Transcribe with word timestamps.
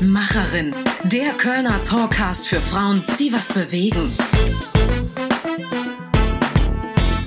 Macherin, 0.00 0.74
der 1.04 1.32
Kölner 1.32 1.82
Talkcast 1.82 2.46
für 2.46 2.60
Frauen, 2.60 3.04
die 3.18 3.32
was 3.32 3.48
bewegen. 3.48 4.12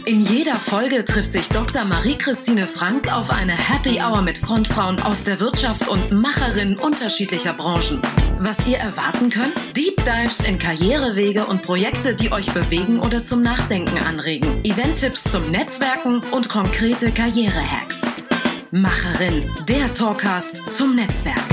In 0.05 0.21
jeder 0.21 0.55
Folge 0.55 1.04
trifft 1.04 1.34
sich 1.34 1.49
Dr. 1.49 1.84
Marie-Christine 1.84 2.68
Frank 2.68 3.12
auf 3.13 3.29
eine 3.29 3.54
Happy 3.54 3.99
Hour 4.02 4.21
mit 4.21 4.38
Frontfrauen 4.38 5.02
aus 5.02 5.23
der 5.23 5.41
Wirtschaft 5.41 5.89
und 5.89 6.13
Macherinnen 6.13 6.77
unterschiedlicher 6.77 7.54
Branchen. 7.54 8.02
Was 8.39 8.65
ihr 8.65 8.77
erwarten 8.77 9.29
könnt? 9.29 9.75
Deep 9.75 10.03
Dives 10.05 10.39
in 10.39 10.57
Karrierewege 10.57 11.45
und 11.45 11.63
Projekte, 11.63 12.15
die 12.15 12.31
euch 12.31 12.51
bewegen 12.53 12.99
oder 12.99 13.21
zum 13.21 13.41
Nachdenken 13.41 13.97
anregen. 13.97 14.63
Event-Tipps 14.63 15.23
zum 15.23 15.51
Netzwerken 15.51 16.23
und 16.31 16.47
konkrete 16.47 17.11
Karriere-Hacks. 17.11 18.03
Macherin, 18.71 19.49
der 19.67 19.93
Talkcast 19.93 20.63
zum 20.71 20.95
Netzwerk. 20.95 21.44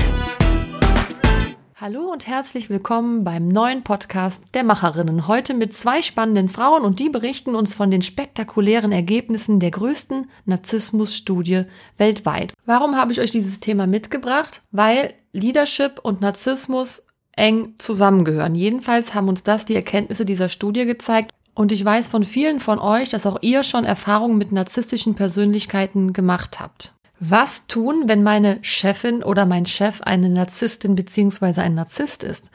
Hallo 1.81 2.11
und 2.11 2.27
herzlich 2.27 2.69
willkommen 2.69 3.23
beim 3.23 3.47
neuen 3.47 3.85
Podcast 3.85 4.43
der 4.53 4.65
Macherinnen. 4.65 5.29
Heute 5.29 5.53
mit 5.53 5.73
zwei 5.73 6.01
spannenden 6.01 6.49
Frauen 6.49 6.83
und 6.83 6.99
die 6.99 7.07
berichten 7.07 7.55
uns 7.55 7.73
von 7.73 7.89
den 7.89 8.01
spektakulären 8.01 8.91
Ergebnissen 8.91 9.61
der 9.61 9.71
größten 9.71 10.29
Narzissmus-Studie 10.43 11.63
weltweit. 11.97 12.51
Warum 12.65 12.97
habe 12.97 13.13
ich 13.13 13.21
euch 13.21 13.31
dieses 13.31 13.61
Thema 13.61 13.87
mitgebracht? 13.87 14.61
Weil 14.71 15.13
Leadership 15.31 16.01
und 16.03 16.19
Narzissmus 16.19 17.07
eng 17.31 17.75
zusammengehören. 17.77 18.55
Jedenfalls 18.55 19.13
haben 19.13 19.29
uns 19.29 19.43
das 19.43 19.63
die 19.63 19.75
Erkenntnisse 19.75 20.25
dieser 20.25 20.49
Studie 20.49 20.83
gezeigt. 20.83 21.31
Und 21.55 21.71
ich 21.71 21.85
weiß 21.85 22.09
von 22.09 22.25
vielen 22.25 22.59
von 22.59 22.79
euch, 22.79 23.07
dass 23.07 23.25
auch 23.25 23.37
ihr 23.39 23.63
schon 23.63 23.85
Erfahrungen 23.85 24.37
mit 24.37 24.51
narzisstischen 24.51 25.15
Persönlichkeiten 25.15 26.11
gemacht 26.11 26.59
habt. 26.59 26.93
Was 27.19 27.67
tun, 27.67 28.03
wenn 28.05 28.23
meine 28.23 28.59
Chefin 28.61 29.23
oder 29.23 29.45
mein 29.45 29.65
Chef 29.65 30.01
eine 30.01 30.29
Narzisstin 30.29 30.95
beziehungsweise 30.95 31.61
ein 31.61 31.75
Narzisst 31.75 32.23
ist? 32.23 32.49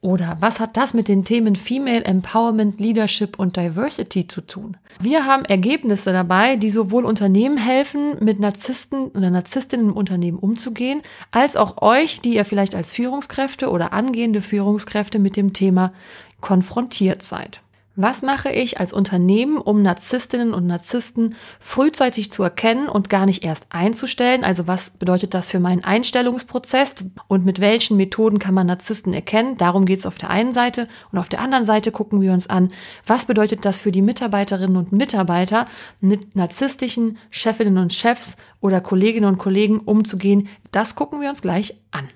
Oder 0.00 0.36
was 0.38 0.60
hat 0.60 0.76
das 0.76 0.94
mit 0.94 1.08
den 1.08 1.24
Themen 1.24 1.56
Female 1.56 2.04
Empowerment, 2.04 2.78
Leadership 2.78 3.38
und 3.38 3.56
Diversity 3.56 4.28
zu 4.28 4.42
tun? 4.42 4.76
Wir 5.00 5.26
haben 5.26 5.44
Ergebnisse 5.44 6.12
dabei, 6.12 6.54
die 6.54 6.70
sowohl 6.70 7.04
Unternehmen 7.04 7.56
helfen, 7.56 8.16
mit 8.20 8.38
Narzissten 8.38 9.08
oder 9.08 9.30
Narzisstinnen 9.30 9.90
im 9.90 9.96
Unternehmen 9.96 10.38
umzugehen, 10.38 11.02
als 11.32 11.56
auch 11.56 11.82
euch, 11.82 12.20
die 12.20 12.36
ihr 12.36 12.44
vielleicht 12.44 12.76
als 12.76 12.92
Führungskräfte 12.92 13.68
oder 13.70 13.92
angehende 13.92 14.42
Führungskräfte 14.42 15.18
mit 15.18 15.36
dem 15.36 15.52
Thema 15.52 15.92
konfrontiert 16.40 17.24
seid. 17.24 17.60
Was 17.98 18.20
mache 18.20 18.50
ich 18.50 18.78
als 18.78 18.92
Unternehmen, 18.92 19.56
um 19.56 19.80
Narzisstinnen 19.80 20.52
und 20.52 20.66
Narzissten 20.66 21.34
frühzeitig 21.58 22.30
zu 22.30 22.42
erkennen 22.42 22.90
und 22.90 23.08
gar 23.08 23.24
nicht 23.24 23.42
erst 23.42 23.68
einzustellen? 23.70 24.44
Also 24.44 24.66
was 24.66 24.90
bedeutet 24.90 25.32
das 25.32 25.50
für 25.50 25.60
meinen 25.60 25.82
Einstellungsprozess 25.82 26.96
und 27.26 27.46
mit 27.46 27.58
welchen 27.58 27.96
Methoden 27.96 28.38
kann 28.38 28.52
man 28.52 28.66
Narzissten 28.66 29.14
erkennen? 29.14 29.56
Darum 29.56 29.86
geht 29.86 30.00
es 30.00 30.04
auf 30.04 30.16
der 30.18 30.28
einen 30.28 30.52
Seite 30.52 30.88
und 31.10 31.18
auf 31.18 31.30
der 31.30 31.40
anderen 31.40 31.64
Seite 31.64 31.90
gucken 31.90 32.20
wir 32.20 32.34
uns 32.34 32.50
an, 32.50 32.68
was 33.06 33.24
bedeutet 33.24 33.64
das 33.64 33.80
für 33.80 33.92
die 33.92 34.02
Mitarbeiterinnen 34.02 34.76
und 34.76 34.92
Mitarbeiter, 34.92 35.66
mit 36.02 36.36
narzisstischen 36.36 37.16
Chefinnen 37.30 37.78
und 37.78 37.94
Chefs 37.94 38.36
oder 38.60 38.82
Kolleginnen 38.82 39.26
und 39.26 39.38
Kollegen 39.38 39.80
umzugehen? 39.80 40.48
Das 40.70 40.96
gucken 40.96 41.22
wir 41.22 41.30
uns 41.30 41.40
gleich 41.40 41.80
an. 41.92 42.06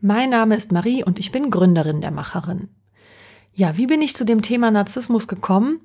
Mein 0.00 0.30
Name 0.30 0.56
ist 0.56 0.72
Marie 0.72 1.04
und 1.04 1.18
ich 1.18 1.30
bin 1.30 1.50
Gründerin 1.50 2.00
der 2.00 2.10
Macherin. 2.10 2.70
Ja, 3.56 3.76
wie 3.76 3.86
bin 3.86 4.02
ich 4.02 4.16
zu 4.16 4.24
dem 4.24 4.42
Thema 4.42 4.72
Narzissmus 4.72 5.28
gekommen? 5.28 5.78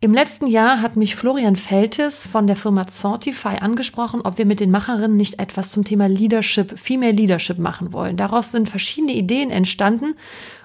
Im 0.00 0.12
letzten 0.12 0.46
Jahr 0.46 0.82
hat 0.82 0.96
mich 0.96 1.16
Florian 1.16 1.56
Feltes 1.56 2.26
von 2.26 2.46
der 2.46 2.54
Firma 2.54 2.84
Sortify 2.86 3.56
angesprochen, 3.62 4.20
ob 4.20 4.36
wir 4.36 4.44
mit 4.44 4.60
den 4.60 4.70
Macherinnen 4.70 5.16
nicht 5.16 5.38
etwas 5.38 5.70
zum 5.70 5.84
Thema 5.84 6.06
Leadership, 6.06 6.78
Female 6.78 7.12
Leadership 7.12 7.56
machen 7.56 7.94
wollen. 7.94 8.18
Daraus 8.18 8.52
sind 8.52 8.68
verschiedene 8.68 9.14
Ideen 9.14 9.50
entstanden 9.50 10.16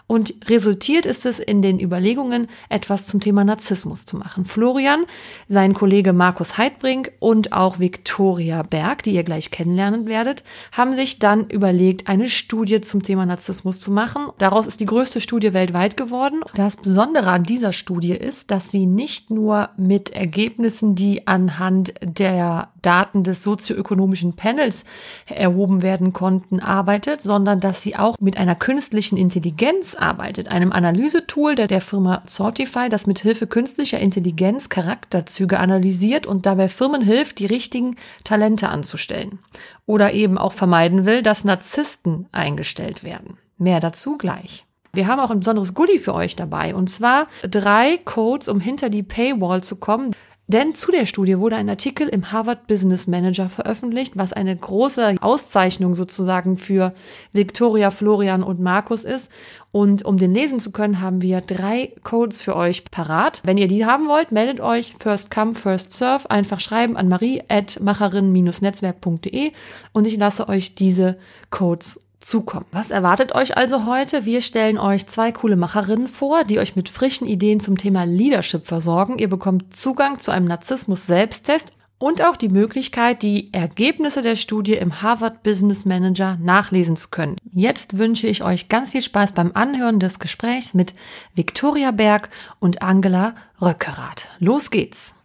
und 0.09 0.33
resultiert 0.49 1.05
ist 1.05 1.27
es 1.27 1.37
in 1.37 1.61
den 1.61 1.79
Überlegungen, 1.79 2.47
etwas 2.67 3.05
zum 3.05 3.19
Thema 3.19 3.43
Narzissmus 3.43 4.07
zu 4.07 4.17
machen. 4.17 4.43
Florian, 4.43 5.05
sein 5.47 5.75
Kollege 5.75 6.13
Markus 6.13 6.57
Heidbrink 6.57 7.11
und 7.19 7.53
auch 7.53 7.77
Viktoria 7.77 8.63
Berg, 8.63 9.03
die 9.03 9.11
ihr 9.11 9.21
gleich 9.21 9.51
kennenlernen 9.51 10.07
werdet, 10.07 10.43
haben 10.71 10.95
sich 10.95 11.19
dann 11.19 11.47
überlegt, 11.47 12.07
eine 12.07 12.27
Studie 12.27 12.81
zum 12.81 13.03
Thema 13.03 13.27
Narzissmus 13.27 13.79
zu 13.79 13.91
machen. 13.91 14.29
Daraus 14.39 14.65
ist 14.65 14.79
die 14.79 14.87
größte 14.87 15.21
Studie 15.21 15.53
weltweit 15.53 15.95
geworden. 15.95 16.41
Das 16.55 16.75
Besondere 16.75 17.29
an 17.29 17.43
dieser 17.43 17.71
Studie 17.71 18.13
ist, 18.13 18.49
dass 18.49 18.71
sie 18.71 18.87
nicht 18.87 19.29
nur 19.29 19.69
mit 19.77 20.09
Ergebnissen, 20.09 20.95
die 20.95 21.27
anhand 21.27 21.93
der 22.01 22.69
Daten 22.81 23.23
des 23.23 23.43
sozioökonomischen 23.43 24.35
Panels 24.35 24.85
erhoben 25.27 25.81
werden 25.81 26.13
konnten, 26.13 26.59
arbeitet, 26.59 27.21
sondern 27.21 27.59
dass 27.59 27.81
sie 27.81 27.95
auch 27.95 28.15
mit 28.19 28.37
einer 28.37 28.55
künstlichen 28.55 29.17
Intelligenz 29.17 29.95
arbeitet, 29.95 30.47
einem 30.47 30.71
Analysetool 30.71 31.55
der, 31.55 31.67
der 31.67 31.81
Firma 31.81 32.23
Sortify, 32.25 32.89
das 32.89 33.07
mit 33.07 33.19
Hilfe 33.19 33.47
künstlicher 33.47 33.99
Intelligenz 33.99 34.69
Charakterzüge 34.69 35.59
analysiert 35.59 36.27
und 36.27 36.45
dabei 36.45 36.69
Firmen 36.69 37.01
hilft, 37.01 37.39
die 37.39 37.45
richtigen 37.45 37.95
Talente 38.23 38.69
anzustellen. 38.69 39.39
Oder 39.85 40.13
eben 40.13 40.37
auch 40.37 40.53
vermeiden 40.53 41.05
will, 41.05 41.21
dass 41.21 41.43
Narzissten 41.43 42.27
eingestellt 42.31 43.03
werden. 43.03 43.37
Mehr 43.57 43.79
dazu 43.79 44.17
gleich. 44.17 44.65
Wir 44.91 45.07
haben 45.07 45.19
auch 45.19 45.29
ein 45.29 45.39
besonderes 45.39 45.73
Goodie 45.75 45.99
für 45.99 46.15
euch 46.15 46.35
dabei 46.35 46.73
und 46.73 46.89
zwar 46.89 47.27
drei 47.43 47.99
Codes, 48.03 48.47
um 48.47 48.59
hinter 48.59 48.89
die 48.89 49.03
Paywall 49.03 49.63
zu 49.63 49.75
kommen. 49.75 50.15
Denn 50.49 50.73
zu 50.73 50.91
der 50.91 51.05
Studie 51.05 51.37
wurde 51.37 51.57
ein 51.57 51.69
Artikel 51.69 52.07
im 52.07 52.31
Harvard 52.31 52.65
Business 52.65 53.05
Manager 53.05 53.49
veröffentlicht, 53.49 54.13
was 54.17 54.33
eine 54.33 54.55
große 54.55 55.17
Auszeichnung 55.21 55.93
sozusagen 55.93 56.57
für 56.57 56.95
Victoria, 57.33 57.91
Florian 57.91 58.41
und 58.41 58.59
Markus 58.59 59.03
ist. 59.03 59.29
Und 59.71 60.03
um 60.05 60.17
den 60.17 60.33
lesen 60.33 60.59
zu 60.59 60.71
können, 60.71 61.01
haben 61.01 61.21
wir 61.21 61.41
drei 61.41 61.93
Codes 62.03 62.41
für 62.41 62.55
euch 62.55 62.83
parat. 62.85 63.41
Wenn 63.45 63.59
ihr 63.59 63.67
die 63.67 63.85
haben 63.85 64.07
wollt, 64.07 64.31
meldet 64.31 64.59
euch 64.59 64.95
first 64.99 65.29
come, 65.29 65.53
first 65.53 65.93
serve. 65.93 66.31
Einfach 66.31 66.59
schreiben 66.59 66.97
an 66.97 67.09
marie 67.09 67.43
at 67.47 67.79
macherin-netzwerk.de 67.79 69.51
und 69.93 70.07
ich 70.07 70.17
lasse 70.17 70.49
euch 70.49 70.73
diese 70.73 71.19
Codes 71.51 72.08
zukommen. 72.19 72.65
Was 72.71 72.91
erwartet 72.91 73.33
euch 73.33 73.57
also 73.57 73.85
heute? 73.85 74.25
Wir 74.25 74.41
stellen 74.41 74.77
euch 74.77 75.07
zwei 75.07 75.31
coole 75.31 75.55
Macherinnen 75.55 76.07
vor, 76.07 76.43
die 76.43 76.59
euch 76.59 76.75
mit 76.75 76.89
frischen 76.89 77.27
Ideen 77.27 77.59
zum 77.59 77.77
Thema 77.77 78.03
Leadership 78.03 78.67
versorgen. 78.67 79.19
Ihr 79.19 79.29
bekommt 79.29 79.73
Zugang 79.73 80.19
zu 80.19 80.31
einem 80.31 80.45
Narzissmus-Selbsttest 80.47 81.71
und 81.99 82.23
auch 82.23 82.37
die 82.37 82.49
Möglichkeit, 82.49 83.23
die 83.23 83.53
Ergebnisse 83.53 84.21
der 84.21 84.37
Studie 84.37 84.73
im 84.73 85.01
Harvard 85.01 85.43
Business 85.43 85.85
Manager 85.85 86.37
nachlesen 86.41 86.95
zu 86.95 87.09
können. 87.09 87.35
Jetzt 87.51 87.97
wünsche 87.97 88.27
ich 88.27 88.43
euch 88.43 88.69
ganz 88.69 88.91
viel 88.91 89.01
Spaß 89.01 89.33
beim 89.33 89.51
Anhören 89.53 89.99
des 89.99 90.19
Gesprächs 90.19 90.73
mit 90.73 90.93
Viktoria 91.35 91.91
Berg 91.91 92.29
und 92.59 92.81
Angela 92.81 93.35
Röckerath. 93.61 94.27
Los 94.39 94.71
geht's! 94.71 95.18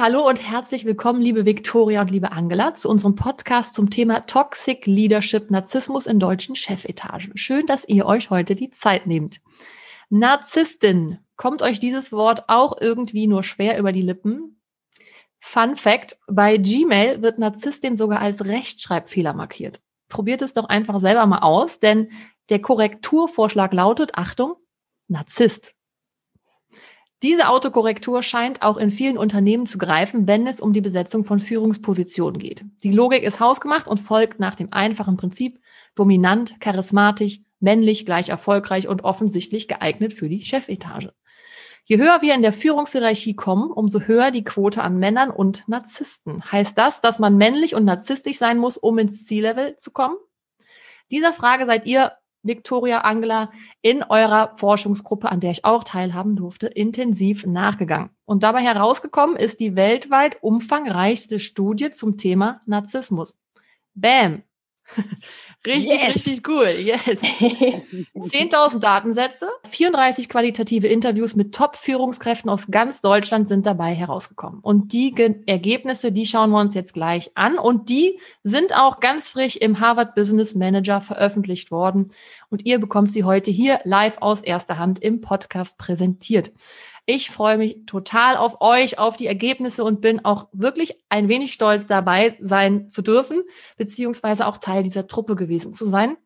Hallo 0.00 0.28
und 0.28 0.48
herzlich 0.48 0.84
willkommen, 0.84 1.20
liebe 1.20 1.44
Viktoria 1.44 2.02
und 2.02 2.12
liebe 2.12 2.30
Angela, 2.30 2.72
zu 2.72 2.88
unserem 2.88 3.16
Podcast 3.16 3.74
zum 3.74 3.90
Thema 3.90 4.20
Toxic 4.20 4.86
Leadership 4.86 5.50
Narzissmus 5.50 6.06
in 6.06 6.20
deutschen 6.20 6.54
Chefetagen. 6.54 7.36
Schön, 7.36 7.66
dass 7.66 7.84
ihr 7.88 8.06
euch 8.06 8.30
heute 8.30 8.54
die 8.54 8.70
Zeit 8.70 9.08
nehmt. 9.08 9.40
Narzisstin. 10.08 11.18
Kommt 11.34 11.62
euch 11.62 11.80
dieses 11.80 12.12
Wort 12.12 12.44
auch 12.46 12.80
irgendwie 12.80 13.26
nur 13.26 13.42
schwer 13.42 13.76
über 13.76 13.90
die 13.90 14.02
Lippen? 14.02 14.60
Fun 15.40 15.74
Fact, 15.74 16.16
bei 16.28 16.58
Gmail 16.58 17.20
wird 17.20 17.40
Narzisstin 17.40 17.96
sogar 17.96 18.20
als 18.20 18.44
Rechtschreibfehler 18.44 19.34
markiert. 19.34 19.80
Probiert 20.08 20.42
es 20.42 20.52
doch 20.52 20.66
einfach 20.66 21.00
selber 21.00 21.26
mal 21.26 21.40
aus, 21.40 21.80
denn 21.80 22.12
der 22.50 22.62
Korrekturvorschlag 22.62 23.72
lautet, 23.72 24.12
Achtung, 24.14 24.54
Narzisst. 25.08 25.74
Diese 27.22 27.48
Autokorrektur 27.48 28.22
scheint 28.22 28.62
auch 28.62 28.76
in 28.76 28.92
vielen 28.92 29.18
Unternehmen 29.18 29.66
zu 29.66 29.78
greifen, 29.78 30.28
wenn 30.28 30.46
es 30.46 30.60
um 30.60 30.72
die 30.72 30.80
Besetzung 30.80 31.24
von 31.24 31.40
Führungspositionen 31.40 32.38
geht. 32.38 32.64
Die 32.84 32.92
Logik 32.92 33.24
ist 33.24 33.40
hausgemacht 33.40 33.88
und 33.88 33.98
folgt 33.98 34.38
nach 34.38 34.54
dem 34.54 34.72
einfachen 34.72 35.16
Prinzip 35.16 35.58
dominant, 35.96 36.60
charismatisch, 36.60 37.40
männlich, 37.58 38.06
gleich 38.06 38.28
erfolgreich 38.28 38.86
und 38.86 39.02
offensichtlich 39.02 39.66
geeignet 39.66 40.12
für 40.12 40.28
die 40.28 40.42
Chefetage. 40.42 41.12
Je 41.82 41.96
höher 41.96 42.22
wir 42.22 42.34
in 42.34 42.42
der 42.42 42.52
Führungshierarchie 42.52 43.34
kommen, 43.34 43.70
umso 43.70 44.00
höher 44.00 44.30
die 44.30 44.44
Quote 44.44 44.82
an 44.82 44.98
Männern 44.98 45.30
und 45.30 45.66
Narzissten. 45.68 46.44
Heißt 46.52 46.78
das, 46.78 47.00
dass 47.00 47.18
man 47.18 47.36
männlich 47.36 47.74
und 47.74 47.84
narzisstisch 47.84 48.38
sein 48.38 48.58
muss, 48.58 48.76
um 48.76 48.98
ins 48.98 49.24
Ziellevel 49.24 49.76
zu 49.76 49.90
kommen? 49.90 50.16
Dieser 51.10 51.32
Frage 51.32 51.66
seid 51.66 51.86
ihr 51.86 52.12
Victoria 52.48 53.02
Angela 53.02 53.52
in 53.82 54.02
eurer 54.02 54.54
Forschungsgruppe, 54.56 55.30
an 55.30 55.38
der 55.38 55.52
ich 55.52 55.64
auch 55.64 55.84
teilhaben 55.84 56.34
durfte, 56.34 56.66
intensiv 56.66 57.46
nachgegangen. 57.46 58.10
Und 58.24 58.42
dabei 58.42 58.62
herausgekommen 58.62 59.36
ist 59.36 59.60
die 59.60 59.76
weltweit 59.76 60.42
umfangreichste 60.42 61.38
Studie 61.38 61.92
zum 61.92 62.16
Thema 62.16 62.60
Narzissmus. 62.66 63.38
Bam! 63.94 64.42
Richtig, 65.66 66.02
yes. 66.02 66.14
richtig 66.14 66.48
cool. 66.48 66.68
Yes. 66.68 67.00
10.000 67.06 68.78
Datensätze, 68.78 69.48
34 69.68 70.28
qualitative 70.28 70.86
Interviews 70.86 71.34
mit 71.34 71.52
Top-Führungskräften 71.52 72.48
aus 72.48 72.68
ganz 72.68 73.00
Deutschland 73.00 73.48
sind 73.48 73.66
dabei 73.66 73.92
herausgekommen. 73.92 74.60
Und 74.60 74.92
die 74.92 75.12
Ge 75.12 75.34
Ergebnisse, 75.46 76.12
die 76.12 76.26
schauen 76.26 76.50
wir 76.50 76.60
uns 76.60 76.74
jetzt 76.74 76.94
gleich 76.94 77.32
an. 77.34 77.58
Und 77.58 77.88
die 77.88 78.20
sind 78.42 78.74
auch 78.76 79.00
ganz 79.00 79.28
frisch 79.28 79.56
im 79.56 79.80
Harvard 79.80 80.14
Business 80.14 80.54
Manager 80.54 81.00
veröffentlicht 81.00 81.70
worden. 81.70 82.12
Und 82.50 82.64
ihr 82.64 82.78
bekommt 82.78 83.12
sie 83.12 83.24
heute 83.24 83.50
hier 83.50 83.80
live 83.84 84.18
aus 84.20 84.40
erster 84.40 84.78
Hand 84.78 85.00
im 85.00 85.20
Podcast 85.20 85.76
präsentiert. 85.76 86.52
Ich 87.10 87.30
freue 87.30 87.56
mich 87.56 87.86
total 87.86 88.36
auf 88.36 88.60
euch, 88.60 88.98
auf 88.98 89.16
die 89.16 89.28
Ergebnisse 89.28 89.82
und 89.82 90.02
bin 90.02 90.26
auch 90.26 90.48
wirklich 90.52 91.02
ein 91.08 91.30
wenig 91.30 91.54
stolz 91.54 91.86
dabei 91.86 92.36
sein 92.38 92.90
zu 92.90 93.00
dürfen, 93.00 93.44
beziehungsweise 93.78 94.46
auch 94.46 94.58
Teil 94.58 94.82
dieser 94.82 95.06
Truppe 95.06 95.34
gewesen 95.34 95.72
zu 95.72 95.86
sein. 95.86 96.18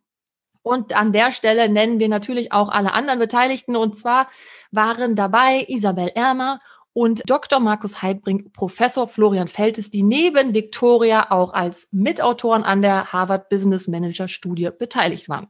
Und 0.64 0.96
an 0.96 1.12
der 1.12 1.30
Stelle 1.30 1.68
nennen 1.68 2.00
wir 2.00 2.08
natürlich 2.08 2.50
auch 2.50 2.68
alle 2.68 2.94
anderen 2.94 3.20
Beteiligten. 3.20 3.76
Und 3.76 3.96
zwar 3.96 4.28
waren 4.72 5.14
dabei 5.14 5.64
Isabel 5.68 6.10
Ermer 6.16 6.58
und 6.92 7.22
Dr. 7.26 7.60
Markus 7.60 8.02
Heidbrink, 8.02 8.52
Professor 8.52 9.06
Florian 9.06 9.46
Feltes, 9.46 9.88
die 9.88 10.02
neben 10.02 10.52
Victoria 10.52 11.30
auch 11.30 11.52
als 11.52 11.86
Mitautoren 11.92 12.64
an 12.64 12.82
der 12.82 13.12
Harvard 13.12 13.48
Business 13.50 13.86
Manager 13.86 14.26
Studie 14.26 14.70
beteiligt 14.76 15.28
waren. 15.28 15.46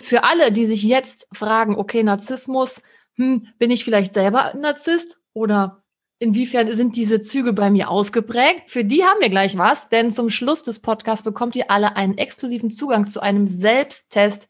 Für 0.00 0.24
alle, 0.24 0.52
die 0.52 0.64
sich 0.64 0.84
jetzt 0.84 1.28
fragen, 1.34 1.76
okay, 1.76 2.02
Narzissmus, 2.02 2.80
hm, 3.16 3.46
bin 3.58 3.70
ich 3.70 3.84
vielleicht 3.84 4.14
selber 4.14 4.52
ein 4.52 4.60
Narzisst 4.60 5.20
oder 5.32 5.84
inwiefern 6.18 6.74
sind 6.76 6.96
diese 6.96 7.20
Züge 7.20 7.52
bei 7.52 7.70
mir 7.70 7.90
ausgeprägt? 7.90 8.70
Für 8.70 8.84
die 8.84 9.04
haben 9.04 9.20
wir 9.20 9.30
gleich 9.30 9.56
was, 9.56 9.88
denn 9.88 10.10
zum 10.10 10.30
Schluss 10.30 10.62
des 10.62 10.80
Podcasts 10.80 11.24
bekommt 11.24 11.54
ihr 11.54 11.70
alle 11.70 11.96
einen 11.96 12.18
exklusiven 12.18 12.70
Zugang 12.70 13.06
zu 13.06 13.20
einem 13.20 13.46
Selbsttest, 13.46 14.48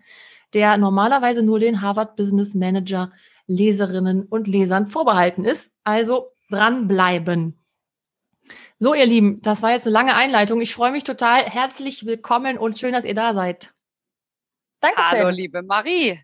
der 0.55 0.79
normalerweise 0.79 1.43
nur 1.43 1.59
den 1.59 1.83
Harvard 1.83 2.17
Business 2.17 2.55
Manager 2.55 3.13
Leserinnen 3.47 4.25
und 4.25 4.47
Lesern 4.47 4.87
vorbehalten 4.87 5.45
ist. 5.45 5.71
Also 5.83 6.31
dranbleiben. 6.51 7.61
So, 8.79 8.95
ihr 8.95 9.07
Lieben, 9.07 9.41
das 9.43 9.63
war 9.63 9.73
jetzt 9.73 9.87
eine 9.87 9.95
lange 9.95 10.15
Einleitung. 10.15 10.61
Ich 10.61 10.75
freue 10.75 10.93
mich 10.93 11.05
total. 11.05 11.43
Herzlich 11.43 12.07
willkommen 12.07 12.57
und 12.57 12.79
schön, 12.79 12.93
dass 12.93 13.05
ihr 13.05 13.15
da 13.15 13.35
seid. 13.35 13.75
Dankeschön. 14.81 15.19
Hallo, 15.19 15.31
liebe 15.31 15.63
Marie. 15.63 16.21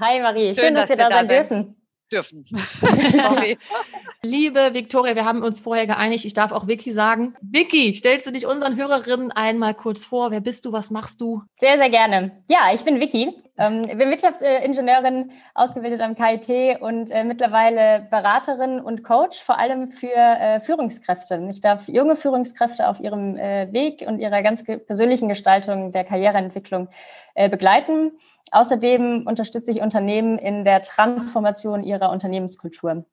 Hi, 0.00 0.20
Marie. 0.20 0.54
Schön, 0.54 0.64
schön 0.64 0.74
dass, 0.74 0.88
dass, 0.88 0.90
wir 0.90 0.96
da 0.96 1.08
sein 1.08 1.28
dürfen 1.28 1.76
dürfen. 2.12 2.44
Sorry. 2.44 3.58
Liebe 4.22 4.72
Viktoria, 4.72 5.14
wir 5.14 5.24
haben 5.24 5.42
uns 5.42 5.60
vorher 5.60 5.86
geeinigt, 5.86 6.24
ich 6.24 6.34
darf 6.34 6.52
auch 6.52 6.66
Vicky 6.66 6.92
sagen. 6.92 7.34
Vicky, 7.42 7.92
stellst 7.92 8.26
du 8.26 8.32
dich 8.32 8.46
unseren 8.46 8.76
Hörerinnen 8.76 9.32
einmal 9.32 9.74
kurz 9.74 10.04
vor? 10.04 10.30
Wer 10.30 10.40
bist 10.40 10.64
du? 10.64 10.72
Was 10.72 10.90
machst 10.90 11.20
du? 11.20 11.42
Sehr, 11.58 11.76
sehr 11.76 11.90
gerne. 11.90 12.42
Ja, 12.48 12.72
ich 12.72 12.82
bin 12.82 13.00
Vicky. 13.00 13.34
Ähm, 13.56 13.86
bin 13.86 14.10
Wirtschaftsingenieurin, 14.10 15.30
ausgebildet 15.54 16.00
am 16.00 16.16
KIT 16.16 16.80
und 16.80 17.12
äh, 17.12 17.22
mittlerweile 17.22 18.04
Beraterin 18.10 18.80
und 18.80 19.04
Coach, 19.04 19.40
vor 19.40 19.58
allem 19.58 19.92
für 19.92 20.12
äh, 20.12 20.58
Führungskräfte. 20.58 21.46
Ich 21.50 21.60
darf 21.60 21.86
junge 21.86 22.16
Führungskräfte 22.16 22.88
auf 22.88 22.98
ihrem 22.98 23.36
äh, 23.36 23.72
Weg 23.72 24.04
und 24.08 24.18
ihrer 24.18 24.42
ganz 24.42 24.64
persönlichen 24.64 25.28
Gestaltung 25.28 25.92
der 25.92 26.02
Karriereentwicklung 26.02 26.88
äh, 27.34 27.48
begleiten. 27.48 28.12
Außerdem 28.50 29.26
unterstütze 29.26 29.70
ich 29.70 29.80
Unternehmen 29.80 30.38
in 30.38 30.64
der 30.64 30.82
Transformation 30.82 31.82
ihrer 31.82 32.10
Unternehmenskultur. 32.10 33.04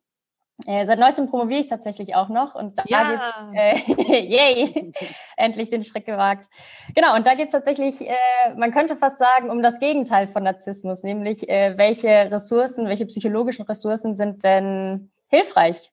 Äh, 0.68 0.86
seit 0.86 1.00
neuestem 1.00 1.28
promoviere 1.28 1.62
ich 1.62 1.68
tatsächlich 1.68 2.16
auch 2.16 2.30
noch 2.30 2.54
und 2.54 2.78
da 2.78 2.84
ja. 2.88 3.34
geht 3.54 3.98
äh, 4.08 4.22
yay, 4.22 4.94
endlich 5.38 5.70
den 5.70 5.82
Schritt 5.82 6.06
gewagt. 6.06 6.48
Genau, 6.94 7.16
und 7.16 7.26
da 7.26 7.34
geht 7.34 7.48
es 7.48 7.52
tatsächlich, 7.52 8.02
äh, 8.02 8.14
man 8.56 8.72
könnte 8.72 8.96
fast 8.96 9.18
sagen, 9.18 9.50
um 9.50 9.64
das 9.64 9.80
Gegenteil 9.80 10.28
von 10.28 10.44
Narzissmus, 10.44 11.04
nämlich 11.04 11.50
äh, 11.50 11.78
welche 11.78 12.32
Ressourcen, 12.32 12.88
welche 12.88 13.08
psychologischen 13.08 13.66
Ressourcen 13.66 14.16
sind 14.16 14.44
denn 14.44 15.12
hilfreich, 15.30 15.92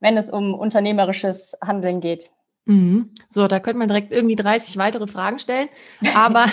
wenn 0.00 0.16
es 0.16 0.30
um 0.30 0.54
unternehmerisches 0.54 1.56
Handeln 1.64 2.00
geht. 2.00 2.30
Mhm. 2.64 3.10
So, 3.28 3.48
da 3.48 3.58
könnte 3.60 3.78
man 3.78 3.88
direkt 3.88 4.12
irgendwie 4.12 4.36
30 4.36 4.76
weitere 4.76 5.06
Fragen 5.06 5.38
stellen. 5.38 5.68
Aber 6.14 6.46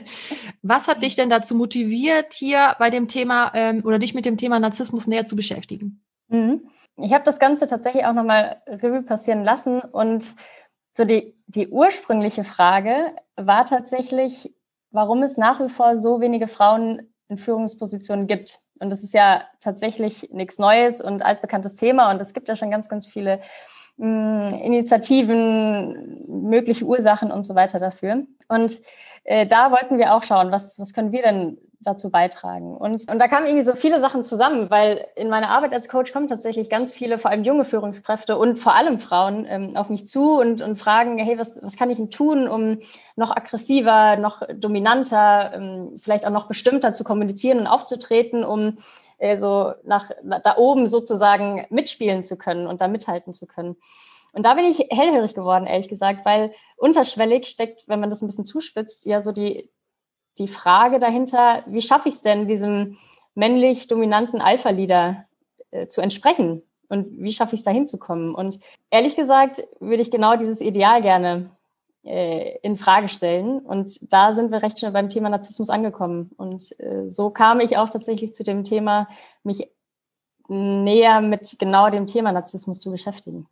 was 0.62 0.88
hat 0.88 1.02
dich 1.02 1.14
denn 1.14 1.30
dazu 1.30 1.54
motiviert, 1.54 2.32
hier 2.32 2.74
bei 2.78 2.90
dem 2.90 3.08
Thema 3.08 3.52
ähm, 3.54 3.82
oder 3.84 3.98
dich 3.98 4.14
mit 4.14 4.24
dem 4.24 4.36
Thema 4.36 4.58
Narzissmus 4.60 5.06
näher 5.06 5.24
zu 5.24 5.36
beschäftigen? 5.36 6.02
Mhm. 6.28 6.62
Ich 6.96 7.12
habe 7.12 7.24
das 7.24 7.38
Ganze 7.38 7.66
tatsächlich 7.66 8.04
auch 8.04 8.12
nochmal 8.12 8.62
Revue 8.66 9.02
passieren 9.02 9.44
lassen 9.44 9.80
und 9.80 10.34
so 10.96 11.04
die, 11.04 11.34
die 11.46 11.68
ursprüngliche 11.68 12.44
Frage 12.44 13.14
war 13.36 13.64
tatsächlich, 13.64 14.54
warum 14.90 15.22
es 15.22 15.38
nach 15.38 15.60
wie 15.60 15.70
vor 15.70 16.00
so 16.02 16.20
wenige 16.20 16.48
Frauen 16.48 17.12
in 17.28 17.38
Führungspositionen 17.38 18.26
gibt. 18.26 18.58
Und 18.78 18.90
das 18.90 19.02
ist 19.02 19.14
ja 19.14 19.44
tatsächlich 19.60 20.28
nichts 20.32 20.58
Neues 20.58 21.00
und 21.00 21.22
altbekanntes 21.22 21.76
Thema 21.76 22.10
und 22.10 22.20
es 22.20 22.34
gibt 22.34 22.48
ja 22.48 22.56
schon 22.56 22.70
ganz, 22.70 22.88
ganz 22.88 23.06
viele 23.06 23.40
Initiativen, 23.98 26.24
mögliche 26.26 26.84
Ursachen 26.84 27.30
und 27.30 27.44
so 27.44 27.54
weiter 27.54 27.78
dafür. 27.78 28.24
Und 28.48 28.80
äh, 29.24 29.46
da 29.46 29.70
wollten 29.70 29.98
wir 29.98 30.14
auch 30.14 30.22
schauen, 30.22 30.50
was, 30.50 30.78
was 30.78 30.92
können 30.92 31.12
wir 31.12 31.22
denn 31.22 31.58
dazu 31.84 32.10
beitragen. 32.10 32.76
Und, 32.76 33.10
und 33.10 33.18
da 33.18 33.28
kamen 33.28 33.46
irgendwie 33.46 33.64
so 33.64 33.74
viele 33.74 34.00
Sachen 34.00 34.24
zusammen, 34.24 34.70
weil 34.70 35.06
in 35.16 35.28
meiner 35.28 35.48
Arbeit 35.48 35.72
als 35.72 35.88
Coach 35.88 36.12
kommen 36.12 36.28
tatsächlich 36.28 36.70
ganz 36.70 36.92
viele, 36.92 37.18
vor 37.18 37.30
allem 37.30 37.44
junge 37.44 37.64
Führungskräfte 37.64 38.38
und 38.38 38.56
vor 38.56 38.74
allem 38.74 38.98
Frauen 38.98 39.46
ähm, 39.48 39.76
auf 39.76 39.88
mich 39.88 40.06
zu 40.06 40.38
und, 40.38 40.62
und 40.62 40.76
fragen, 40.76 41.18
hey, 41.18 41.38
was, 41.38 41.62
was 41.62 41.76
kann 41.76 41.90
ich 41.90 41.96
denn 41.96 42.10
tun, 42.10 42.48
um 42.48 42.78
noch 43.16 43.34
aggressiver, 43.34 44.16
noch 44.16 44.42
dominanter, 44.54 45.52
ähm, 45.54 45.98
vielleicht 46.00 46.26
auch 46.26 46.30
noch 46.30 46.46
bestimmter 46.46 46.92
zu 46.92 47.04
kommunizieren 47.04 47.58
und 47.58 47.66
aufzutreten, 47.66 48.44
um 48.44 48.78
äh, 49.22 49.38
so 49.38 49.72
nach, 49.84 50.10
da 50.42 50.56
oben 50.56 50.88
sozusagen 50.88 51.64
mitspielen 51.70 52.24
zu 52.24 52.36
können 52.36 52.66
und 52.66 52.80
da 52.80 52.88
mithalten 52.88 53.32
zu 53.32 53.46
können. 53.46 53.76
Und 54.32 54.44
da 54.44 54.54
bin 54.54 54.64
ich 54.64 54.78
hellhörig 54.90 55.34
geworden, 55.34 55.66
ehrlich 55.66 55.88
gesagt, 55.88 56.24
weil 56.24 56.52
unterschwellig 56.76 57.46
steckt, 57.46 57.84
wenn 57.86 58.00
man 58.00 58.10
das 58.10 58.20
ein 58.20 58.26
bisschen 58.26 58.44
zuspitzt, 58.44 59.06
ja 59.06 59.20
so 59.20 59.30
die, 59.30 59.70
die 60.38 60.48
Frage 60.48 60.98
dahinter, 60.98 61.62
wie 61.66 61.82
schaffe 61.82 62.08
ich 62.08 62.16
es 62.16 62.22
denn, 62.22 62.48
diesem 62.48 62.98
männlich 63.34 63.86
dominanten 63.86 64.40
Alpha-Leader 64.40 65.24
äh, 65.70 65.86
zu 65.86 66.00
entsprechen? 66.00 66.62
Und 66.88 67.06
wie 67.22 67.32
schaffe 67.32 67.54
ich 67.54 67.60
es 67.60 67.64
da 67.64 67.70
hinzukommen? 67.70 68.34
Und 68.34 68.58
ehrlich 68.90 69.14
gesagt 69.14 69.62
würde 69.78 70.02
ich 70.02 70.10
genau 70.10 70.36
dieses 70.36 70.60
Ideal 70.60 71.00
gerne 71.00 71.50
äh, 72.04 72.58
in 72.62 72.76
Frage 72.76 73.08
stellen. 73.08 73.60
Und 73.60 73.98
da 74.12 74.34
sind 74.34 74.50
wir 74.50 74.62
recht 74.62 74.78
schnell 74.78 74.92
beim 74.92 75.08
Thema 75.08 75.28
Narzissmus 75.28 75.70
angekommen. 75.70 76.30
Und 76.36 76.78
äh, 76.80 77.10
so 77.10 77.30
kam 77.30 77.60
ich 77.60 77.76
auch 77.76 77.90
tatsächlich 77.90 78.34
zu 78.34 78.42
dem 78.42 78.64
Thema, 78.64 79.08
mich 79.42 79.68
näher 80.48 81.20
mit 81.20 81.56
genau 81.58 81.90
dem 81.90 82.06
Thema 82.06 82.32
Narzissmus 82.32 82.80
zu 82.80 82.90
beschäftigen. 82.90 83.46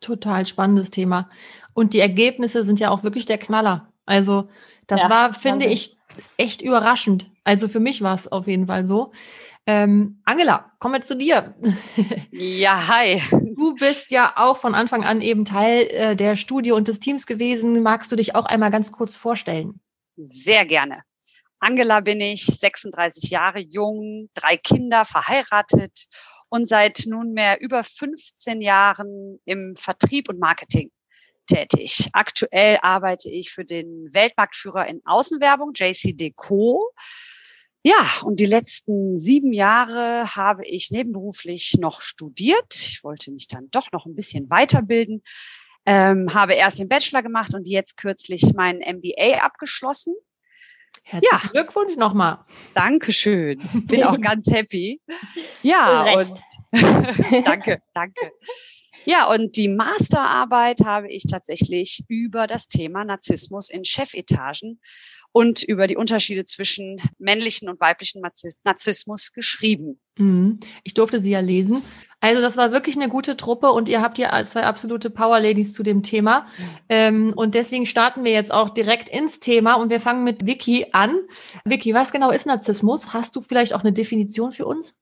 Total 0.00 0.46
spannendes 0.46 0.90
Thema. 0.90 1.28
Und 1.74 1.92
die 1.92 2.00
Ergebnisse 2.00 2.64
sind 2.64 2.80
ja 2.80 2.90
auch 2.90 3.02
wirklich 3.02 3.26
der 3.26 3.38
Knaller. 3.38 3.88
Also 4.06 4.48
das 4.86 5.02
ja, 5.02 5.10
war, 5.10 5.34
finde 5.34 5.66
ich, 5.66 5.96
echt 6.36 6.62
überraschend. 6.62 7.30
Also 7.44 7.68
für 7.68 7.80
mich 7.80 8.02
war 8.02 8.14
es 8.14 8.30
auf 8.30 8.46
jeden 8.46 8.66
Fall 8.66 8.86
so. 8.86 9.12
Ähm, 9.66 10.20
Angela, 10.24 10.72
kommen 10.78 10.94
wir 10.94 11.02
zu 11.02 11.16
dir. 11.16 11.54
Ja, 12.32 12.86
hi. 12.86 13.20
Du 13.56 13.74
bist 13.74 14.10
ja 14.10 14.32
auch 14.36 14.56
von 14.56 14.74
Anfang 14.74 15.04
an 15.04 15.20
eben 15.20 15.44
Teil 15.44 15.86
äh, 15.90 16.16
der 16.16 16.36
Studie 16.36 16.72
und 16.72 16.88
des 16.88 17.00
Teams 17.00 17.26
gewesen. 17.26 17.82
Magst 17.82 18.10
du 18.10 18.16
dich 18.16 18.34
auch 18.34 18.46
einmal 18.46 18.70
ganz 18.70 18.92
kurz 18.92 19.16
vorstellen? 19.16 19.80
Sehr 20.16 20.64
gerne. 20.64 21.02
Angela 21.58 22.00
bin 22.00 22.20
ich, 22.20 22.46
36 22.46 23.30
Jahre 23.30 23.60
jung, 23.60 24.30
drei 24.34 24.56
Kinder, 24.56 25.04
verheiratet 25.04 26.06
und 26.48 26.66
seit 26.66 27.04
nunmehr 27.06 27.60
über 27.60 27.84
15 27.84 28.62
Jahren 28.62 29.38
im 29.44 29.74
Vertrieb 29.76 30.28
und 30.30 30.40
Marketing 30.40 30.90
tätig. 31.46 32.08
Aktuell 32.12 32.78
arbeite 32.82 33.28
ich 33.28 33.50
für 33.50 33.64
den 33.64 34.08
Weltmarktführer 34.12 34.86
in 34.86 35.00
Außenwerbung, 35.04 35.72
JC 35.74 36.16
Deco. 36.16 36.92
Ja, 37.82 38.06
und 38.24 38.40
die 38.40 38.46
letzten 38.46 39.16
sieben 39.16 39.52
Jahre 39.52 40.36
habe 40.36 40.66
ich 40.66 40.90
nebenberuflich 40.90 41.78
noch 41.80 42.02
studiert. 42.02 42.74
Ich 42.74 43.02
wollte 43.02 43.30
mich 43.30 43.48
dann 43.48 43.70
doch 43.70 43.90
noch 43.92 44.04
ein 44.04 44.14
bisschen 44.14 44.50
weiterbilden. 44.50 45.22
Ähm, 45.86 46.34
habe 46.34 46.54
erst 46.54 46.78
den 46.78 46.88
Bachelor 46.88 47.22
gemacht 47.22 47.54
und 47.54 47.66
jetzt 47.66 47.96
kürzlich 47.96 48.52
meinen 48.54 48.80
MBA 48.80 49.38
abgeschlossen. 49.40 50.14
Herzlichen 51.04 51.40
ja. 51.42 51.50
Glückwunsch 51.52 51.96
nochmal. 51.96 52.44
Dankeschön. 52.74 53.58
Bin 53.88 54.04
auch 54.04 54.20
ganz 54.20 54.50
happy. 54.50 55.00
Ja, 55.62 56.18
und 56.18 56.34
danke, 57.44 57.80
danke. 57.94 58.32
Ja, 59.06 59.26
und 59.32 59.56
die 59.56 59.68
Masterarbeit 59.68 60.80
habe 60.84 61.10
ich 61.10 61.24
tatsächlich 61.24 62.04
über 62.08 62.46
das 62.46 62.68
Thema 62.68 63.04
Narzissmus 63.04 63.70
in 63.70 63.84
Chefetagen 63.86 64.80
und 65.32 65.62
über 65.62 65.86
die 65.86 65.96
Unterschiede 65.96 66.44
zwischen 66.44 67.00
männlichen 67.18 67.68
und 67.68 67.80
weiblichen 67.80 68.22
Narzissmus 68.64 69.32
geschrieben. 69.32 70.00
Mhm. 70.18 70.58
Ich 70.82 70.94
durfte 70.94 71.20
sie 71.20 71.30
ja 71.30 71.40
lesen. 71.40 71.82
Also 72.20 72.42
das 72.42 72.56
war 72.56 72.72
wirklich 72.72 72.96
eine 72.96 73.08
gute 73.08 73.36
Truppe 73.36 73.70
und 73.72 73.88
ihr 73.88 74.02
habt 74.02 74.16
hier 74.16 74.30
zwei 74.46 74.64
absolute 74.64 75.08
Power 75.08 75.40
Ladies 75.40 75.72
zu 75.72 75.82
dem 75.82 76.02
Thema. 76.02 76.46
Ähm, 76.88 77.32
und 77.34 77.54
deswegen 77.54 77.86
starten 77.86 78.24
wir 78.24 78.32
jetzt 78.32 78.52
auch 78.52 78.70
direkt 78.70 79.08
ins 79.08 79.40
Thema 79.40 79.74
und 79.74 79.90
wir 79.90 80.00
fangen 80.00 80.24
mit 80.24 80.46
Vicky 80.46 80.88
an. 80.92 81.16
Vicky, 81.64 81.94
was 81.94 82.12
genau 82.12 82.30
ist 82.30 82.46
Narzissmus? 82.46 83.12
Hast 83.12 83.36
du 83.36 83.40
vielleicht 83.40 83.72
auch 83.72 83.80
eine 83.80 83.92
Definition 83.92 84.52
für 84.52 84.66
uns? 84.66 84.94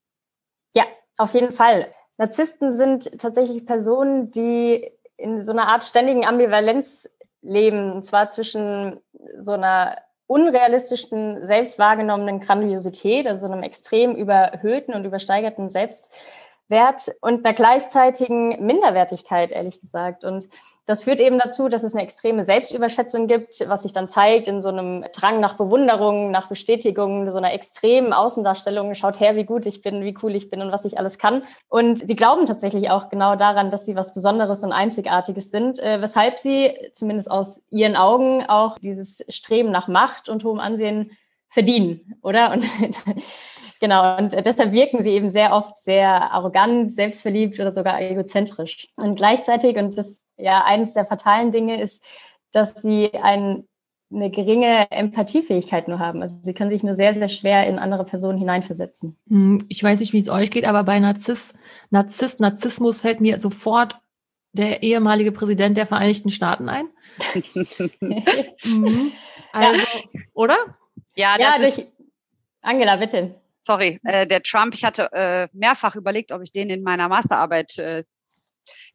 Ja, 0.76 0.84
auf 1.16 1.34
jeden 1.34 1.52
Fall. 1.52 1.92
Narzissten 2.18 2.76
sind 2.76 3.18
tatsächlich 3.18 3.64
Personen, 3.64 4.30
die 4.30 4.88
in 5.16 5.44
so 5.44 5.52
einer 5.52 5.68
Art 5.68 5.84
ständigen 5.84 6.24
Ambivalenz 6.24 7.08
leben, 7.42 7.92
und 7.92 8.04
zwar 8.04 8.28
zwischen 8.28 9.00
so 9.40 9.52
einer 9.52 9.96
unrealistischen, 10.28 11.44
selbst 11.44 11.78
wahrgenommenen 11.78 12.38
Grandiosität, 12.38 13.26
also 13.26 13.46
einem 13.46 13.64
extrem 13.64 14.14
überhöhten 14.14 14.94
und 14.94 15.04
übersteigerten 15.04 15.70
Selbstwert 15.70 17.16
und 17.20 17.44
einer 17.44 17.54
gleichzeitigen 17.54 18.64
Minderwertigkeit, 18.64 19.50
ehrlich 19.50 19.80
gesagt. 19.80 20.22
Und 20.22 20.48
das 20.88 21.02
führt 21.02 21.20
eben 21.20 21.38
dazu, 21.38 21.68
dass 21.68 21.82
es 21.82 21.94
eine 21.94 22.02
extreme 22.02 22.46
Selbstüberschätzung 22.46 23.26
gibt, 23.26 23.62
was 23.68 23.82
sich 23.82 23.92
dann 23.92 24.08
zeigt 24.08 24.48
in 24.48 24.62
so 24.62 24.70
einem 24.70 25.04
Drang 25.12 25.38
nach 25.38 25.58
Bewunderung, 25.58 26.30
nach 26.30 26.48
Bestätigung, 26.48 27.30
so 27.30 27.36
einer 27.36 27.52
extremen 27.52 28.14
Außendarstellung. 28.14 28.94
Schaut 28.94 29.20
her, 29.20 29.36
wie 29.36 29.44
gut 29.44 29.66
ich 29.66 29.82
bin, 29.82 30.02
wie 30.02 30.16
cool 30.22 30.34
ich 30.34 30.48
bin 30.48 30.62
und 30.62 30.72
was 30.72 30.86
ich 30.86 30.98
alles 30.98 31.18
kann. 31.18 31.42
Und 31.68 32.08
sie 32.08 32.16
glauben 32.16 32.46
tatsächlich 32.46 32.88
auch 32.88 33.10
genau 33.10 33.36
daran, 33.36 33.70
dass 33.70 33.84
sie 33.84 33.96
was 33.96 34.14
Besonderes 34.14 34.62
und 34.62 34.72
Einzigartiges 34.72 35.50
sind, 35.50 35.78
äh, 35.78 36.00
weshalb 36.00 36.38
sie 36.38 36.72
zumindest 36.94 37.30
aus 37.30 37.62
ihren 37.68 37.94
Augen 37.94 38.46
auch 38.48 38.78
dieses 38.78 39.22
Streben 39.28 39.70
nach 39.70 39.88
Macht 39.88 40.30
und 40.30 40.42
hohem 40.42 40.58
Ansehen 40.58 41.10
verdienen, 41.50 42.18
oder? 42.22 42.52
Und 42.52 42.64
Genau, 43.80 44.16
und 44.16 44.32
deshalb 44.44 44.72
wirken 44.72 45.04
sie 45.04 45.10
eben 45.10 45.30
sehr 45.30 45.52
oft 45.52 45.76
sehr 45.76 46.32
arrogant, 46.32 46.92
selbstverliebt 46.92 47.60
oder 47.60 47.72
sogar 47.72 48.00
egozentrisch. 48.00 48.88
Und 48.96 49.14
gleichzeitig, 49.14 49.76
und 49.76 49.96
das 49.96 50.16
ja 50.38 50.64
eines 50.64 50.94
der 50.94 51.04
fatalen 51.04 51.52
Dinge 51.52 51.80
ist, 51.80 52.04
dass 52.52 52.80
sie 52.80 53.12
ein, 53.14 53.64
eine 54.10 54.30
geringe 54.30 54.90
Empathiefähigkeit 54.90 55.88
nur 55.88 55.98
haben. 55.98 56.22
Also 56.22 56.36
sie 56.42 56.54
können 56.54 56.70
sich 56.70 56.82
nur 56.82 56.96
sehr, 56.96 57.14
sehr 57.14 57.28
schwer 57.28 57.66
in 57.66 57.78
andere 57.78 58.04
Personen 58.04 58.38
hineinversetzen. 58.38 59.16
Hm, 59.28 59.64
ich 59.68 59.82
weiß 59.82 60.00
nicht, 60.00 60.12
wie 60.12 60.18
es 60.18 60.28
euch 60.28 60.50
geht, 60.50 60.64
aber 60.64 60.84
bei 60.84 60.98
Narziss, 60.98 61.54
Narziss, 61.90 62.38
Narzissmus 62.38 63.00
fällt 63.00 63.20
mir 63.20 63.38
sofort 63.38 63.98
der 64.52 64.82
ehemalige 64.82 65.30
Präsident 65.30 65.76
der 65.76 65.86
Vereinigten 65.86 66.30
Staaten 66.30 66.68
ein. 66.68 66.88
mhm. 68.64 69.12
Also, 69.52 69.86
ja. 70.12 70.20
oder? 70.32 70.56
Ja, 71.14 71.36
das 71.36 71.58
ja, 71.58 71.62
durch, 71.62 71.86
Angela, 72.62 72.96
bitte 72.96 73.34
sorry, 73.68 74.00
äh, 74.04 74.26
der 74.26 74.42
Trump, 74.42 74.74
ich 74.74 74.82
hatte 74.82 75.12
äh, 75.12 75.48
mehrfach 75.52 75.94
überlegt, 75.94 76.32
ob 76.32 76.42
ich 76.42 76.52
den 76.52 76.70
in 76.70 76.82
meiner 76.82 77.08
Masterarbeit 77.08 77.78
äh, 77.78 78.04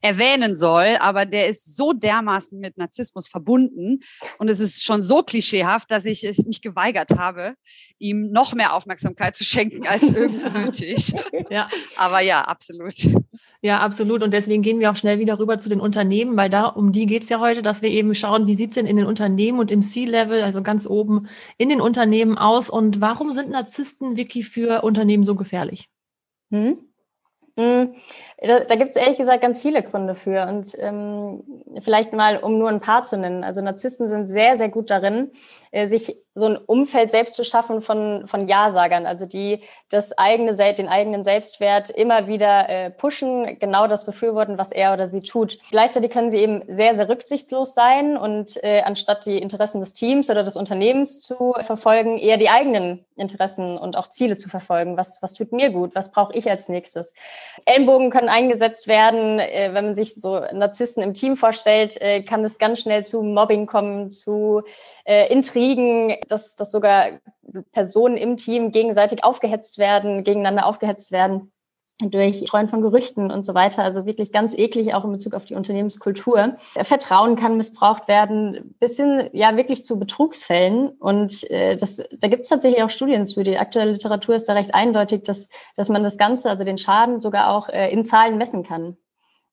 erwähnen 0.01 0.56
soll, 0.56 0.98
aber 1.00 1.25
der 1.25 1.48
ist 1.48 1.75
so 1.75 1.94
dermaßen 1.94 2.60
mit 2.60 2.77
Narzissmus 2.77 3.27
verbunden 3.27 4.00
und 4.38 4.50
es 4.50 4.60
ist 4.60 4.84
schon 4.84 5.03
so 5.03 5.24
klischeehaft, 5.24 5.92
dass 5.92 6.06
ich 6.06 6.24
es 6.24 6.46
mich 6.46 6.62
geweigert 6.62 7.12
habe, 7.18 7.56
ihm 8.00 8.32
noch 8.32 8.53
mehr 8.53 8.74
Aufmerksamkeit 8.74 9.36
zu 9.36 9.44
schenken 9.44 9.88
als 9.88 10.10
irgendwie 10.15 10.50
nötig. 10.50 11.13
ja. 11.50 11.68
Aber 11.98 12.22
ja, 12.22 12.42
absolut. 12.42 12.96
Ja, 13.62 13.80
absolut. 13.80 14.24
Und 14.24 14.34
deswegen 14.34 14.62
gehen 14.62 14.82
wir 14.82 14.92
auch 14.92 14.98
schnell 14.98 15.20
wieder 15.20 15.39
rüber 15.39 15.58
zu 15.58 15.70
den 15.70 15.80
Unternehmen, 15.80 16.36
weil 16.36 16.50
da 16.50 16.65
um 16.65 16.92
die 16.92 17.06
geht's 17.06 17.30
ja 17.30 17.39
heute, 17.39 17.62
dass 17.62 17.82
wir 17.82 17.89
eben 17.89 18.13
schauen, 18.13 18.46
wie 18.46 18.56
sieht's 18.56 18.75
denn 18.75 18.86
in 18.86 18.98
den 18.98 19.06
Unternehmen 19.06 19.60
und 19.60 19.72
im 19.72 19.82
C-Level, 19.82 20.44
also 20.44 20.62
ganz 20.62 20.86
oben 20.86 21.27
in 21.58 21.70
den 21.70 21.80
Unternehmen 21.80 22.38
aus 22.38 22.70
und 22.70 23.00
warum 23.00 23.32
sind 23.32 23.50
Narzissten, 23.50 24.18
Vicky, 24.18 24.44
für 24.44 24.84
Unternehmen 24.84 25.24
so 25.24 25.36
gefährlich? 25.36 25.88
Hm? 26.51 26.77
Hm, 27.58 27.94
da, 28.42 28.76
gibt 28.76 28.90
es 28.90 28.96
ehrlich 28.96 29.18
gesagt 29.20 29.42
ganz 29.42 29.62
viele 29.62 29.84
Gründe 29.84 30.16
für. 30.16 30.48
Und 30.48 30.74
ähm, 30.80 31.44
vielleicht 31.82 32.14
mal, 32.14 32.38
um 32.38 32.58
nur 32.58 32.70
ein 32.70 32.80
paar 32.80 33.04
zu 33.04 33.18
nennen. 33.18 33.44
Also 33.44 33.62
Narzissten 33.62 34.10
sind 34.10 34.28
sehr, 34.28 34.58
sehr 34.58 34.70
gut 34.70 34.90
darin, 34.90 35.32
sich 35.88 36.15
so 36.36 36.46
ein 36.46 36.58
Umfeld 36.58 37.12
selbst 37.12 37.36
zu 37.36 37.44
schaffen 37.44 37.82
von, 37.82 38.27
von 38.27 38.48
Ja-Sagern, 38.48 39.06
also 39.06 39.25
die 39.25 39.62
das 39.89 40.18
eigene, 40.18 40.56
den 40.56 40.88
eigenen 40.88 41.24
Selbstwert 41.24 41.92
immer 41.92 42.27
wieder 42.27 42.70
äh, 42.70 42.89
pushen, 42.89 43.60
genau 43.60 43.86
das 43.88 44.06
befürworten, 44.06 44.58
was 44.58 44.72
er 44.72 44.94
oder 44.94 45.08
sie 45.08 45.22
tut. 45.22 45.60
Gleichzeitig 45.70 46.10
können 46.10 46.32
sie 46.32 46.39
eben 46.39 46.63
sehr, 46.68 46.96
sehr 46.96 47.08
rücksichtslos 47.08 47.75
sein 47.75 48.18
und 48.18 48.63
äh, 48.63 48.82
anstatt 48.82 49.27
die 49.27 49.38
Interessen 49.38 49.80
des 49.80 49.94
Teams 49.94 50.30
oder 50.30 50.42
des 50.42 50.56
Unternehmens 50.56 51.22
zu 51.22 51.53
verfolgen, 51.62 52.18
eher 52.18 52.38
die 52.38 52.50
eigenen 52.50 53.06
Interessen 53.15 53.77
und 53.77 53.96
auch 53.96 54.10
Ziele 54.10 54.38
zu 54.38 54.50
verfolgen. 54.50 54.98
Was, 54.98 55.22
was 55.22 55.34
tut 55.34 55.51
mir 55.51 55.70
gut? 55.70 55.94
Was 55.94 56.12
brauche 56.12 56.34
ich 56.34 56.50
als 56.50 56.68
nächstes? 56.68 57.13
Ellenbogen 57.65 58.10
können 58.10 58.30
eingesetzt 58.30 58.88
werden. 58.88 59.39
Äh, 59.39 59.70
wenn 59.74 59.86
man 59.86 59.96
sich 59.96 60.15
so 60.15 60.39
Narzissten 60.51 61.03
im 61.03 61.13
Team 61.13 61.38
vorstellt, 61.38 62.01
äh, 62.01 62.24
kann 62.24 62.44
es 62.44 62.58
ganz 62.58 62.80
schnell 62.80 63.06
zu 63.06 63.22
Mobbing 63.22 63.68
kommen, 63.68 64.10
zu 64.10 64.63
äh, 65.06 65.32
Intrigen, 65.63 66.15
dass, 66.27 66.55
dass 66.55 66.72
sogar 66.72 67.20
Personen 67.72 68.17
im 68.17 68.38
Team 68.38 68.72
gegenseitig 68.72 69.24
aufgehetzt 69.24 69.77
werden, 69.77 70.24
gegeneinander 70.24 70.65
aufgehetzt 70.65 71.12
werden 71.12 71.51
durch 72.00 72.43
Streuen 72.48 72.70
von 72.70 72.82
Gerüchten 72.82 73.32
und 73.32 73.46
so 73.46 73.53
weiter. 73.53 73.84
Also 73.84 74.05
wirklich 74.05 74.32
ganz 74.32 74.58
eklig, 74.58 74.93
auch 74.93 75.05
in 75.05 75.12
Bezug 75.12 75.36
auf 75.36 75.46
die 75.46 75.53
Unternehmenskultur. 75.53 76.55
Vertrauen 76.82 77.36
kann 77.36 77.55
missbraucht 77.55 78.08
werden, 78.08 78.75
bis 78.79 78.98
hin 78.98 79.29
ja 79.32 79.55
wirklich 79.55 79.86
zu 79.86 80.00
Betrugsfällen. 80.00 80.89
Und 80.89 81.50
äh, 81.51 81.77
das, 81.77 82.01
da 82.17 82.27
gibt 82.27 82.43
es 82.43 82.50
tatsächlich 82.50 82.82
auch 82.84 82.89
Studien 82.89 83.27
zu. 83.27 83.43
Die 83.43 83.60
aktuelle 83.60 83.91
Literatur 83.91 84.36
ist 84.36 84.50
da 84.50 84.53
recht 84.53 84.74
eindeutig, 84.74 85.24
dass, 85.24 85.50
dass 85.75 85.88
man 85.88 86.03
das 86.03 86.17
Ganze, 86.17 86.50
also 86.50 86.63
den 86.63 86.79
Schaden 86.79 87.22
sogar 87.22 87.51
auch 87.51 87.70
äh, 87.70 87.91
in 87.91 88.03
Zahlen 88.03 88.38
messen 88.38 88.63
kann 88.63 88.98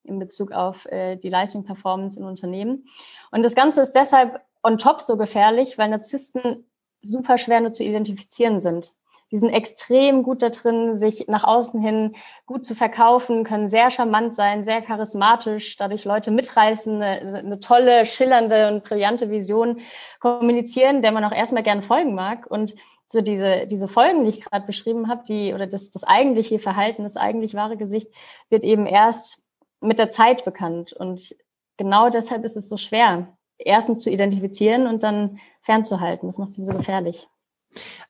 in 0.03 0.19
Bezug 0.19 0.51
auf 0.53 0.87
äh, 0.87 1.17
die 1.17 1.29
Leistung, 1.29 1.65
Performance 1.65 2.19
in 2.19 2.25
Unternehmen. 2.25 2.87
Und 3.31 3.43
das 3.43 3.55
Ganze 3.55 3.83
ist 3.83 3.93
deshalb 3.93 4.41
on 4.63 4.79
top 4.79 5.01
so 5.01 5.17
gefährlich, 5.17 5.79
weil 5.79 5.89
Narzissten 5.89 6.71
super 7.03 7.39
schwer 7.39 7.61
nur 7.61 7.73
zu 7.73 7.83
identifizieren 7.83 8.61
sind. 8.61 8.93
Die 9.33 9.39
sind 9.39 9.51
extrem 9.51 10.25
gut 10.25 10.43
da 10.43 10.49
drin, 10.49 10.97
sich 10.97 11.29
nach 11.29 11.45
außen 11.45 11.81
hin 11.81 12.17
gut 12.47 12.65
zu 12.65 12.75
verkaufen, 12.75 13.45
können 13.45 13.69
sehr 13.69 13.91
charmant 13.93 14.35
sein, 14.35 14.65
sehr 14.65 14.83
charismatisch, 14.83 15.77
dadurch 15.77 16.05
Leute 16.05 16.33
mitreißen, 16.33 17.01
eine, 17.01 17.39
eine 17.39 17.61
tolle, 17.61 18.07
schillernde 18.07 18.69
und 18.69 18.83
brillante 18.83 19.31
Vision 19.31 19.81
kommunizieren, 20.19 21.01
der 21.01 21.13
man 21.13 21.25
auch 21.25 21.33
erstmal 21.33 21.63
gerne 21.63 21.83
folgen 21.83 22.15
mag. 22.15 22.47
Und 22.49 22.75
so 23.13 23.21
diese, 23.21 23.69
diese 23.69 23.87
Folgen, 23.87 24.25
die 24.25 24.31
ich 24.31 24.45
gerade 24.45 24.67
beschrieben 24.67 25.09
habe, 25.09 25.23
die, 25.25 25.55
oder 25.55 25.69
das, 25.69 25.91
das 25.93 26.03
eigentliche 26.03 26.59
Verhalten, 26.59 27.05
das 27.05 27.17
eigentlich 27.17 27.55
wahre 27.55 27.77
Gesicht, 27.77 28.13
wird 28.49 28.65
eben 28.65 28.87
erst 28.87 29.45
mit 29.81 30.01
der 30.01 30.11
Zeit 30.11 30.45
bekannt. 30.45 30.93
Und 30.93 31.37
genau 31.77 32.11
deshalb 32.11 32.45
ist 32.45 32.57
es 32.57 32.69
so 32.69 32.77
schwer, 32.77 33.37
erstens 33.65 34.01
zu 34.01 34.11
identifizieren 34.11 34.87
und 34.87 35.03
dann 35.03 35.39
fernzuhalten. 35.63 36.29
Das 36.29 36.39
macht 36.39 36.55
sie 36.55 36.65
so 36.65 36.73
gefährlich. 36.73 37.29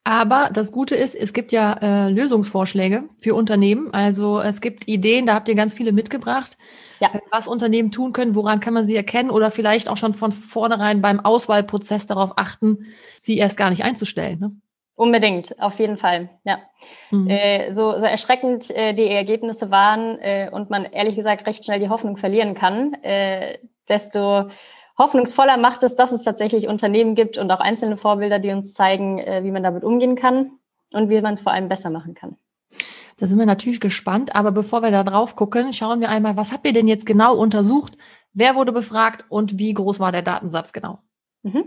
Aber 0.04 0.49
das 0.52 0.73
Gute 0.73 0.95
ist, 0.95 1.14
es 1.14 1.33
gibt 1.33 1.52
ja 1.52 1.75
äh, 1.75 2.11
Lösungsvorschläge 2.11 3.04
für 3.19 3.35
Unternehmen. 3.35 3.92
Also 3.92 4.40
es 4.40 4.61
gibt 4.61 4.88
Ideen, 4.88 5.26
da 5.26 5.35
habt 5.35 5.49
ihr 5.49 5.54
ganz 5.54 5.75
viele 5.75 5.92
mitgebracht, 5.92 6.57
ja. 7.00 7.09
Äh, 7.12 7.21
was 7.30 7.47
Unternehmen 7.47 7.90
tun 7.90 8.12
können, 8.12 8.35
woran 8.35 8.61
kann 8.61 8.75
man 8.75 8.87
sie 8.87 8.97
erkennen 8.97 9.30
oder 9.30 9.50
vielleicht 9.50 9.88
auch 9.88 9.99
schon 9.99 10.14
von 10.14 10.33
vornherein 10.33 11.02
beim 11.02 11.21
Auswahlprozess 11.21 12.07
darauf 12.07 12.33
achten, 12.37 12.87
sie 13.19 13.37
erst 13.37 13.59
gar 13.59 13.69
nicht 13.71 13.85
einzustellen. 13.85 14.40
Ne? 14.40 14.52
Unbedingt, 14.97 15.61
auf 15.61 15.78
jeden 15.78 15.97
Fall, 15.97 16.30
ja. 16.45 16.59
Mhm. 17.11 17.28
Äh, 17.28 17.73
so, 17.73 17.99
so 17.99 18.07
erschreckend 18.07 18.71
äh, 18.71 18.95
die 18.95 19.07
Ergebnisse 19.07 19.71
waren 19.71 20.19
äh, 20.21 20.50
und 20.50 20.71
man 20.71 20.85
ehrlich 20.85 21.16
gesagt 21.16 21.47
recht 21.47 21.64
schnell 21.64 21.80
die 21.80 21.88
Hoffnung 21.88 22.16
verlieren 22.16 22.54
kann, 22.54 22.95
äh, 23.02 23.59
desto 23.88 24.49
hoffnungsvoller 25.00 25.57
macht 25.57 25.83
es, 25.83 25.97
dass 25.97 26.12
es 26.12 26.23
tatsächlich 26.23 26.69
Unternehmen 26.69 27.14
gibt 27.14 27.38
und 27.38 27.50
auch 27.50 27.61
einzelne 27.61 27.97
Vorbilder, 27.97 28.38
die 28.38 28.50
uns 28.50 28.75
zeigen, 28.75 29.19
äh, 29.19 29.42
wie 29.42 29.50
man 29.50 29.62
damit 29.62 29.83
umgehen 29.83 30.14
kann 30.14 30.52
und 30.92 31.09
wie 31.09 31.21
man 31.21 31.35
es 31.35 31.40
vor 31.40 31.52
allem 31.52 31.69
besser 31.69 31.90
machen 31.90 32.14
kann. 32.14 32.37
Da 33.16 33.26
sind 33.26 33.38
wir 33.38 33.47
natürlich 33.47 33.80
gespannt, 33.80 34.35
aber 34.35 34.52
bevor 34.52 34.83
wir 34.83 34.90
da 34.90 35.02
drauf 35.02 35.37
gucken, 35.37 35.73
schauen 35.73 36.00
wir 36.00 36.09
einmal, 36.09 36.37
was 36.37 36.52
habt 36.52 36.66
ihr 36.66 36.73
denn 36.73 36.88
jetzt 36.88 37.07
genau 37.07 37.35
untersucht? 37.37 37.97
Wer 38.33 38.54
wurde 38.54 38.73
befragt 38.73 39.25
und 39.28 39.59
wie 39.59 39.75
groß 39.75 40.00
war 40.00 40.12
der 40.12 40.23
Datensatz 40.23 40.73
genau? 40.73 40.99
Mhm. 41.42 41.64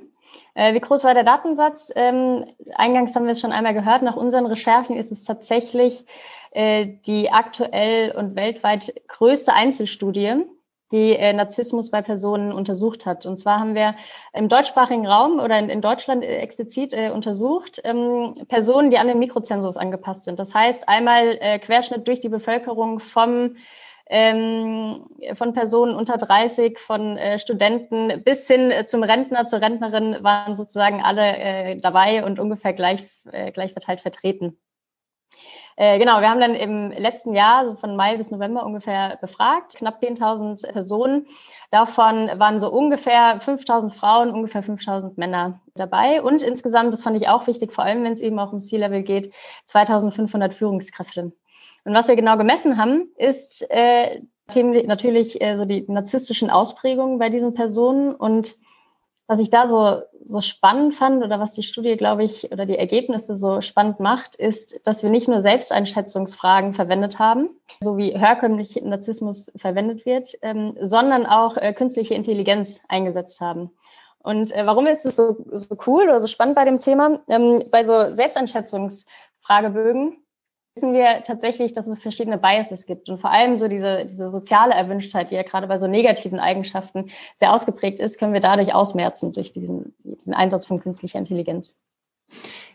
Äh, 0.53 0.73
wie 0.73 0.79
groß 0.79 1.03
war 1.03 1.13
der 1.13 1.23
Datensatz? 1.23 1.91
Ähm, 1.95 2.45
eingangs 2.75 3.15
haben 3.15 3.25
wir 3.25 3.31
es 3.31 3.39
schon 3.39 3.51
einmal 3.51 3.73
gehört. 3.73 4.03
Nach 4.03 4.15
unseren 4.15 4.45
Recherchen 4.45 4.95
ist 4.95 5.11
es 5.11 5.25
tatsächlich 5.25 6.05
äh, 6.51 6.87
die 7.05 7.31
aktuell 7.31 8.11
und 8.11 8.35
weltweit 8.35 8.93
größte 9.07 9.53
Einzelstudie 9.53 10.45
die 10.93 11.17
äh, 11.17 11.33
Narzissmus 11.33 11.91
bei 11.91 12.01
Personen 12.01 12.53
untersucht 12.53 13.05
hat. 13.05 13.25
Und 13.25 13.37
zwar 13.37 13.59
haben 13.59 13.75
wir 13.75 13.95
im 14.31 14.47
deutschsprachigen 14.47 15.05
Raum 15.05 15.39
oder 15.39 15.59
in, 15.59 15.69
in 15.69 15.81
Deutschland 15.81 16.23
äh, 16.23 16.37
explizit 16.37 16.93
äh, 16.93 17.09
untersucht 17.09 17.81
ähm, 17.83 18.35
Personen, 18.47 18.89
die 18.89 18.97
an 18.97 19.07
den 19.07 19.19
Mikrozensus 19.19 19.75
angepasst 19.75 20.23
sind. 20.23 20.39
Das 20.39 20.55
heißt 20.55 20.87
einmal 20.87 21.37
äh, 21.41 21.59
Querschnitt 21.59 22.07
durch 22.07 22.21
die 22.21 22.29
Bevölkerung 22.29 22.99
vom 22.99 23.55
ähm, 24.09 25.07
von 25.33 25.53
Personen 25.53 25.95
unter 25.95 26.17
30, 26.17 26.77
von 26.77 27.17
äh, 27.17 27.39
Studenten 27.39 28.21
bis 28.23 28.45
hin 28.47 28.69
äh, 28.69 28.85
zum 28.85 29.01
Rentner, 29.01 29.45
zur 29.45 29.61
Rentnerin 29.61 30.17
waren 30.21 30.55
sozusagen 30.57 31.01
alle 31.01 31.37
äh, 31.37 31.77
dabei 31.77 32.25
und 32.25 32.37
ungefähr 32.37 32.73
gleich, 32.73 33.01
äh, 33.31 33.51
gleich 33.51 33.71
verteilt 33.71 34.01
vertreten. 34.01 34.57
Äh, 35.75 35.99
genau, 35.99 36.21
wir 36.21 36.29
haben 36.29 36.39
dann 36.39 36.55
im 36.55 36.91
letzten 36.91 37.33
Jahr, 37.33 37.65
so 37.65 37.75
von 37.75 37.95
Mai 37.95 38.17
bis 38.17 38.31
November 38.31 38.65
ungefähr 38.65 39.17
befragt, 39.21 39.75
knapp 39.77 40.01
10.000 40.01 40.71
Personen. 40.71 41.25
Davon 41.71 42.29
waren 42.37 42.59
so 42.59 42.71
ungefähr 42.71 43.39
5.000 43.41 43.89
Frauen, 43.89 44.31
ungefähr 44.31 44.63
5.000 44.63 45.13
Männer 45.15 45.61
dabei. 45.75 46.21
Und 46.21 46.41
insgesamt, 46.41 46.93
das 46.93 47.03
fand 47.03 47.17
ich 47.17 47.27
auch 47.27 47.47
wichtig, 47.47 47.71
vor 47.73 47.83
allem 47.83 48.03
wenn 48.03 48.13
es 48.13 48.21
eben 48.21 48.37
auch 48.39 48.53
um 48.53 48.59
C-Level 48.59 49.03
geht, 49.03 49.33
2.500 49.67 50.51
Führungskräfte. 50.51 51.31
Und 51.85 51.93
was 51.93 52.07
wir 52.07 52.15
genau 52.15 52.37
gemessen 52.37 52.77
haben, 52.77 53.09
ist 53.17 53.65
äh, 53.69 54.21
natürlich 54.53 55.41
äh, 55.41 55.57
so 55.57 55.65
die 55.65 55.85
narzisstischen 55.87 56.49
Ausprägungen 56.49 57.19
bei 57.19 57.29
diesen 57.29 57.53
Personen 57.53 58.13
und 58.13 58.55
was 59.33 59.39
ich 59.39 59.49
da 59.49 59.67
so, 59.67 60.03
so 60.23 60.41
spannend 60.41 60.93
fand 60.93 61.23
oder 61.23 61.39
was 61.39 61.53
die 61.53 61.63
Studie, 61.63 61.97
glaube 61.97 62.23
ich, 62.23 62.51
oder 62.51 62.67
die 62.67 62.77
Ergebnisse 62.77 63.35
so 63.35 63.61
spannend 63.61 63.99
macht, 63.99 64.35
ist, 64.35 64.85
dass 64.85 65.01
wir 65.01 65.09
nicht 65.09 65.27
nur 65.27 65.41
Selbsteinschätzungsfragen 65.41 66.75
verwendet 66.75 67.17
haben, 67.17 67.49
so 67.81 67.97
wie 67.97 68.11
herkömmlich 68.11 68.79
Narzissmus 68.83 69.51
verwendet 69.55 70.05
wird, 70.05 70.37
ähm, 70.43 70.77
sondern 70.79 71.25
auch 71.25 71.57
äh, 71.57 71.73
künstliche 71.73 72.13
Intelligenz 72.13 72.83
eingesetzt 72.89 73.41
haben. 73.41 73.71
Und 74.19 74.51
äh, 74.51 74.67
warum 74.67 74.85
ist 74.85 75.07
es 75.07 75.15
so, 75.15 75.35
so 75.51 75.75
cool 75.87 76.03
oder 76.03 76.21
so 76.21 76.27
spannend 76.27 76.55
bei 76.55 76.65
dem 76.65 76.79
Thema? 76.79 77.19
Ähm, 77.27 77.63
bei 77.71 77.85
so 77.85 78.11
Selbsteinschätzungsfragebögen 78.11 80.22
wissen 80.75 80.93
wir 80.93 81.23
tatsächlich, 81.23 81.73
dass 81.73 81.87
es 81.87 81.99
verschiedene 81.99 82.37
Biases 82.37 82.85
gibt 82.85 83.09
und 83.09 83.19
vor 83.19 83.29
allem 83.29 83.57
so 83.57 83.67
diese, 83.67 84.05
diese 84.05 84.29
soziale 84.29 84.73
Erwünschtheit, 84.73 85.31
die 85.31 85.35
ja 85.35 85.43
gerade 85.43 85.67
bei 85.67 85.77
so 85.77 85.87
negativen 85.87 86.39
Eigenschaften 86.39 87.11
sehr 87.35 87.53
ausgeprägt 87.53 87.99
ist, 87.99 88.17
können 88.17 88.33
wir 88.33 88.39
dadurch 88.39 88.73
ausmerzen 88.73 89.33
durch 89.33 89.51
diesen, 89.51 89.95
diesen 90.03 90.33
Einsatz 90.33 90.65
von 90.65 90.79
künstlicher 90.79 91.19
Intelligenz. 91.19 91.79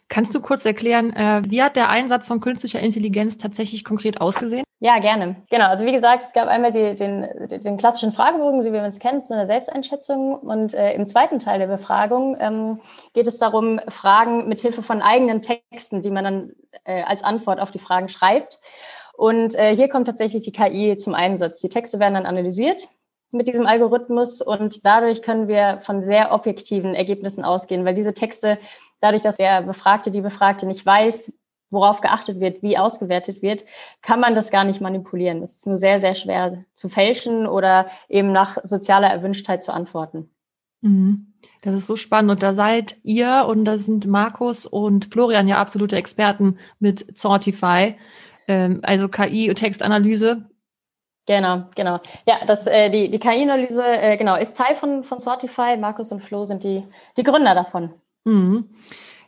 Kannst 0.08 0.34
du 0.34 0.40
kurz 0.40 0.64
erklären, 0.64 1.12
äh, 1.14 1.42
wie 1.46 1.62
hat 1.62 1.76
der 1.76 1.90
Einsatz 1.90 2.26
von 2.26 2.40
künstlicher 2.40 2.80
Intelligenz 2.80 3.36
tatsächlich 3.36 3.84
konkret 3.84 4.20
ausgesehen? 4.20 4.64
Ja, 4.80 5.00
gerne. 5.00 5.36
Genau. 5.50 5.66
Also 5.66 5.84
wie 5.84 5.92
gesagt, 5.92 6.24
es 6.24 6.32
gab 6.32 6.48
einmal 6.48 6.72
die, 6.72 6.94
den, 6.94 7.26
den 7.62 7.76
klassischen 7.76 8.12
Fragebogen, 8.12 8.62
so 8.62 8.72
wie 8.72 8.76
man 8.76 8.90
es 8.90 9.00
kennt, 9.00 9.26
so 9.26 9.34
eine 9.34 9.46
Selbsteinschätzung. 9.46 10.36
Und 10.36 10.72
äh, 10.72 10.92
im 10.94 11.06
zweiten 11.06 11.40
Teil 11.40 11.58
der 11.58 11.66
Befragung 11.66 12.36
ähm, 12.40 12.80
geht 13.12 13.28
es 13.28 13.38
darum, 13.38 13.80
Fragen 13.88 14.48
mit 14.48 14.60
Hilfe 14.60 14.82
von 14.82 15.02
eigenen 15.02 15.42
Texten, 15.42 16.02
die 16.02 16.10
man 16.10 16.24
dann 16.24 16.52
äh, 16.84 17.02
als 17.02 17.24
Antwort 17.24 17.60
auf 17.60 17.72
die 17.72 17.80
Fragen 17.80 18.08
schreibt. 18.08 18.60
Und 19.14 19.56
äh, 19.56 19.74
hier 19.74 19.88
kommt 19.88 20.06
tatsächlich 20.06 20.44
die 20.44 20.52
KI 20.52 20.96
zum 20.96 21.14
Einsatz. 21.14 21.60
Die 21.60 21.68
Texte 21.68 21.98
werden 21.98 22.14
dann 22.14 22.26
analysiert 22.26 22.88
mit 23.30 23.48
diesem 23.48 23.66
Algorithmus 23.66 24.40
und 24.40 24.86
dadurch 24.86 25.22
können 25.22 25.48
wir 25.48 25.80
von 25.82 26.02
sehr 26.02 26.32
objektiven 26.32 26.94
Ergebnissen 26.94 27.44
ausgehen, 27.44 27.84
weil 27.84 27.94
diese 27.94 28.14
Texte 28.14 28.58
dadurch, 29.00 29.22
dass 29.22 29.36
der 29.36 29.62
Befragte, 29.62 30.10
die 30.10 30.20
Befragte 30.20 30.66
nicht 30.66 30.84
weiß, 30.84 31.32
worauf 31.70 32.00
geachtet 32.00 32.40
wird, 32.40 32.62
wie 32.62 32.78
ausgewertet 32.78 33.42
wird, 33.42 33.64
kann 34.02 34.20
man 34.20 34.34
das 34.34 34.50
gar 34.50 34.64
nicht 34.64 34.80
manipulieren. 34.80 35.42
Es 35.42 35.56
ist 35.56 35.66
nur 35.66 35.78
sehr, 35.78 36.00
sehr 36.00 36.14
schwer 36.14 36.64
zu 36.74 36.88
fälschen 36.88 37.46
oder 37.46 37.86
eben 38.08 38.32
nach 38.32 38.58
sozialer 38.62 39.08
Erwünschtheit 39.08 39.62
zu 39.62 39.72
antworten. 39.72 40.30
Mhm. 40.80 41.34
Das 41.62 41.74
ist 41.74 41.86
so 41.86 41.96
spannend. 41.96 42.30
Und 42.30 42.42
da 42.42 42.54
seid 42.54 42.96
ihr 43.02 43.46
und 43.48 43.64
da 43.64 43.78
sind 43.78 44.06
Markus 44.06 44.66
und 44.66 45.12
Florian 45.12 45.48
ja 45.48 45.58
absolute 45.58 45.96
Experten 45.96 46.58
mit 46.78 47.18
Sortify, 47.18 47.96
ähm, 48.46 48.80
also 48.82 49.08
KI 49.08 49.50
und 49.50 49.56
Textanalyse. 49.56 50.48
Genau, 51.26 51.64
genau. 51.76 52.00
Ja, 52.26 52.38
das, 52.46 52.66
äh, 52.66 52.88
die, 52.88 53.10
die 53.10 53.18
KI-Analyse 53.18 53.84
äh, 53.84 54.16
genau, 54.16 54.36
ist 54.36 54.56
Teil 54.56 54.74
von, 54.74 55.04
von 55.04 55.20
Sortify. 55.20 55.76
Markus 55.76 56.10
und 56.10 56.22
Flo 56.22 56.44
sind 56.44 56.64
die, 56.64 56.84
die 57.18 57.22
Gründer 57.22 57.54
davon. 57.54 57.92
Mhm. 58.28 58.68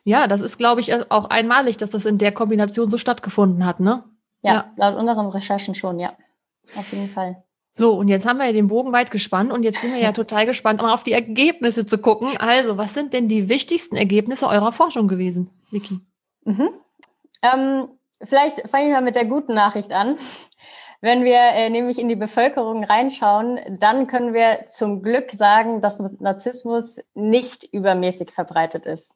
Ja, 0.05 0.27
das 0.27 0.41
ist, 0.41 0.59
glaube 0.59 0.81
ich, 0.81 0.95
auch 1.11 1.27
einmalig, 1.27 1.77
dass 1.77 1.91
das 1.91 2.07
in 2.07 2.19
der 2.19 2.33
Kombination 2.33 2.91
so 2.91 2.99
stattgefunden 2.99 3.65
hat, 3.65 3.81
ne? 3.81 4.05
Ja, 4.43 4.53
ja, 4.53 4.73
laut 4.77 4.99
unseren 4.99 5.29
Recherchen 5.29 5.75
schon, 5.75 5.99
ja. 5.99 6.15
Auf 6.77 6.91
jeden 6.93 7.09
Fall. 7.11 7.43
So, 7.73 7.95
und 7.95 8.09
jetzt 8.09 8.27
haben 8.27 8.39
wir 8.39 8.47
ja 8.47 8.53
den 8.53 8.69
Bogen 8.69 8.93
weit 8.93 9.11
gespannt 9.11 9.53
und 9.53 9.63
jetzt 9.63 9.81
sind 9.81 9.93
wir 9.93 10.01
ja 10.01 10.13
total 10.21 10.47
gespannt, 10.47 10.83
mal 10.83 10.93
auf 10.93 11.03
die 11.03 11.13
Ergebnisse 11.13 11.87
zu 11.87 11.99
gucken. 11.99 12.37
Also, 12.39 12.79
was 12.79 12.95
sind 12.95 13.13
denn 13.13 13.29
die 13.29 13.49
wichtigsten 13.49 13.97
Ergebnisse 13.97 14.49
eurer 14.49 14.73
Forschung 14.73 15.09
gewesen, 15.09 15.51
Vicky? 15.71 16.01
Mhm. 16.45 16.71
Ähm, 17.43 17.89
vielleicht 18.23 18.69
fange 18.69 18.87
ich 18.87 18.93
mal 18.93 19.03
mit 19.03 19.17
der 19.17 19.27
guten 19.27 19.55
Nachricht 19.55 19.93
an. 19.93 20.17
Wenn 21.01 21.25
wir 21.25 21.39
äh, 21.39 21.71
nämlich 21.71 21.99
in 21.99 22.09
die 22.09 22.17
Bevölkerung 22.17 22.85
reinschauen, 22.85 23.59
dann 23.79 24.07
können 24.07 24.35
wir 24.35 24.67
zum 24.69 25.03
Glück 25.03 25.33
sagen, 25.33 25.81
dass 25.81 25.99
Narzissmus 26.21 27.01
nicht 27.15 27.65
übermäßig 27.65 28.31
verbreitet 28.31 28.85
ist. 28.85 29.15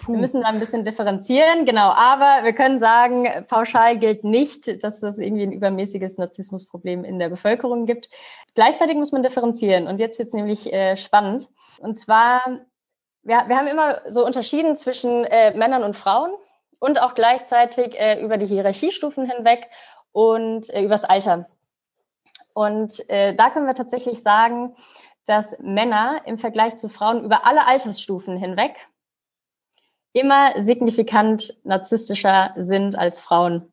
Puh. 0.00 0.12
Wir 0.12 0.20
müssen 0.20 0.40
da 0.40 0.48
ein 0.48 0.58
bisschen 0.58 0.84
differenzieren, 0.84 1.66
genau. 1.66 1.90
Aber 1.90 2.44
wir 2.44 2.54
können 2.54 2.78
sagen, 2.78 3.28
pauschal 3.48 3.98
gilt 3.98 4.24
nicht, 4.24 4.82
dass 4.82 5.02
es 5.02 5.18
irgendwie 5.18 5.42
ein 5.42 5.52
übermäßiges 5.52 6.16
Narzissmusproblem 6.16 7.04
in 7.04 7.18
der 7.18 7.28
Bevölkerung 7.28 7.84
gibt. 7.84 8.08
Gleichzeitig 8.54 8.96
muss 8.96 9.12
man 9.12 9.22
differenzieren. 9.22 9.88
Und 9.88 9.98
jetzt 9.98 10.18
wird 10.18 10.28
es 10.28 10.34
nämlich 10.34 10.72
äh, 10.72 10.96
spannend. 10.96 11.48
Und 11.80 11.98
zwar, 11.98 12.40
wir, 13.22 13.44
wir 13.46 13.56
haben 13.56 13.66
immer 13.66 14.00
so 14.08 14.24
unterschieden 14.24 14.74
zwischen 14.74 15.24
äh, 15.24 15.54
Männern 15.54 15.82
und 15.82 15.96
Frauen 15.96 16.30
und 16.78 17.02
auch 17.02 17.14
gleichzeitig 17.14 17.98
äh, 18.00 18.22
über 18.22 18.38
die 18.38 18.46
Hierarchiestufen 18.46 19.30
hinweg 19.30 19.68
und 20.12 20.70
äh, 20.70 20.82
übers 20.82 21.04
Alter. 21.04 21.48
Und 22.52 23.08
äh, 23.08 23.34
da 23.34 23.50
können 23.50 23.66
wir 23.66 23.74
tatsächlich 23.74 24.22
sagen, 24.22 24.74
dass 25.26 25.58
Männer 25.60 26.22
im 26.26 26.38
Vergleich 26.38 26.76
zu 26.76 26.88
Frauen 26.88 27.24
über 27.24 27.46
alle 27.46 27.66
Altersstufen 27.66 28.36
hinweg 28.36 28.74
immer 30.12 30.60
signifikant 30.60 31.56
narzisstischer 31.62 32.52
sind 32.56 32.98
als 32.98 33.20
Frauen. 33.20 33.72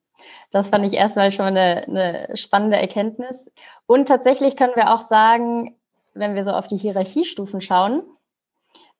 Das 0.51 0.69
fand 0.69 0.85
ich 0.85 0.93
erstmal 0.93 1.31
schon 1.31 1.45
eine, 1.45 1.83
eine 1.87 2.37
spannende 2.37 2.77
Erkenntnis. 2.77 3.51
Und 3.85 4.07
tatsächlich 4.07 4.55
können 4.55 4.75
wir 4.75 4.93
auch 4.93 5.01
sagen, 5.01 5.75
wenn 6.13 6.35
wir 6.35 6.43
so 6.43 6.51
auf 6.51 6.67
die 6.67 6.77
Hierarchiestufen 6.77 7.61
schauen, 7.61 8.03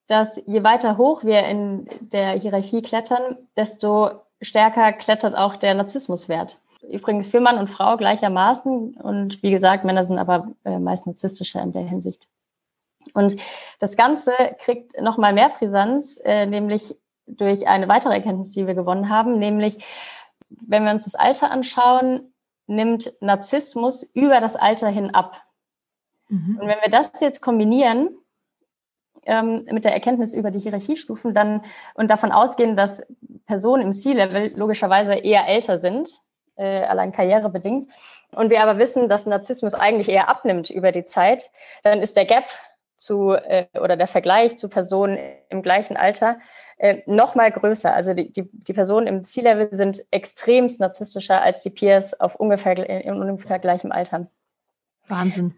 dass 0.06 0.40
je 0.46 0.62
weiter 0.64 0.96
hoch 0.96 1.24
wir 1.24 1.44
in 1.44 1.88
der 2.00 2.30
Hierarchie 2.30 2.82
klettern, 2.82 3.36
desto 3.56 4.10
stärker 4.40 4.92
klettert 4.92 5.36
auch 5.36 5.56
der 5.56 5.74
Narzissmuswert. 5.74 6.58
Übrigens 6.90 7.28
für 7.28 7.40
Mann 7.40 7.58
und 7.58 7.68
Frau 7.68 7.96
gleichermaßen. 7.96 8.94
Und 8.94 9.42
wie 9.42 9.50
gesagt, 9.50 9.84
Männer 9.84 10.06
sind 10.06 10.18
aber 10.18 10.52
äh, 10.64 10.78
meist 10.78 11.06
narzisstischer 11.06 11.62
in 11.62 11.72
der 11.72 11.82
Hinsicht. 11.82 12.28
Und 13.14 13.36
das 13.78 13.96
Ganze 13.96 14.32
kriegt 14.58 15.00
nochmal 15.00 15.32
mehr 15.32 15.50
Brisanz, 15.50 16.20
äh, 16.24 16.46
nämlich 16.46 16.96
durch 17.26 17.66
eine 17.68 17.88
weitere 17.88 18.14
Erkenntnis, 18.14 18.52
die 18.52 18.66
wir 18.66 18.74
gewonnen 18.74 19.08
haben, 19.08 19.38
nämlich 19.38 19.84
wenn 20.50 20.84
wir 20.84 20.92
uns 20.92 21.04
das 21.04 21.14
Alter 21.14 21.50
anschauen, 21.50 22.32
nimmt 22.66 23.12
Narzissmus 23.20 24.02
über 24.14 24.40
das 24.40 24.56
Alter 24.56 24.88
hin 24.88 25.14
ab. 25.14 25.42
Mhm. 26.28 26.58
Und 26.60 26.68
wenn 26.68 26.80
wir 26.80 26.90
das 26.90 27.20
jetzt 27.20 27.40
kombinieren 27.42 28.10
ähm, 29.24 29.66
mit 29.70 29.84
der 29.84 29.92
Erkenntnis 29.92 30.34
über 30.34 30.50
die 30.50 30.60
Hierarchiestufen 30.60 31.34
dann 31.34 31.62
und 31.94 32.08
davon 32.08 32.32
ausgehen, 32.32 32.76
dass 32.76 33.02
Personen 33.46 33.82
im 33.82 33.92
C-Level 33.92 34.56
logischerweise 34.56 35.14
eher 35.14 35.46
älter 35.48 35.78
sind, 35.78 36.22
äh, 36.58 36.84
allein 36.84 37.12
karrierebedingt, 37.12 37.90
und 38.34 38.50
wir 38.50 38.62
aber 38.62 38.78
wissen, 38.78 39.08
dass 39.08 39.26
Narzissmus 39.26 39.74
eigentlich 39.74 40.08
eher 40.08 40.28
abnimmt 40.28 40.70
über 40.70 40.92
die 40.92 41.04
Zeit, 41.04 41.50
dann 41.82 42.00
ist 42.00 42.16
der 42.16 42.26
Gap 42.26 42.44
zu 42.96 43.32
äh, 43.32 43.66
oder 43.80 43.96
der 43.96 44.08
Vergleich 44.08 44.58
zu 44.58 44.68
Personen 44.68 45.18
im 45.48 45.62
gleichen 45.62 45.96
Alter 45.96 46.38
äh, 46.76 47.02
noch 47.06 47.34
mal 47.34 47.50
größer. 47.50 47.94
Also 47.94 48.12
die, 48.12 48.32
die, 48.32 48.48
die 48.52 48.72
Personen 48.72 49.06
im 49.06 49.22
C-Level 49.22 49.68
sind 49.72 50.04
extremst 50.10 50.80
narzisstischer 50.80 51.40
als 51.40 51.62
die 51.62 51.70
Peers 51.70 52.18
auf 52.20 52.34
ungefähr 52.36 52.76
in 52.76 53.14
ungefähr 53.14 53.58
gleichem 53.58 53.92
Alter. 53.92 54.26
Wahnsinn. 55.06 55.54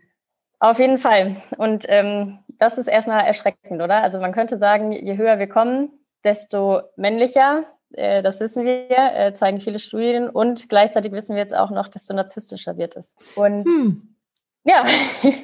Auf 0.58 0.78
jeden 0.78 0.98
Fall. 0.98 1.36
Und 1.56 1.86
ähm, 1.88 2.38
das 2.58 2.76
ist 2.76 2.86
erstmal 2.86 3.24
erschreckend, 3.24 3.80
oder? 3.80 4.02
Also 4.02 4.20
man 4.20 4.32
könnte 4.32 4.58
sagen, 4.58 4.92
je 4.92 5.16
höher 5.16 5.38
wir 5.38 5.48
kommen, 5.48 5.90
desto 6.22 6.82
männlicher, 6.96 7.64
äh, 7.92 8.22
das 8.22 8.40
wissen 8.40 8.64
wir, 8.64 8.90
äh, 8.90 9.32
zeigen 9.32 9.60
viele 9.60 9.78
Studien. 9.78 10.28
Und 10.28 10.68
gleichzeitig 10.68 11.12
wissen 11.12 11.34
wir 11.34 11.42
jetzt 11.42 11.56
auch 11.56 11.70
noch, 11.70 11.88
desto 11.88 12.14
narzisstischer 12.14 12.76
wird 12.76 12.96
es. 12.96 13.14
Und 13.34 13.64
hm. 13.64 14.16
ja. 14.64 14.84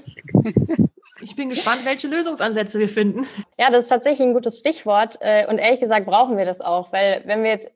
Ich 1.23 1.35
bin 1.35 1.49
gespannt, 1.49 1.85
welche 1.85 2.09
Lösungsansätze 2.09 2.79
wir 2.79 2.91
finden. 2.91 3.27
Ja, 3.59 3.71
das 3.71 3.85
ist 3.85 3.89
tatsächlich 3.89 4.27
ein 4.27 4.35
gutes 4.35 4.59
Stichwort. 4.59 5.17
Äh, 5.21 5.47
und 5.47 5.59
ehrlich 5.59 5.81
gesagt 5.81 6.05
brauchen 6.05 6.37
wir 6.37 6.45
das 6.45 6.61
auch, 6.61 6.93
weil 6.93 7.23
wenn 7.25 7.43
wir 7.43 7.51
jetzt 7.51 7.71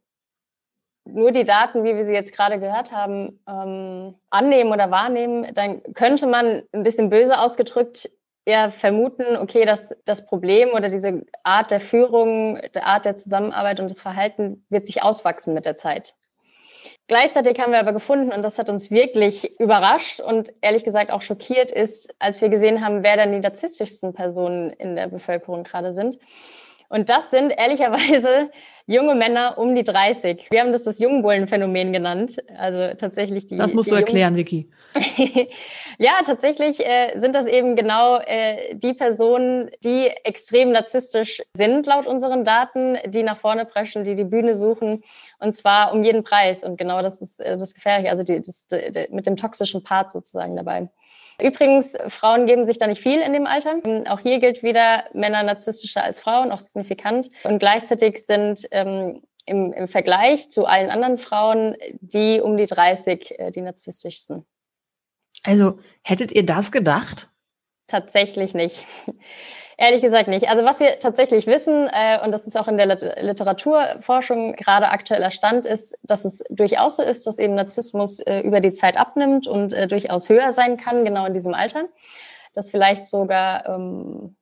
nur 1.07 1.33
die 1.33 1.45
Daten, 1.45 1.83
wie 1.85 1.97
wir 1.97 2.05
sie 2.05 2.13
jetzt 2.13 2.37
gerade 2.37 2.61
gehört 2.61 2.93
haben, 2.93 3.41
ähm, 3.49 4.15
annehmen 4.29 4.73
oder 4.73 4.91
wahrnehmen, 4.91 5.53
dann 5.55 5.83
könnte 5.95 6.27
man 6.27 6.63
ein 6.73 6.83
bisschen 6.83 7.09
böse 7.09 7.39
ausgedrückt 7.39 8.11
eher 8.45 8.71
vermuten, 8.71 9.37
okay, 9.37 9.65
dass 9.65 9.95
das 10.05 10.27
Problem 10.27 10.71
oder 10.71 10.89
diese 10.89 11.23
Art 11.43 11.71
der 11.71 11.81
Führung, 11.81 12.59
der 12.75 12.87
Art 12.87 13.05
der 13.05 13.17
Zusammenarbeit 13.17 13.81
und 13.81 13.91
das 13.91 14.01
Verhalten 14.01 14.65
wird 14.69 14.87
sich 14.87 15.03
auswachsen 15.03 15.55
mit 15.55 15.67
der 15.67 15.77
Zeit. 15.77 16.15
Gleichzeitig 17.07 17.59
haben 17.59 17.73
wir 17.73 17.81
aber 17.81 17.93
gefunden, 17.93 18.33
und 18.33 18.43
das 18.43 18.59
hat 18.59 18.71
uns 18.71 18.91
wirklich 18.91 19.59
überrascht 19.59 20.21
und 20.21 20.53
ehrlich 20.61 20.85
gesagt 20.85 21.11
auch 21.11 21.23
schockiert, 21.23 21.73
ist, 21.73 22.15
als 22.19 22.41
wir 22.41 22.49
gesehen 22.49 22.85
haben, 22.85 23.03
wer 23.03 23.17
dann 23.17 23.33
die 23.33 23.41
narzisstischsten 23.41 24.15
Personen 24.15 24.71
in 24.71 24.97
der 24.97 25.09
Bevölkerung 25.09 25.65
gerade 25.65 25.93
sind. 25.93 26.19
Und 26.91 27.09
das 27.09 27.31
sind 27.31 27.51
ehrlicherweise 27.57 28.51
junge 28.87 29.15
Männer 29.15 29.57
um 29.59 29.77
die 29.77 29.85
30. 29.85 30.49
Wir 30.51 30.61
haben 30.61 30.73
das 30.73 30.83
das 30.83 30.99
Jungbullenphänomen 30.99 31.93
genannt. 31.93 32.43
Also 32.59 32.95
tatsächlich 32.97 33.47
die. 33.47 33.57
Das 33.57 33.73
musst 33.73 33.93
du 33.93 33.95
erklären, 33.95 34.35
Vicky. 34.37 34.69
ja, 35.99 36.15
tatsächlich 36.27 36.85
äh, 36.85 37.17
sind 37.17 37.37
das 37.37 37.47
eben 37.47 37.77
genau 37.77 38.19
äh, 38.19 38.75
die 38.75 38.93
Personen, 38.93 39.71
die 39.85 40.09
extrem 40.25 40.73
narzisstisch 40.73 41.41
sind, 41.55 41.87
laut 41.87 42.09
unseren 42.09 42.45
Daten, 42.45 42.99
die 43.07 43.23
nach 43.23 43.39
vorne 43.39 43.67
preschen, 43.67 44.03
die 44.03 44.17
die 44.17 44.25
Bühne 44.25 44.57
suchen 44.57 45.05
und 45.39 45.53
zwar 45.53 45.93
um 45.93 46.03
jeden 46.03 46.25
Preis. 46.25 46.65
Und 46.65 46.77
genau 46.77 47.03
das 47.03 47.23
ist 47.23 47.41
äh, 47.41 47.57
das 47.57 47.73
Gefährliche, 47.75 48.11
also 48.11 48.25
die, 48.25 48.43
das, 48.43 48.67
die, 48.67 49.07
mit 49.11 49.27
dem 49.27 49.37
toxischen 49.37 49.85
Part 49.85 50.11
sozusagen 50.11 50.57
dabei. 50.57 50.89
Übrigens, 51.43 51.97
Frauen 52.09 52.47
geben 52.47 52.67
sich 52.67 52.79
da 52.79 52.87
nicht 52.87 53.03
viel 53.03 53.21
in 53.21 53.33
dem 53.33 53.47
Alter. 53.47 53.77
Auch 54.09 54.21
hier 54.21 54.39
gilt 54.41 54.63
wieder 54.63 55.05
Männer 55.13 55.43
narzisstischer 55.43 56.03
als 56.03 56.21
Frauen, 56.21 56.53
auch 56.53 56.61
signifikant. 56.61 57.29
Und 57.45 57.59
gleichzeitig 57.59 58.25
sind 58.25 58.67
ähm, 58.71 59.23
im, 59.47 59.73
im 59.73 59.89
Vergleich 59.89 60.51
zu 60.51 60.67
allen 60.67 60.91
anderen 60.91 61.19
Frauen 61.19 61.77
die 62.01 62.41
um 62.41 62.57
die 62.57 62.67
30 62.67 63.39
äh, 63.39 63.51
die 63.51 63.63
narzisstischsten. 63.63 64.47
Also 65.43 65.79
hättet 66.03 66.33
ihr 66.33 66.45
das 66.45 66.71
gedacht? 66.71 67.29
Tatsächlich 67.87 68.55
nicht. 68.55 68.87
Ehrlich 69.81 70.03
gesagt 70.03 70.29
nicht. 70.29 70.47
Also 70.47 70.63
was 70.63 70.79
wir 70.79 70.99
tatsächlich 70.99 71.47
wissen, 71.47 71.89
äh, 71.91 72.23
und 72.23 72.33
das 72.33 72.47
ist 72.47 72.55
auch 72.55 72.69
in 72.69 72.77
der 72.77 72.85
Literaturforschung 72.87 74.53
gerade 74.55 74.91
aktueller 74.91 75.31
Stand, 75.31 75.65
ist, 75.65 75.99
dass 76.03 76.27
es 76.27 76.45
durchaus 76.51 76.97
so 76.97 77.03
ist, 77.03 77.27
dass 77.27 77.39
eben 77.39 77.55
Narzissmus 77.55 78.21
äh, 78.21 78.41
über 78.41 78.61
die 78.61 78.73
Zeit 78.73 78.99
abnimmt 78.99 79.47
und 79.47 79.73
äh, 79.73 79.89
durchaus 79.89 80.29
höher 80.29 80.53
sein 80.53 80.77
kann, 80.77 81.07
genau 81.07 81.25
in 81.25 81.33
diesem 81.33 81.55
Alter. 81.55 81.87
Das 82.53 82.69
vielleicht 82.69 83.07
sogar 83.07 83.67
ähm, 83.67 84.37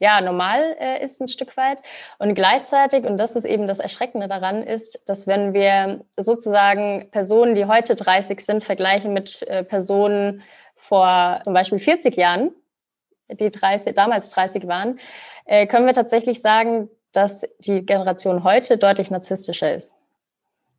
ja, 0.00 0.20
normal 0.20 0.76
äh, 0.78 1.02
ist 1.02 1.22
ein 1.22 1.28
Stück 1.28 1.56
weit. 1.56 1.78
Und 2.18 2.34
gleichzeitig, 2.34 3.06
und 3.06 3.16
das 3.16 3.36
ist 3.36 3.46
eben 3.46 3.68
das 3.68 3.78
Erschreckende 3.78 4.28
daran, 4.28 4.62
ist, 4.62 5.00
dass 5.06 5.26
wenn 5.26 5.54
wir 5.54 6.04
sozusagen 6.18 7.08
Personen, 7.10 7.54
die 7.54 7.64
heute 7.64 7.94
30 7.94 8.44
sind, 8.44 8.62
vergleichen 8.62 9.14
mit 9.14 9.40
äh, 9.48 9.64
Personen 9.64 10.42
vor 10.76 11.40
zum 11.42 11.54
Beispiel 11.54 11.78
40 11.78 12.18
Jahren, 12.18 12.50
die 13.30 13.50
30, 13.50 13.94
damals 13.94 14.30
30 14.30 14.66
waren, 14.66 14.98
äh, 15.44 15.66
können 15.66 15.86
wir 15.86 15.94
tatsächlich 15.94 16.40
sagen, 16.40 16.88
dass 17.12 17.44
die 17.58 17.84
Generation 17.84 18.44
heute 18.44 18.78
deutlich 18.78 19.10
narzisstischer 19.10 19.74
ist. 19.74 19.94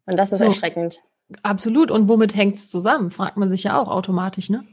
Und 0.06 0.18
das 0.18 0.32
ist 0.32 0.40
so, 0.40 0.46
erschreckend. 0.46 1.02
Absolut. 1.44 1.92
Und 1.92 2.10
womit 2.10 2.36
hängt 2.36 2.56
es 2.56 2.70
zusammen? 2.70 3.12
Fragt 3.12 3.38
man 3.38 3.52
sich 3.52 3.64
ja 3.64 3.80
auch 3.80 3.88
automatisch, 3.88 4.50
ne? 4.50 4.64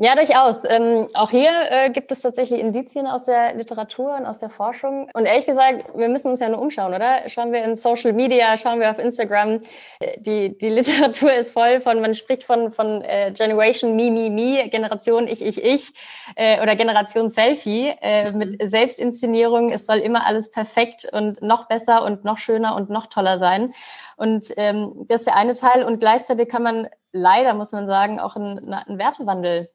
Ja, 0.00 0.14
durchaus. 0.14 0.62
Ähm, 0.64 1.08
auch 1.14 1.30
hier 1.30 1.50
äh, 1.70 1.90
gibt 1.90 2.12
es 2.12 2.20
tatsächlich 2.20 2.60
Indizien 2.60 3.08
aus 3.08 3.24
der 3.24 3.54
Literatur 3.54 4.14
und 4.16 4.26
aus 4.26 4.38
der 4.38 4.48
Forschung. 4.48 5.10
Und 5.12 5.26
ehrlich 5.26 5.44
gesagt, 5.44 5.86
wir 5.92 6.08
müssen 6.08 6.28
uns 6.28 6.38
ja 6.38 6.48
nur 6.48 6.60
umschauen, 6.60 6.94
oder? 6.94 7.28
Schauen 7.28 7.50
wir 7.50 7.64
in 7.64 7.74
Social 7.74 8.12
Media, 8.12 8.56
schauen 8.56 8.78
wir 8.78 8.92
auf 8.92 9.00
Instagram. 9.00 9.60
Äh, 9.98 10.20
die, 10.20 10.56
die 10.56 10.68
Literatur 10.68 11.32
ist 11.32 11.50
voll 11.50 11.80
von, 11.80 12.00
man 12.00 12.14
spricht 12.14 12.44
von, 12.44 12.70
von 12.70 13.02
äh, 13.02 13.32
Generation 13.36 13.96
Me, 13.96 14.12
Me, 14.12 14.30
Me, 14.30 14.68
Generation 14.68 15.26
Ich, 15.26 15.42
Ich, 15.42 15.64
Ich 15.64 15.92
äh, 16.36 16.62
oder 16.62 16.76
Generation 16.76 17.28
Selfie 17.28 17.92
äh, 18.00 18.30
mit 18.30 18.52
mhm. 18.52 18.68
Selbstinszenierung. 18.68 19.70
Es 19.70 19.84
soll 19.84 19.98
immer 19.98 20.24
alles 20.26 20.52
perfekt 20.52 21.08
und 21.12 21.42
noch 21.42 21.66
besser 21.66 22.04
und 22.04 22.22
noch 22.22 22.38
schöner 22.38 22.76
und 22.76 22.88
noch 22.88 23.06
toller 23.08 23.38
sein. 23.38 23.74
Und 24.16 24.46
ähm, 24.58 24.92
das 25.08 25.22
ist 25.22 25.26
der 25.26 25.34
eine 25.34 25.54
Teil. 25.54 25.82
Und 25.82 25.98
gleichzeitig 25.98 26.48
kann 26.48 26.62
man 26.62 26.88
leider, 27.10 27.52
muss 27.54 27.72
man 27.72 27.88
sagen, 27.88 28.20
auch 28.20 28.36
einen, 28.36 28.72
einen 28.72 28.98
Wertewandel 28.98 29.70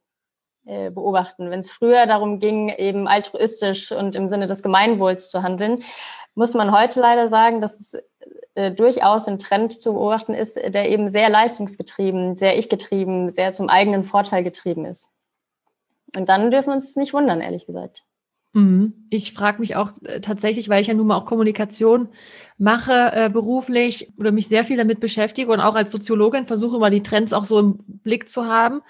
beobachten. 0.65 1.49
Wenn 1.49 1.59
es 1.59 1.69
früher 1.69 2.05
darum 2.05 2.39
ging, 2.39 2.69
eben 2.69 3.07
altruistisch 3.07 3.91
und 3.91 4.15
im 4.15 4.29
Sinne 4.29 4.47
des 4.47 4.63
Gemeinwohls 4.63 5.29
zu 5.29 5.43
handeln, 5.43 5.83
muss 6.35 6.53
man 6.53 6.71
heute 6.71 6.99
leider 6.99 7.27
sagen, 7.27 7.61
dass 7.61 7.79
es 7.79 7.97
äh, 8.55 8.71
durchaus 8.71 9.27
ein 9.27 9.39
Trend 9.39 9.73
zu 9.73 9.93
beobachten 9.93 10.33
ist, 10.33 10.55
der 10.55 10.89
eben 10.89 11.09
sehr 11.09 11.29
leistungsgetrieben, 11.29 12.37
sehr 12.37 12.57
ich-getrieben, 12.57 13.29
sehr 13.29 13.51
zum 13.51 13.67
eigenen 13.69 14.03
Vorteil 14.03 14.43
getrieben 14.43 14.85
ist. 14.85 15.09
Und 16.15 16.29
dann 16.29 16.51
dürfen 16.51 16.67
wir 16.67 16.73
uns 16.73 16.95
nicht 16.95 17.13
wundern, 17.13 17.41
ehrlich 17.41 17.65
gesagt. 17.65 18.05
Mhm. 18.53 18.93
Ich 19.09 19.33
frage 19.33 19.59
mich 19.59 19.75
auch 19.75 19.91
äh, 20.05 20.21
tatsächlich, 20.21 20.69
weil 20.69 20.79
ich 20.79 20.87
ja 20.87 20.93
nun 20.93 21.07
mal 21.07 21.17
auch 21.17 21.25
Kommunikation 21.25 22.09
mache 22.59 23.11
äh, 23.11 23.29
beruflich 23.29 24.13
oder 24.19 24.31
mich 24.31 24.47
sehr 24.47 24.63
viel 24.63 24.77
damit 24.77 24.99
beschäftige 24.99 25.51
und 25.51 25.59
auch 25.59 25.73
als 25.73 25.91
Soziologin 25.91 26.45
versuche 26.45 26.77
mal 26.77 26.91
die 26.91 27.01
Trends 27.01 27.33
auch 27.33 27.45
so 27.45 27.59
im 27.59 27.79
Blick 27.87 28.29
zu 28.29 28.45
haben, 28.45 28.81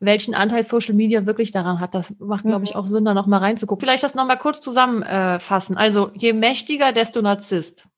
welchen 0.00 0.34
Anteil 0.34 0.64
Social 0.64 0.94
Media 0.94 1.26
wirklich 1.26 1.50
daran 1.50 1.80
hat. 1.80 1.94
Das 1.94 2.14
macht, 2.18 2.44
glaube 2.44 2.64
ich, 2.64 2.70
mhm. 2.72 2.80
auch 2.80 2.86
Sinn, 2.86 3.04
da 3.04 3.12
nochmal 3.12 3.40
reinzugucken. 3.40 3.86
Vielleicht 3.86 4.02
das 4.02 4.14
nochmal 4.14 4.38
kurz 4.38 4.62
zusammenfassen. 4.62 5.76
also 5.76 6.10
je 6.14 6.32
mächtiger, 6.32 6.92
desto 6.92 7.20
Narzisst. 7.20 7.89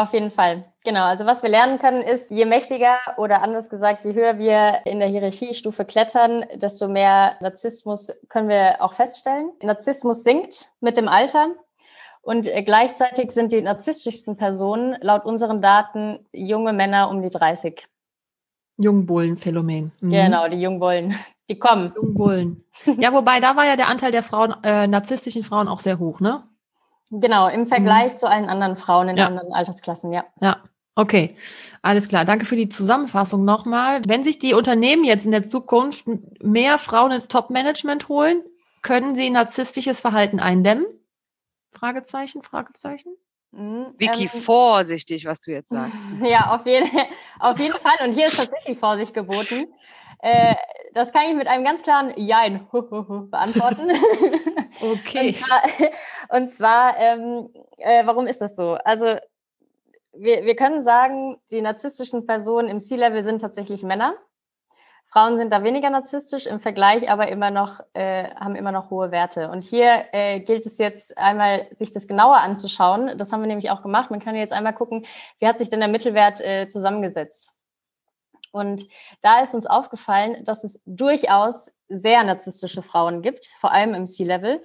Auf 0.00 0.14
jeden 0.14 0.30
Fall. 0.30 0.64
Genau. 0.82 1.04
Also 1.04 1.26
was 1.26 1.42
wir 1.42 1.50
lernen 1.50 1.78
können 1.78 2.00
ist, 2.00 2.30
je 2.30 2.46
mächtiger 2.46 2.96
oder 3.18 3.42
anders 3.42 3.68
gesagt, 3.68 4.02
je 4.02 4.14
höher 4.14 4.38
wir 4.38 4.80
in 4.86 4.98
der 4.98 5.10
Hierarchiestufe 5.10 5.84
klettern, 5.84 6.46
desto 6.54 6.88
mehr 6.88 7.36
Narzissmus 7.42 8.10
können 8.30 8.48
wir 8.48 8.76
auch 8.80 8.94
feststellen. 8.94 9.50
Narzissmus 9.62 10.22
sinkt 10.22 10.70
mit 10.80 10.96
dem 10.96 11.06
Alter. 11.06 11.48
Und 12.22 12.48
gleichzeitig 12.64 13.30
sind 13.32 13.52
die 13.52 13.60
narzisstischsten 13.60 14.38
Personen 14.38 14.96
laut 15.02 15.26
unseren 15.26 15.60
Daten 15.60 16.26
junge 16.32 16.72
Männer 16.72 17.10
um 17.10 17.20
die 17.20 17.28
30. 17.28 17.86
Jungbullen-Phänomen. 18.78 19.92
Mhm. 20.00 20.10
Genau, 20.10 20.48
die 20.48 20.62
Jungbullen. 20.62 21.14
Die 21.50 21.58
kommen. 21.58 21.92
Jungbullen. 21.94 22.64
Ja, 22.96 23.12
wobei 23.12 23.40
da 23.40 23.54
war 23.54 23.66
ja 23.66 23.76
der 23.76 23.88
Anteil 23.88 24.12
der 24.12 24.22
Frauen, 24.22 24.54
äh, 24.62 24.86
narzisstischen 24.86 25.42
Frauen 25.42 25.68
auch 25.68 25.80
sehr 25.80 25.98
hoch, 25.98 26.20
ne? 26.20 26.44
Genau, 27.10 27.48
im 27.48 27.66
Vergleich 27.66 28.12
mhm. 28.12 28.16
zu 28.18 28.28
allen 28.28 28.48
anderen 28.48 28.76
Frauen 28.76 29.08
in 29.08 29.16
ja. 29.16 29.26
anderen 29.26 29.52
Altersklassen, 29.52 30.12
ja. 30.12 30.24
Ja. 30.40 30.62
Okay, 30.96 31.36
alles 31.82 32.08
klar. 32.08 32.24
Danke 32.24 32.44
für 32.44 32.56
die 32.56 32.68
Zusammenfassung 32.68 33.44
nochmal. 33.44 34.02
Wenn 34.06 34.24
sich 34.24 34.38
die 34.38 34.54
Unternehmen 34.54 35.04
jetzt 35.04 35.24
in 35.24 35.30
der 35.30 35.44
Zukunft 35.44 36.04
mehr 36.42 36.78
Frauen 36.78 37.12
ins 37.12 37.28
Top-Management 37.28 38.08
holen, 38.08 38.42
können 38.82 39.14
sie 39.14 39.30
narzisstisches 39.30 40.00
Verhalten 40.00 40.40
eindämmen? 40.40 40.84
Fragezeichen, 41.72 42.42
Fragezeichen. 42.42 43.12
Mhm, 43.52 43.94
Vicky, 43.96 44.24
ähm, 44.24 44.28
vorsichtig, 44.28 45.24
was 45.24 45.40
du 45.40 45.52
jetzt 45.52 45.70
sagst. 45.70 45.96
Ja, 46.22 46.54
auf 46.54 46.66
jeden, 46.66 46.88
auf 47.38 47.58
jeden 47.58 47.78
Fall. 47.78 48.06
Und 48.06 48.12
hier 48.12 48.26
ist 48.26 48.36
tatsächlich 48.36 48.78
Vorsicht 48.78 49.14
geboten. 49.14 49.66
Äh, 50.22 50.54
das 50.92 51.12
kann 51.12 51.22
ich 51.28 51.34
mit 51.34 51.46
einem 51.46 51.64
ganz 51.64 51.82
klaren 51.82 52.12
Jein 52.16 52.66
beantworten. 52.72 53.90
Okay. 54.82 55.28
und 55.28 55.36
zwar, 55.36 55.62
und 56.38 56.50
zwar 56.50 56.98
ähm, 56.98 57.50
äh, 57.76 58.06
warum 58.06 58.26
ist 58.26 58.40
das 58.40 58.56
so? 58.56 58.78
Also 58.84 59.16
wir, 60.14 60.44
wir 60.44 60.56
können 60.56 60.80
sagen, 60.80 61.38
die 61.50 61.60
narzisstischen 61.60 62.24
Personen 62.24 62.68
im 62.68 62.80
C-Level 62.80 63.22
sind 63.22 63.40
tatsächlich 63.40 63.82
Männer. 63.82 64.14
Frauen 65.12 65.36
sind 65.36 65.50
da 65.52 65.64
weniger 65.64 65.90
narzisstisch, 65.90 66.46
im 66.46 66.60
Vergleich 66.60 67.10
aber 67.10 67.28
immer 67.28 67.50
noch, 67.50 67.80
äh, 67.94 68.32
haben 68.36 68.54
immer 68.54 68.70
noch 68.70 68.90
hohe 68.90 69.10
Werte. 69.10 69.50
Und 69.50 69.64
hier 69.64 70.04
äh, 70.12 70.40
gilt 70.40 70.64
es 70.66 70.78
jetzt 70.78 71.18
einmal, 71.18 71.66
sich 71.72 71.90
das 71.90 72.06
genauer 72.06 72.36
anzuschauen. 72.36 73.18
Das 73.18 73.32
haben 73.32 73.40
wir 73.40 73.48
nämlich 73.48 73.70
auch 73.70 73.82
gemacht. 73.82 74.10
Man 74.10 74.20
kann 74.20 74.36
jetzt 74.36 74.52
einmal 74.52 74.72
gucken, 74.72 75.04
wie 75.40 75.48
hat 75.48 75.58
sich 75.58 75.68
denn 75.68 75.80
der 75.80 75.88
Mittelwert 75.88 76.40
äh, 76.40 76.68
zusammengesetzt. 76.68 77.56
Und 78.52 78.86
da 79.22 79.40
ist 79.40 79.54
uns 79.54 79.66
aufgefallen, 79.66 80.44
dass 80.44 80.64
es 80.64 80.80
durchaus 80.86 81.70
sehr 81.88 82.22
narzisstische 82.24 82.82
Frauen 82.82 83.22
gibt, 83.22 83.46
vor 83.60 83.72
allem 83.72 83.94
im 83.94 84.06
C-Level. 84.06 84.62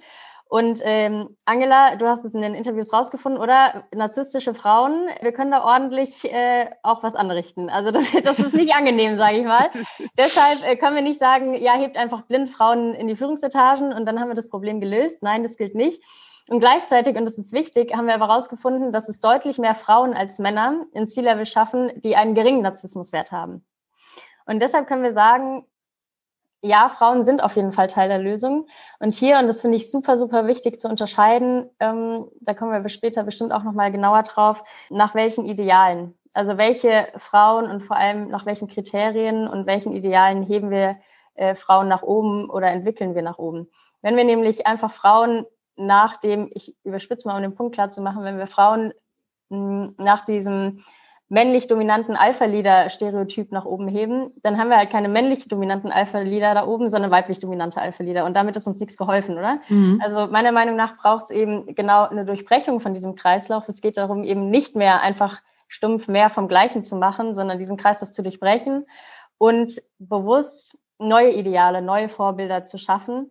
Und 0.48 0.80
ähm, 0.84 1.36
Angela, 1.44 1.96
du 1.96 2.06
hast 2.06 2.24
es 2.24 2.34
in 2.34 2.40
den 2.40 2.54
Interviews 2.54 2.92
rausgefunden, 2.92 3.40
oder? 3.40 3.84
Narzisstische 3.92 4.54
Frauen, 4.54 5.08
wir 5.20 5.32
können 5.32 5.50
da 5.50 5.64
ordentlich 5.64 6.24
äh, 6.32 6.70
auch 6.84 7.02
was 7.02 7.16
anrichten. 7.16 7.68
Also 7.68 7.90
das, 7.90 8.12
das 8.22 8.38
ist 8.38 8.54
nicht 8.54 8.72
angenehm, 8.72 9.16
sage 9.16 9.38
ich 9.38 9.44
mal. 9.44 9.70
Deshalb 10.18 10.64
äh, 10.64 10.76
können 10.76 10.94
wir 10.94 11.02
nicht 11.02 11.18
sagen, 11.18 11.54
ja, 11.54 11.74
hebt 11.74 11.96
einfach 11.96 12.22
blind 12.22 12.50
Frauen 12.50 12.94
in 12.94 13.08
die 13.08 13.16
Führungsetagen 13.16 13.92
und 13.92 14.06
dann 14.06 14.20
haben 14.20 14.28
wir 14.28 14.36
das 14.36 14.48
Problem 14.48 14.80
gelöst. 14.80 15.22
Nein, 15.22 15.42
das 15.42 15.56
gilt 15.56 15.74
nicht. 15.74 16.00
Und 16.48 16.60
gleichzeitig, 16.60 17.16
und 17.16 17.24
das 17.24 17.38
ist 17.38 17.52
wichtig, 17.52 17.96
haben 17.96 18.06
wir 18.06 18.14
aber 18.14 18.28
herausgefunden, 18.28 18.92
dass 18.92 19.08
es 19.08 19.18
deutlich 19.18 19.58
mehr 19.58 19.74
Frauen 19.74 20.14
als 20.14 20.38
Männer 20.38 20.86
in 20.92 21.08
C-Level 21.08 21.44
schaffen, 21.44 21.90
die 21.96 22.14
einen 22.14 22.36
geringen 22.36 22.62
Narzissmuswert 22.62 23.32
haben. 23.32 23.64
Und 24.46 24.60
deshalb 24.60 24.86
können 24.86 25.02
wir 25.02 25.12
sagen, 25.12 25.64
ja, 26.62 26.88
Frauen 26.88 27.22
sind 27.22 27.42
auf 27.42 27.56
jeden 27.56 27.72
Fall 27.72 27.86
Teil 27.86 28.08
der 28.08 28.18
Lösung. 28.18 28.66
Und 28.98 29.12
hier, 29.14 29.38
und 29.38 29.46
das 29.46 29.60
finde 29.60 29.76
ich 29.76 29.90
super, 29.90 30.18
super 30.18 30.46
wichtig 30.46 30.80
zu 30.80 30.88
unterscheiden, 30.88 31.70
ähm, 31.80 32.28
da 32.40 32.54
kommen 32.54 32.72
wir 32.72 32.88
später 32.88 33.22
bestimmt 33.24 33.52
auch 33.52 33.62
nochmal 33.62 33.92
genauer 33.92 34.22
drauf, 34.22 34.64
nach 34.90 35.14
welchen 35.14 35.46
Idealen. 35.46 36.16
Also 36.34 36.58
welche 36.58 37.08
Frauen 37.16 37.70
und 37.70 37.80
vor 37.80 37.96
allem 37.96 38.28
nach 38.28 38.46
welchen 38.46 38.68
Kriterien 38.68 39.48
und 39.48 39.66
welchen 39.66 39.92
Idealen 39.92 40.42
heben 40.42 40.70
wir 40.70 40.96
äh, 41.34 41.54
Frauen 41.54 41.88
nach 41.88 42.02
oben 42.02 42.50
oder 42.50 42.68
entwickeln 42.68 43.14
wir 43.14 43.22
nach 43.22 43.38
oben. 43.38 43.68
Wenn 44.02 44.16
wir 44.16 44.24
nämlich 44.24 44.66
einfach 44.66 44.90
Frauen 44.90 45.46
nach 45.76 46.16
dem, 46.16 46.50
ich 46.54 46.76
überspitze 46.84 47.28
mal, 47.28 47.36
um 47.36 47.42
den 47.42 47.54
Punkt 47.54 47.74
klar 47.74 47.90
zu 47.90 48.00
machen, 48.00 48.24
wenn 48.24 48.38
wir 48.38 48.46
Frauen 48.46 48.92
mh, 49.50 49.92
nach 49.98 50.24
diesem 50.24 50.82
männlich 51.28 51.66
dominanten 51.66 52.14
Alpha-Leader-Stereotyp 52.14 53.50
nach 53.50 53.64
oben 53.64 53.88
heben, 53.88 54.30
dann 54.42 54.58
haben 54.58 54.68
wir 54.70 54.76
halt 54.76 54.90
keine 54.90 55.08
männlich 55.08 55.48
dominanten 55.48 55.90
Alpha-Leader 55.90 56.54
da 56.54 56.66
oben, 56.66 56.88
sondern 56.88 57.10
weiblich 57.10 57.40
dominante 57.40 57.80
Alpha-Leader. 57.80 58.24
Und 58.24 58.34
damit 58.34 58.56
ist 58.56 58.66
uns 58.66 58.78
nichts 58.78 58.96
geholfen, 58.96 59.36
oder? 59.36 59.58
Mhm. 59.68 60.00
Also 60.02 60.28
meiner 60.28 60.52
Meinung 60.52 60.76
nach 60.76 60.96
braucht 60.96 61.24
es 61.24 61.30
eben 61.30 61.74
genau 61.74 62.04
eine 62.04 62.24
Durchbrechung 62.24 62.78
von 62.78 62.94
diesem 62.94 63.16
Kreislauf. 63.16 63.68
Es 63.68 63.80
geht 63.80 63.96
darum, 63.96 64.22
eben 64.22 64.50
nicht 64.50 64.76
mehr 64.76 65.02
einfach 65.02 65.40
stumpf 65.68 66.06
mehr 66.06 66.30
vom 66.30 66.46
Gleichen 66.46 66.84
zu 66.84 66.94
machen, 66.94 67.34
sondern 67.34 67.58
diesen 67.58 67.76
Kreislauf 67.76 68.12
zu 68.12 68.22
durchbrechen 68.22 68.86
und 69.36 69.82
bewusst 69.98 70.78
neue 70.98 71.32
Ideale, 71.32 71.82
neue 71.82 72.08
Vorbilder 72.08 72.64
zu 72.64 72.78
schaffen. 72.78 73.30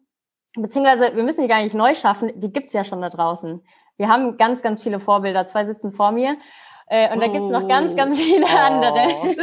Beziehungsweise 0.57 1.15
wir 1.15 1.23
müssen 1.23 1.41
die 1.41 1.47
gar 1.47 1.63
nicht 1.63 1.75
neu 1.75 1.95
schaffen, 1.95 2.31
die 2.35 2.51
gibt's 2.51 2.73
ja 2.73 2.83
schon 2.83 3.01
da 3.01 3.09
draußen. 3.09 3.63
Wir 3.97 4.09
haben 4.09 4.35
ganz, 4.37 4.61
ganz 4.61 4.81
viele 4.81 4.99
Vorbilder. 4.99 5.45
Zwei 5.45 5.65
sitzen 5.65 5.93
vor 5.93 6.11
mir 6.11 6.35
äh, 6.87 7.11
und 7.11 7.21
da 7.21 7.27
gibt's 7.27 7.49
noch 7.49 7.67
ganz, 7.67 7.95
ganz 7.95 8.21
viele 8.21 8.45
oh, 8.45 8.57
andere. 8.57 8.99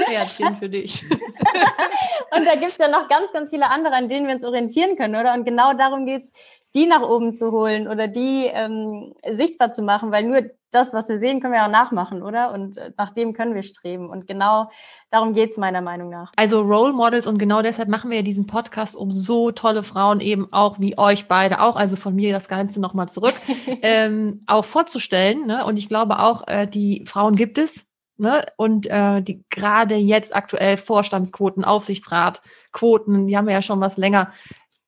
Herzchen 0.07 0.57
für 0.57 0.69
dich. 0.69 1.05
und 2.37 2.45
da 2.45 2.55
gibt's 2.55 2.79
ja 2.79 2.89
noch 2.89 3.09
ganz, 3.09 3.33
ganz 3.33 3.51
viele 3.51 3.69
andere, 3.69 3.95
an 3.95 4.09
denen 4.09 4.27
wir 4.27 4.35
uns 4.35 4.45
orientieren 4.45 4.97
können, 4.97 5.17
oder? 5.17 5.35
Und 5.35 5.45
genau 5.45 5.73
darum 5.73 6.07
geht's, 6.07 6.33
die 6.75 6.87
nach 6.87 7.03
oben 7.03 7.35
zu 7.35 7.51
holen 7.51 7.89
oder 7.89 8.07
die 8.07 8.47
ähm, 8.47 9.15
sichtbar 9.29 9.73
zu 9.73 9.83
machen, 9.83 10.13
weil 10.13 10.25
nur 10.25 10.43
das, 10.73 10.93
was 10.93 11.09
wir 11.09 11.19
sehen, 11.19 11.41
können 11.41 11.53
wir 11.53 11.65
auch 11.65 11.71
nachmachen, 11.71 12.23
oder? 12.23 12.53
Und 12.53 12.77
äh, 12.77 12.91
nach 12.97 13.13
dem 13.13 13.33
können 13.33 13.55
wir 13.55 13.63
streben. 13.63 14.11
Und 14.11 14.27
genau 14.27 14.71
darum 15.11 15.35
geht's 15.35 15.57
meiner 15.57 15.81
Meinung 15.81 16.11
nach. 16.11 16.33
Also 16.37 16.63
Role 16.63 16.93
Models 16.93 17.27
und 17.27 17.39
genau 17.39 17.63
deshalb 17.63 17.89
machen 17.89 18.11
wir 18.11 18.19
ja 18.19 18.23
diesen 18.23 18.47
Podcast, 18.47 18.97
um 18.97 19.13
so 19.13 19.53
tolle 19.53 19.83
Frauen 19.83 20.21
eben 20.21 20.53
auch 20.53 20.81
wie 20.81 20.99
euch 20.99 21.29
beide 21.29 21.61
auch, 21.61 21.77
also 21.77 21.97
von 21.97 22.15
mir 22.15 22.33
das 22.33 22.49
Ganze 22.49 22.81
nochmal 22.81 23.09
zurück, 23.09 23.35
ähm, 23.83 24.43
auch 24.47 24.65
vorzustellen. 24.65 25.47
Ne? 25.47 25.65
Und 25.65 25.77
ich 25.77 25.89
glaube 25.89 26.19
auch, 26.19 26.47
äh, 26.49 26.67
die 26.67 27.05
Frauen 27.07 27.37
gibt 27.37 27.59
es. 27.59 27.87
Ne? 28.17 28.45
Und 28.57 28.87
äh, 28.87 29.23
die 29.23 29.45
gerade 29.51 29.97
jetzt 29.97 30.35
aktuell 30.35 30.77
Vorstandsquoten, 30.77 31.65
Aufsichtsratquoten, 31.65 33.27
die 33.27 33.37
haben 33.37 33.47
wir 33.47 33.55
ja 33.55 33.63
schon 33.63 33.81
was 33.81 33.97
länger. 33.97 34.31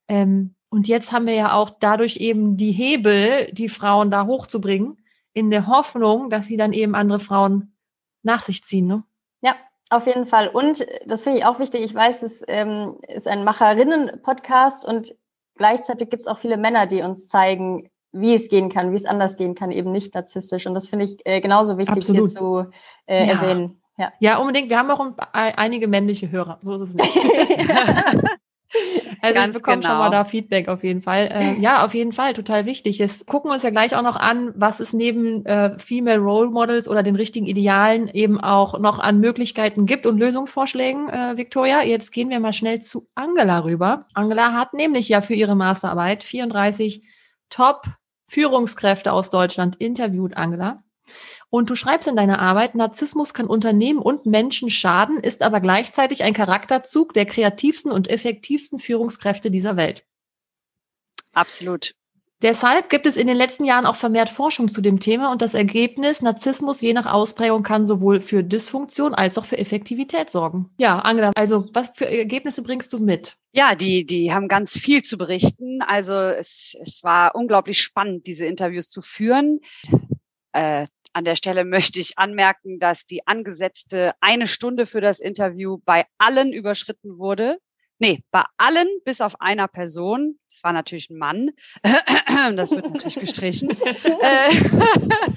Ähm, 0.09 0.55
und 0.75 0.89
jetzt 0.89 1.13
haben 1.13 1.27
wir 1.27 1.35
ja 1.35 1.53
auch 1.53 1.71
dadurch 1.71 2.17
eben 2.17 2.57
die 2.57 2.73
Hebel, 2.73 3.49
die 3.53 3.69
Frauen 3.69 4.11
da 4.11 4.27
hochzubringen, 4.27 4.99
in 5.35 5.51
der 5.51 5.67
Hoffnung, 5.67 6.31
dass 6.31 6.47
sie 6.47 6.57
dann 6.57 6.73
eben 6.73 6.95
andere 6.95 7.21
Frauen 7.21 7.77
nach 8.23 8.43
sich 8.43 8.63
ziehen. 8.65 8.87
Ne? 8.87 9.03
Ja, 9.43 9.57
auf 9.91 10.07
jeden 10.07 10.27
Fall. 10.27 10.49
Und 10.49 10.87
das 11.07 11.25
finde 11.25 11.41
ich 11.41 11.45
auch 11.45 11.59
wichtig. 11.59 11.83
Ich 11.83 11.95
weiß, 11.95 12.23
es 12.23 12.43
ähm, 12.49 12.97
ist 13.09 13.29
ein 13.29 13.45
Macherinnen-Podcast 13.45 14.87
und 14.87 15.15
gleichzeitig 15.57 16.09
gibt 16.09 16.23
es 16.23 16.27
auch 16.27 16.39
viele 16.39 16.57
Männer, 16.57 16.87
die 16.87 17.03
uns 17.03 17.29
zeigen, 17.29 17.91
wie 18.13 18.33
es 18.33 18.49
gehen 18.49 18.71
kann, 18.71 18.93
wie 18.93 18.97
es 18.97 19.07
anders 19.07 19.37
gehen 19.37 19.55
kann, 19.55 19.73
eben 19.73 19.91
nicht 19.91 20.15
narzisstisch. 20.15 20.67
Und 20.67 20.75
das 20.75 20.87
finde 20.87 21.07
ich 21.07 21.19
äh, 21.25 21.41
genauso 21.41 21.77
wichtig 21.77 21.99
Absolut. 21.99 22.31
hier 22.31 22.39
zu 22.39 22.71
äh, 23.07 23.27
ja. 23.27 23.33
erwähnen. 23.33 23.83
Ja. 23.99 24.13
ja, 24.19 24.39
unbedingt. 24.39 24.71
Wir 24.71 24.79
haben 24.79 24.91
auch 24.91 25.01
ein, 25.01 25.15
einige 25.33 25.87
männliche 25.87 26.31
Hörer. 26.31 26.59
So 26.63 26.75
ist 26.75 26.81
es 26.83 26.95
nicht. 26.95 27.15
Also 29.21 29.37
Ganz 29.37 29.47
ich 29.49 29.53
bekomme 29.55 29.79
genau. 29.79 29.89
schon 29.89 29.99
mal 29.99 30.11
genau. 30.11 30.23
da 30.23 30.25
Feedback 30.25 30.69
auf 30.69 30.85
jeden 30.85 31.01
Fall. 31.01 31.29
Äh, 31.33 31.61
ja, 31.61 31.83
auf 31.83 31.95
jeden 31.95 32.13
Fall, 32.13 32.35
total 32.35 32.67
wichtig. 32.67 32.99
Jetzt 32.99 33.27
gucken 33.27 33.49
wir 33.51 33.55
uns 33.55 33.63
ja 33.63 33.71
gleich 33.71 33.97
auch 33.97 34.03
noch 34.03 34.17
an, 34.17 34.53
was 34.55 34.81
es 34.81 34.93
neben 34.93 35.47
äh, 35.47 35.79
Female 35.79 36.19
Role 36.19 36.51
Models 36.51 36.89
oder 36.89 37.03
den 37.03 37.17
richtigen 37.17 37.47
Idealen 37.47 38.09
eben 38.09 38.39
auch 38.39 38.79
noch 38.79 38.99
an 38.99 39.21
Möglichkeiten 39.21 39.87
gibt 39.87 40.05
und 40.05 40.19
Lösungsvorschlägen, 40.19 41.09
äh, 41.09 41.39
Victoria. 41.39 41.83
Jetzt 41.83 42.13
gehen 42.13 42.29
wir 42.29 42.39
mal 42.39 42.53
schnell 42.53 42.83
zu 42.83 43.09
Angela 43.15 43.65
rüber. 43.65 44.07
Angela 44.13 44.53
hat 44.53 44.75
nämlich 44.75 45.09
ja 45.09 45.23
für 45.23 45.35
ihre 45.35 45.55
Masterarbeit 45.55 46.23
34 46.23 47.03
Top-Führungskräfte 47.49 49.13
aus 49.13 49.31
Deutschland 49.31 49.77
interviewt, 49.77 50.37
Angela. 50.37 50.83
Und 51.55 51.71
du 51.71 51.77
schreibst 51.77 52.09
in 52.09 52.17
deiner 52.17 52.41
Arbeit, 52.41 52.75
Narzissmus 52.75 53.33
kann 53.33 53.47
Unternehmen 53.47 54.01
und 54.01 54.27
Menschen 54.27 54.71
schaden, 54.71 55.21
ist 55.21 55.41
aber 55.41 55.61
gleichzeitig 55.61 56.25
ein 56.25 56.35
Charakterzug 56.35 57.15
der 57.15 57.27
kreativsten 57.27 57.93
und 57.93 58.11
effektivsten 58.11 58.81
Führungskräfte 58.81 59.53
dieser 59.53 59.77
Welt. 59.77 60.05
Absolut. 61.33 61.95
Deshalb 62.43 62.91
gibt 62.91 63.07
es 63.07 63.17
in 63.17 63.29
den 63.29 63.37
letzten 63.37 63.65
Jahren 63.65 63.87
auch 63.87 63.95
vermehrt 63.95 64.31
Forschung 64.31 64.67
zu 64.67 64.81
dem 64.81 64.99
Thema 64.99 65.31
und 65.31 65.43
das 65.43 65.55
Ergebnis, 65.55 66.23
Narzissmus 66.23 66.81
je 66.81 66.93
nach 66.93 67.07
Ausprägung 67.07 67.63
kann 67.63 67.87
sowohl 67.87 68.19
für 68.19 68.43
Dysfunktion 68.43 69.15
als 69.15 69.39
auch 69.39 69.45
für 69.45 69.57
Effektivität 69.57 70.33
sorgen. 70.33 70.71
Ja, 70.79 70.99
Angela, 70.99 71.31
also 71.37 71.69
was 71.73 71.93
für 71.95 72.09
Ergebnisse 72.09 72.63
bringst 72.63 72.93
du 72.93 72.99
mit? 72.99 73.37
Ja, 73.53 73.77
die, 73.77 74.05
die 74.05 74.33
haben 74.33 74.49
ganz 74.49 74.77
viel 74.77 75.05
zu 75.05 75.17
berichten. 75.17 75.83
Also 75.83 76.15
es, 76.15 76.77
es 76.81 77.05
war 77.05 77.37
unglaublich 77.37 77.81
spannend, 77.81 78.27
diese 78.27 78.45
Interviews 78.45 78.91
zu 78.91 79.03
führen. 79.03 79.61
Äh, 80.51 80.87
an 81.15 81.25
der 81.25 81.37
Stelle 81.37 81.65
möchte 81.65 82.01
ich 82.01 82.19
anmerken, 82.19 82.79
dass 82.79 83.07
die 83.07 83.27
angesetzte 83.27 84.13
eine 84.21 84.47
Stunde 84.47 84.85
für 84.85 85.01
das 85.01 85.21
Interview 85.21 85.79
bei 85.85 86.07
allen 86.19 86.53
überschritten 86.53 87.19
wurde. 87.19 87.59
Nee, 87.99 88.23
bei 88.31 88.43
allen 88.59 88.89
bis 89.05 89.21
auf 89.21 89.41
einer 89.41 89.69
Person. 89.69 90.39
Das 90.51 90.65
war 90.65 90.73
natürlich 90.73 91.11
ein 91.11 91.19
Mann. 91.19 91.51
Das 92.57 92.73
wird 92.73 92.85
natürlich 92.85 93.15
gestrichen. 93.15 93.69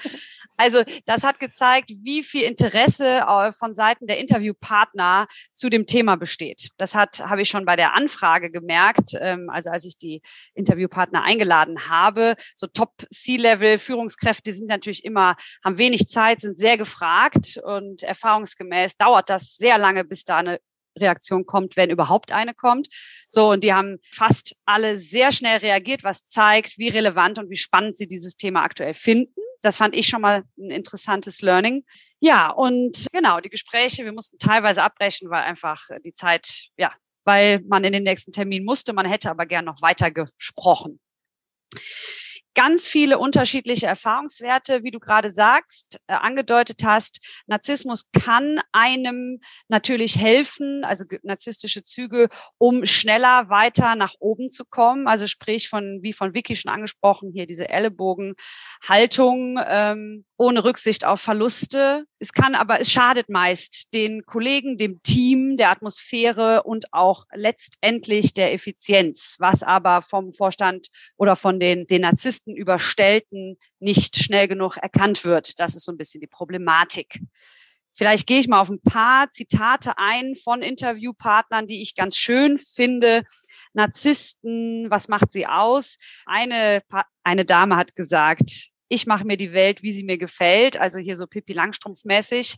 Also 0.57 0.83
das 1.05 1.23
hat 1.23 1.39
gezeigt, 1.39 1.91
wie 2.01 2.23
viel 2.23 2.43
Interesse 2.43 3.21
äh, 3.27 3.51
von 3.51 3.75
Seiten 3.75 4.07
der 4.07 4.17
Interviewpartner 4.17 5.27
zu 5.53 5.69
dem 5.69 5.85
Thema 5.85 6.17
besteht. 6.17 6.69
Das 6.77 6.95
hat 6.95 7.19
habe 7.19 7.41
ich 7.41 7.49
schon 7.49 7.65
bei 7.65 7.75
der 7.75 7.93
Anfrage 7.93 8.51
gemerkt, 8.51 9.11
ähm, 9.19 9.49
also 9.49 9.69
als 9.69 9.85
ich 9.85 9.97
die 9.97 10.21
Interviewpartner 10.55 11.23
eingeladen 11.23 11.89
habe. 11.89 12.35
So 12.55 12.67
Top 12.67 13.05
C-Level 13.11 13.77
Führungskräfte 13.77 14.51
sind 14.51 14.67
natürlich 14.67 15.05
immer 15.05 15.35
haben 15.63 15.77
wenig 15.77 16.07
Zeit, 16.07 16.41
sind 16.41 16.59
sehr 16.59 16.77
gefragt 16.77 17.59
und 17.63 18.03
erfahrungsgemäß 18.03 18.97
dauert 18.97 19.29
das 19.29 19.55
sehr 19.57 19.77
lange, 19.77 20.03
bis 20.03 20.23
da 20.23 20.37
eine 20.37 20.59
Reaktion 20.99 21.45
kommt, 21.45 21.77
wenn 21.77 21.89
überhaupt 21.89 22.31
eine 22.31 22.53
kommt. 22.53 22.87
So, 23.29 23.51
und 23.51 23.63
die 23.63 23.73
haben 23.73 23.99
fast 24.01 24.55
alle 24.65 24.97
sehr 24.97 25.31
schnell 25.31 25.59
reagiert, 25.59 26.03
was 26.03 26.25
zeigt, 26.25 26.77
wie 26.77 26.89
relevant 26.89 27.37
und 27.37 27.49
wie 27.49 27.57
spannend 27.57 27.95
sie 27.95 28.07
dieses 28.07 28.35
Thema 28.35 28.63
aktuell 28.63 28.93
finden. 28.93 29.39
Das 29.61 29.77
fand 29.77 29.95
ich 29.95 30.07
schon 30.07 30.21
mal 30.21 30.43
ein 30.57 30.71
interessantes 30.71 31.41
Learning. 31.41 31.83
Ja, 32.19 32.49
und 32.49 33.07
genau, 33.11 33.39
die 33.39 33.49
Gespräche, 33.49 34.05
wir 34.05 34.13
mussten 34.13 34.37
teilweise 34.37 34.83
abbrechen, 34.83 35.29
weil 35.29 35.43
einfach 35.43 35.81
die 36.05 36.13
Zeit, 36.13 36.69
ja, 36.77 36.91
weil 37.25 37.61
man 37.67 37.83
in 37.83 37.93
den 37.93 38.03
nächsten 38.03 38.31
Termin 38.31 38.65
musste, 38.65 38.93
man 38.93 39.05
hätte 39.05 39.29
aber 39.29 39.45
gern 39.45 39.65
noch 39.65 39.81
weiter 39.81 40.11
gesprochen 40.11 40.99
ganz 42.57 42.87
viele 42.87 43.19
unterschiedliche 43.19 43.85
Erfahrungswerte, 43.85 44.83
wie 44.83 44.89
du 44.89 44.99
gerade 44.99 45.29
sagst, 45.29 45.99
äh, 46.07 46.13
angedeutet 46.13 46.81
hast. 46.83 47.19
Narzissmus 47.45 48.09
kann 48.23 48.59
einem 48.71 49.39
natürlich 49.67 50.17
helfen, 50.17 50.83
also 50.83 51.05
narzisstische 51.21 51.83
Züge, 51.83 52.29
um 52.57 52.83
schneller 52.87 53.49
weiter 53.49 53.93
nach 53.93 54.15
oben 54.19 54.49
zu 54.49 54.65
kommen. 54.65 55.07
Also 55.07 55.27
sprich 55.27 55.69
von, 55.69 55.99
wie 56.01 56.13
von 56.13 56.33
Vicky 56.33 56.55
schon 56.55 56.71
angesprochen, 56.71 57.29
hier 57.31 57.45
diese 57.45 57.69
Ellenbogenhaltung, 57.69 59.59
ähm, 59.63 60.25
ohne 60.35 60.63
Rücksicht 60.63 61.05
auf 61.05 61.21
Verluste. 61.21 62.05
Es 62.17 62.33
kann 62.33 62.55
aber, 62.55 62.79
es 62.79 62.91
schadet 62.91 63.29
meist 63.29 63.93
den 63.93 64.25
Kollegen, 64.25 64.77
dem 64.77 65.03
Team, 65.03 65.57
der 65.57 65.69
Atmosphäre 65.69 66.63
und 66.63 66.91
auch 66.91 67.25
letztendlich 67.33 68.33
der 68.33 68.51
Effizienz, 68.51 69.35
was 69.37 69.61
aber 69.61 70.01
vom 70.01 70.33
Vorstand 70.33 70.87
oder 71.17 71.35
von 71.35 71.59
den, 71.59 71.85
den 71.85 72.01
Narzissten 72.01 72.46
überstellten 72.55 73.57
nicht 73.79 74.17
schnell 74.17 74.47
genug 74.47 74.77
erkannt 74.77 75.25
wird. 75.25 75.59
Das 75.59 75.75
ist 75.75 75.85
so 75.85 75.91
ein 75.91 75.97
bisschen 75.97 76.21
die 76.21 76.27
Problematik. 76.27 77.19
Vielleicht 77.93 78.27
gehe 78.27 78.39
ich 78.39 78.47
mal 78.47 78.61
auf 78.61 78.69
ein 78.69 78.81
paar 78.81 79.31
Zitate 79.31 79.97
ein 79.97 80.35
von 80.35 80.61
Interviewpartnern, 80.61 81.65
die 81.65 81.81
ich 81.81 81.95
ganz 81.95 82.15
schön 82.15 82.59
finde. 82.59 83.23
Narzissten, 83.73 84.89
was 84.91 85.07
macht 85.07 85.31
sie 85.31 85.47
aus? 85.47 85.97
Eine, 86.25 86.81
eine 87.23 87.43
Dame 87.43 87.75
hat 87.75 87.95
gesagt, 87.95 88.69
ich 88.87 89.07
mache 89.07 89.25
mir 89.25 89.37
die 89.37 89.51
Welt, 89.51 89.81
wie 89.81 89.91
sie 89.91 90.03
mir 90.03 90.17
gefällt, 90.17 90.77
also 90.77 90.99
hier 90.99 91.15
so 91.15 91.25
Pippi 91.27 91.53
Langstrumpf-mäßig. 91.53 92.57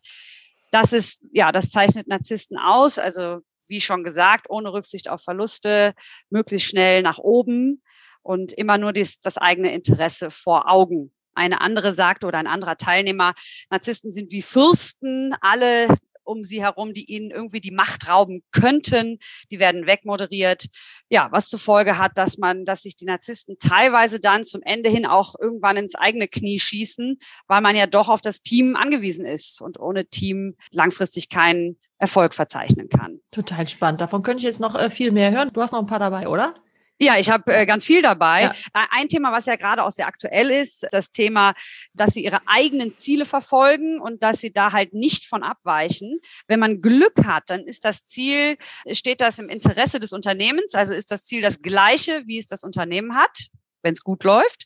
Das 0.72 0.94
ist, 0.94 1.20
ja, 1.32 1.52
das 1.52 1.72
zeichnet 1.72 2.08
Narzissten 2.08 2.58
aus, 2.58 3.00
also 3.00 3.40
wie 3.70 3.82
schon 3.82 4.04
gesagt, 4.04 4.50
ohne 4.50 4.74
Rücksicht 4.74 5.10
auf 5.10 5.24
Verluste, 5.24 5.94
möglichst 6.30 6.68
schnell 6.68 7.02
nach 7.02 7.18
oben 7.18 7.82
und 8.22 8.54
immer 8.54 8.78
nur 8.78 8.94
dies, 8.94 9.20
das 9.22 9.38
eigene 9.38 9.74
Interesse 9.74 10.32
vor 10.32 10.70
Augen. 10.70 11.12
Eine 11.34 11.62
andere 11.62 11.94
sagte 11.94 12.28
oder 12.28 12.38
ein 12.38 12.48
anderer 12.48 12.76
Teilnehmer, 12.76 13.34
Narzissten 13.70 14.12
sind 14.12 14.32
wie 14.32 14.42
Fürsten, 14.42 15.34
alle 15.42 15.88
um 16.30 16.44
sie 16.44 16.62
herum, 16.62 16.94
die 16.94 17.06
ihnen 17.06 17.32
irgendwie 17.32 17.60
die 17.60 17.72
Macht 17.72 18.08
rauben 18.08 18.44
könnten. 18.52 19.18
Die 19.52 19.60
werden 19.60 19.88
wegmoderiert. 19.88 20.68
Ja, 21.10 21.28
was 21.32 21.50
zur 21.50 21.60
Folge 21.60 21.98
hat, 21.98 22.18
dass 22.18 22.38
man, 22.38 22.66
dass 22.66 22.84
sich 22.84 22.96
die 22.96 23.06
Narzissten 23.06 23.58
teilweise 23.58 24.20
dann 24.20 24.46
zum 24.46 24.62
Ende 24.62 24.90
hin 24.90 25.06
auch 25.06 25.34
irgendwann 25.40 25.78
ins 25.78 25.96
eigene 25.96 26.28
Knie 26.28 26.60
schießen, 26.60 27.18
weil 27.48 27.62
man 27.62 27.76
ja 27.76 27.88
doch 27.88 28.10
auf 28.10 28.22
das 28.22 28.42
Team 28.42 28.76
angewiesen 28.76 29.26
ist 29.26 29.62
und 29.62 29.80
ohne 29.80 30.06
Team 30.06 30.56
langfristig 30.72 31.30
keinen 31.30 31.80
Erfolg 31.98 32.34
verzeichnen 32.34 32.90
kann. 32.90 33.20
Total 33.32 33.68
spannend. 33.68 34.00
Davon 34.00 34.22
könnte 34.22 34.40
ich 34.40 34.46
jetzt 34.46 34.60
noch 34.60 34.76
äh, 34.76 34.90
viel 34.90 35.12
mehr 35.12 35.32
hören. 35.32 35.50
Du 35.52 35.62
hast 35.62 35.72
noch 35.72 35.80
ein 35.80 35.88
paar 35.88 36.00
dabei, 36.00 36.28
oder? 36.28 36.54
Ja, 37.02 37.18
ich 37.18 37.30
habe 37.30 37.54
äh, 37.54 37.66
ganz 37.66 37.86
viel 37.86 38.02
dabei. 38.02 38.42
Ja. 38.42 38.52
Äh, 38.74 38.86
ein 38.92 39.08
Thema, 39.08 39.32
was 39.32 39.46
ja 39.46 39.56
gerade 39.56 39.84
auch 39.84 39.92
sehr 39.92 40.08
aktuell 40.08 40.52
ist, 40.52 40.86
das 40.92 41.12
Thema, 41.12 41.56
dass 41.94 42.14
sie 42.14 42.26
ihre 42.26 42.42
eigenen 42.46 42.94
Ziele 42.94 43.24
verfolgen 43.24 44.02
und 44.02 44.22
dass 44.22 44.42
sie 44.42 44.52
da 44.52 44.74
halt 44.74 44.94
nicht 44.94 45.26
von 45.26 45.44
abweichen. 45.44 46.20
Wenn 46.48 46.60
man 46.60 46.82
Glück 46.82 47.26
hat, 47.26 47.44
dann 47.48 47.62
ist 47.62 47.86
das 47.86 48.04
Ziel, 48.04 48.58
steht 48.92 49.22
das 49.22 49.40
im 49.40 49.48
Interesse 49.48 50.02
des 50.02 50.12
Unternehmens, 50.12 50.76
also 50.76 50.94
ist 50.94 51.12
das 51.12 51.24
Ziel 51.24 51.42
das 51.42 51.62
gleiche, 51.62 52.24
wie 52.26 52.38
es 52.38 52.48
das 52.48 52.64
Unternehmen 52.64 53.16
hat, 53.16 53.48
wenn 53.82 53.94
es 53.94 54.04
gut 54.04 54.26
läuft. 54.26 54.66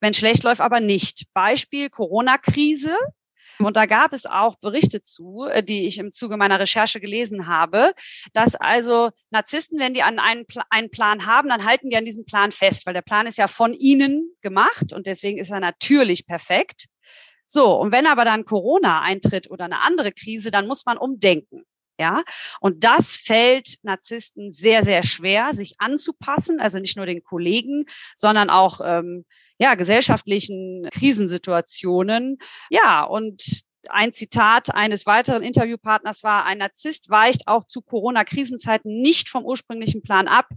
Wenn 0.00 0.14
schlecht 0.14 0.44
läuft, 0.44 0.60
aber 0.60 0.80
nicht. 0.80 1.26
Beispiel 1.32 1.90
Corona-Krise. 1.90 2.96
Und 3.58 3.76
da 3.76 3.86
gab 3.86 4.12
es 4.12 4.26
auch 4.26 4.56
Berichte 4.56 5.02
zu, 5.02 5.46
äh, 5.50 5.62
die 5.62 5.86
ich 5.86 5.98
im 5.98 6.12
Zuge 6.12 6.36
meiner 6.36 6.60
Recherche 6.60 7.00
gelesen 7.00 7.46
habe, 7.46 7.92
dass 8.32 8.54
also 8.54 9.10
Narzissten, 9.30 9.78
wenn 9.78 9.94
die 9.94 10.02
an 10.02 10.18
einen, 10.18 10.44
einen 10.70 10.90
Plan 10.90 11.26
haben, 11.26 11.48
dann 11.48 11.64
halten 11.64 11.90
die 11.90 11.96
an 11.96 12.04
diesem 12.04 12.24
Plan 12.24 12.52
fest, 12.52 12.86
weil 12.86 12.94
der 12.94 13.02
Plan 13.02 13.26
ist 13.26 13.38
ja 13.38 13.48
von 13.48 13.74
ihnen 13.74 14.32
gemacht 14.42 14.92
und 14.92 15.06
deswegen 15.06 15.38
ist 15.38 15.50
er 15.50 15.60
natürlich 15.60 16.26
perfekt. 16.26 16.86
So, 17.46 17.74
und 17.80 17.92
wenn 17.92 18.06
aber 18.06 18.24
dann 18.24 18.44
Corona 18.44 19.00
eintritt 19.00 19.50
oder 19.50 19.64
eine 19.64 19.80
andere 19.82 20.12
Krise, 20.12 20.50
dann 20.50 20.66
muss 20.66 20.84
man 20.84 20.98
umdenken. 20.98 21.64
Ja, 22.00 22.22
und 22.60 22.84
das 22.84 23.16
fällt 23.16 23.78
Narzissten 23.82 24.52
sehr, 24.52 24.84
sehr 24.84 25.02
schwer, 25.02 25.52
sich 25.52 25.74
anzupassen, 25.78 26.60
also 26.60 26.78
nicht 26.78 26.96
nur 26.96 27.06
den 27.06 27.24
Kollegen, 27.24 27.86
sondern 28.14 28.50
auch 28.50 28.80
ähm, 28.84 29.24
ja, 29.58 29.74
gesellschaftlichen 29.74 30.88
Krisensituationen. 30.92 32.38
Ja, 32.70 33.02
und 33.02 33.64
ein 33.88 34.12
Zitat 34.12 34.74
eines 34.74 35.06
weiteren 35.06 35.42
Interviewpartners 35.42 36.22
war, 36.22 36.44
ein 36.44 36.58
Narzisst 36.58 37.10
weicht 37.10 37.46
auch 37.46 37.64
zu 37.64 37.80
Corona-Krisenzeiten 37.80 39.00
nicht 39.00 39.28
vom 39.28 39.44
ursprünglichen 39.44 40.02
Plan 40.02 40.28
ab, 40.28 40.48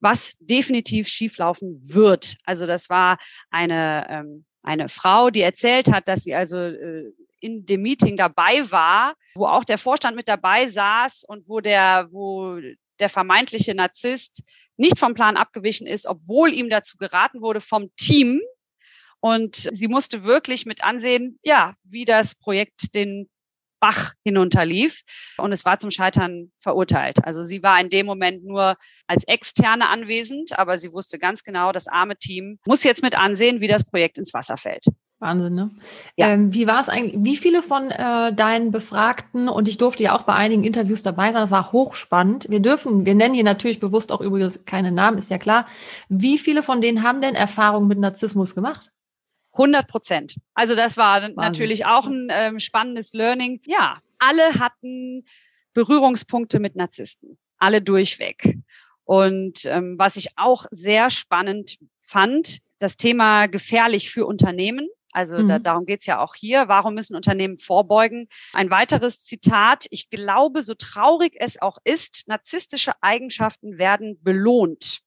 was 0.00 0.36
definitiv 0.38 1.08
schieflaufen 1.08 1.80
wird. 1.82 2.36
Also 2.44 2.66
das 2.66 2.90
war 2.90 3.18
eine, 3.50 4.06
ähm, 4.08 4.44
eine 4.62 4.88
Frau, 4.88 5.30
die 5.30 5.40
erzählt 5.40 5.90
hat, 5.90 6.08
dass 6.08 6.24
sie 6.24 6.34
also 6.34 6.58
äh, 6.58 7.12
in 7.40 7.66
dem 7.66 7.82
Meeting 7.82 8.16
dabei 8.16 8.70
war, 8.70 9.14
wo 9.34 9.46
auch 9.46 9.64
der 9.64 9.78
Vorstand 9.78 10.16
mit 10.16 10.28
dabei 10.28 10.66
saß 10.66 11.24
und 11.24 11.48
wo 11.48 11.60
der, 11.60 12.08
wo 12.10 12.58
der 12.98 13.08
vermeintliche 13.08 13.74
Narzisst 13.74 14.42
nicht 14.76 14.98
vom 14.98 15.14
Plan 15.14 15.36
abgewichen 15.36 15.86
ist, 15.86 16.06
obwohl 16.06 16.52
ihm 16.52 16.68
dazu 16.68 16.96
geraten 16.96 17.40
wurde 17.40 17.60
vom 17.60 17.90
Team. 17.96 18.40
Und 19.20 19.56
sie 19.72 19.88
musste 19.88 20.24
wirklich 20.24 20.66
mit 20.66 20.84
ansehen, 20.84 21.38
ja, 21.42 21.74
wie 21.82 22.04
das 22.04 22.34
Projekt 22.34 22.94
den 22.94 23.28
Bach 23.84 24.14
hinunterlief 24.24 25.02
und 25.36 25.52
es 25.52 25.66
war 25.66 25.78
zum 25.78 25.90
Scheitern 25.90 26.50
verurteilt. 26.58 27.22
Also 27.22 27.42
sie 27.42 27.62
war 27.62 27.78
in 27.78 27.90
dem 27.90 28.06
Moment 28.06 28.42
nur 28.42 28.76
als 29.06 29.24
Externe 29.24 29.90
anwesend, 29.90 30.58
aber 30.58 30.78
sie 30.78 30.90
wusste 30.92 31.18
ganz 31.18 31.42
genau, 31.42 31.70
das 31.70 31.86
arme 31.86 32.16
Team 32.16 32.58
muss 32.64 32.82
jetzt 32.82 33.02
mit 33.02 33.14
ansehen, 33.14 33.60
wie 33.60 33.68
das 33.68 33.84
Projekt 33.84 34.16
ins 34.16 34.32
Wasser 34.32 34.56
fällt. 34.56 34.86
Wahnsinn, 35.20 35.54
ne? 35.54 35.70
Ja. 36.16 36.28
Ähm, 36.28 36.52
wie 36.52 36.66
war 36.66 36.80
es 36.80 36.88
eigentlich? 36.88 37.16
Wie 37.18 37.36
viele 37.36 37.62
von 37.62 37.90
äh, 37.90 38.32
deinen 38.34 38.72
Befragten, 38.72 39.48
und 39.48 39.68
ich 39.68 39.78
durfte 39.78 40.02
ja 40.02 40.14
auch 40.14 40.22
bei 40.22 40.34
einigen 40.34 40.64
Interviews 40.64 41.02
dabei 41.02 41.32
sein, 41.32 41.42
das 41.42 41.50
war 41.50 41.72
hochspannend. 41.72 42.46
Wir 42.50 42.60
dürfen, 42.60 43.06
wir 43.06 43.14
nennen 43.14 43.34
hier 43.34 43.44
natürlich 43.44 43.80
bewusst 43.80 44.12
auch 44.12 44.20
übrigens 44.20 44.64
keine 44.64 44.92
Namen, 44.92 45.18
ist 45.18 45.30
ja 45.30 45.38
klar. 45.38 45.66
Wie 46.08 46.38
viele 46.38 46.62
von 46.62 46.80
denen 46.80 47.02
haben 47.02 47.22
denn 47.22 47.34
Erfahrungen 47.34 47.88
mit 47.88 47.98
Narzissmus 47.98 48.54
gemacht? 48.54 48.90
100 49.52 49.86
Prozent. 49.86 50.36
Also 50.54 50.74
das 50.74 50.96
war 50.96 51.22
Wahnsinn. 51.22 51.34
natürlich 51.36 51.86
auch 51.86 52.06
ein 52.06 52.28
ähm, 52.30 52.58
spannendes 52.58 53.12
Learning. 53.12 53.60
Ja, 53.66 53.98
alle 54.18 54.42
hatten 54.58 55.24
Berührungspunkte 55.74 56.58
mit 56.58 56.76
Narzissten, 56.76 57.38
alle 57.58 57.80
durchweg. 57.80 58.58
Und 59.04 59.64
ähm, 59.66 59.96
was 59.98 60.16
ich 60.16 60.28
auch 60.36 60.66
sehr 60.70 61.10
spannend 61.10 61.78
fand, 62.00 62.58
das 62.78 62.96
Thema 62.96 63.46
gefährlich 63.46 64.10
für 64.10 64.26
Unternehmen. 64.26 64.88
Also 65.14 65.38
mhm. 65.38 65.46
da, 65.46 65.58
darum 65.58 65.86
geht's 65.86 66.06
ja 66.06 66.18
auch 66.18 66.34
hier. 66.34 66.68
Warum 66.68 66.94
müssen 66.94 67.16
Unternehmen 67.16 67.56
vorbeugen? 67.56 68.28
Ein 68.52 68.70
weiteres 68.70 69.24
Zitat. 69.24 69.86
Ich 69.90 70.10
glaube, 70.10 70.62
so 70.62 70.74
traurig 70.74 71.34
es 71.38 71.62
auch 71.62 71.78
ist, 71.84 72.28
narzisstische 72.28 72.92
Eigenschaften 73.00 73.78
werden 73.78 74.20
belohnt. 74.22 75.00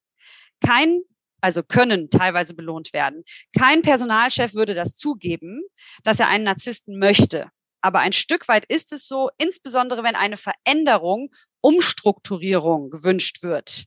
Kein 0.66 1.02
also 1.40 1.62
können 1.62 2.10
teilweise 2.10 2.56
belohnt 2.56 2.94
werden. 2.94 3.24
Kein 3.58 3.84
Personalchef 3.84 4.56
würde 4.56 4.74
das 4.74 4.96
zugeben, 4.96 5.62
dass 6.04 6.20
er 6.20 6.30
einen 6.30 6.46
Narzissten 6.46 6.98
möchte. 6.98 7.52
Aber 7.82 8.00
ein 8.00 8.12
Stück 8.12 8.48
weit 8.48 8.66
ist 8.66 8.92
es 8.92 9.08
so, 9.08 9.30
insbesondere 9.38 10.04
wenn 10.04 10.16
eine 10.16 10.38
Veränderung, 10.38 11.30
Umstrukturierung 11.62 12.90
gewünscht 12.90 13.44
wird. 13.44 13.86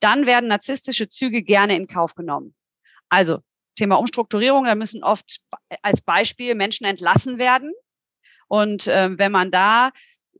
Dann 0.00 0.26
werden 0.26 0.48
narzisstische 0.48 1.08
Züge 1.08 1.42
gerne 1.42 1.76
in 1.76 1.86
Kauf 1.86 2.14
genommen. 2.16 2.54
Also 3.08 3.38
Thema 3.82 3.98
Umstrukturierung, 3.98 4.64
da 4.64 4.76
müssen 4.76 5.02
oft 5.02 5.40
als 5.82 6.02
Beispiel 6.02 6.54
Menschen 6.54 6.84
entlassen 6.84 7.38
werden. 7.38 7.72
Und 8.46 8.86
äh, 8.86 9.18
wenn 9.18 9.32
man 9.32 9.50
da 9.50 9.90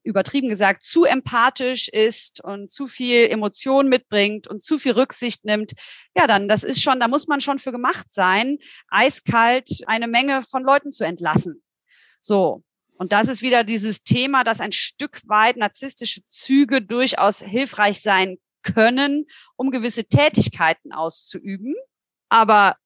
übertrieben 0.05 0.49
gesagt 0.49 0.85
zu 0.85 1.05
empathisch 1.05 1.89
ist 1.89 2.43
und 2.45 2.71
zu 2.71 2.87
viel 2.87 3.27
Emotion 3.27 3.89
mitbringt 3.89 4.47
und 4.47 4.63
zu 4.63 4.79
viel 4.79 4.93
Rücksicht 4.93 5.45
nimmt, 5.45 5.73
ja, 6.17 6.29
dann 6.29 6.47
das 6.47 6.63
ist 6.63 6.81
schon, 6.85 7.01
da 7.01 7.09
muss 7.09 7.27
man 7.27 7.41
schon 7.41 7.59
für 7.59 7.73
gemacht 7.73 8.13
sein, 8.13 8.59
eiskalt 8.87 9.69
eine 9.89 10.07
Menge 10.07 10.43
von 10.43 10.63
Leuten 10.63 10.93
zu 10.93 11.05
entlassen. 11.05 11.65
So. 12.21 12.63
Und 12.97 13.13
das 13.13 13.27
ist 13.27 13.43
wieder 13.43 13.65
dieses 13.65 14.05
Thema, 14.05 14.45
dass 14.45 14.61
ein 14.61 14.71
Stück 14.71 15.21
weit 15.27 15.57
narzisstische 15.57 16.25
Züge 16.27 16.81
durchaus 16.81 17.41
hilfreich 17.41 18.01
sein 18.01 18.39
können, 18.63 19.27
um 19.57 19.73
gewisse 19.73 20.05
Tätigkeiten 20.05 20.93
auszuüben. 20.93 21.75
Aber 22.29 22.77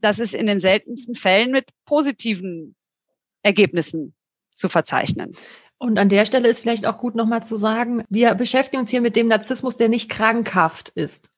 das 0.00 0.18
ist 0.18 0.34
in 0.34 0.46
den 0.46 0.60
seltensten 0.60 1.14
Fällen 1.14 1.50
mit 1.50 1.70
positiven 1.84 2.74
Ergebnissen 3.42 4.14
zu 4.50 4.68
verzeichnen. 4.68 5.36
Und 5.78 5.98
an 5.98 6.10
der 6.10 6.26
Stelle 6.26 6.48
ist 6.48 6.60
vielleicht 6.60 6.86
auch 6.86 6.98
gut 6.98 7.14
nochmal 7.14 7.42
zu 7.42 7.56
sagen, 7.56 8.04
wir 8.10 8.34
beschäftigen 8.34 8.80
uns 8.80 8.90
hier 8.90 9.00
mit 9.00 9.16
dem 9.16 9.28
Narzissmus, 9.28 9.76
der 9.76 9.88
nicht 9.88 10.10
krankhaft 10.10 10.90
ist. 10.90 11.30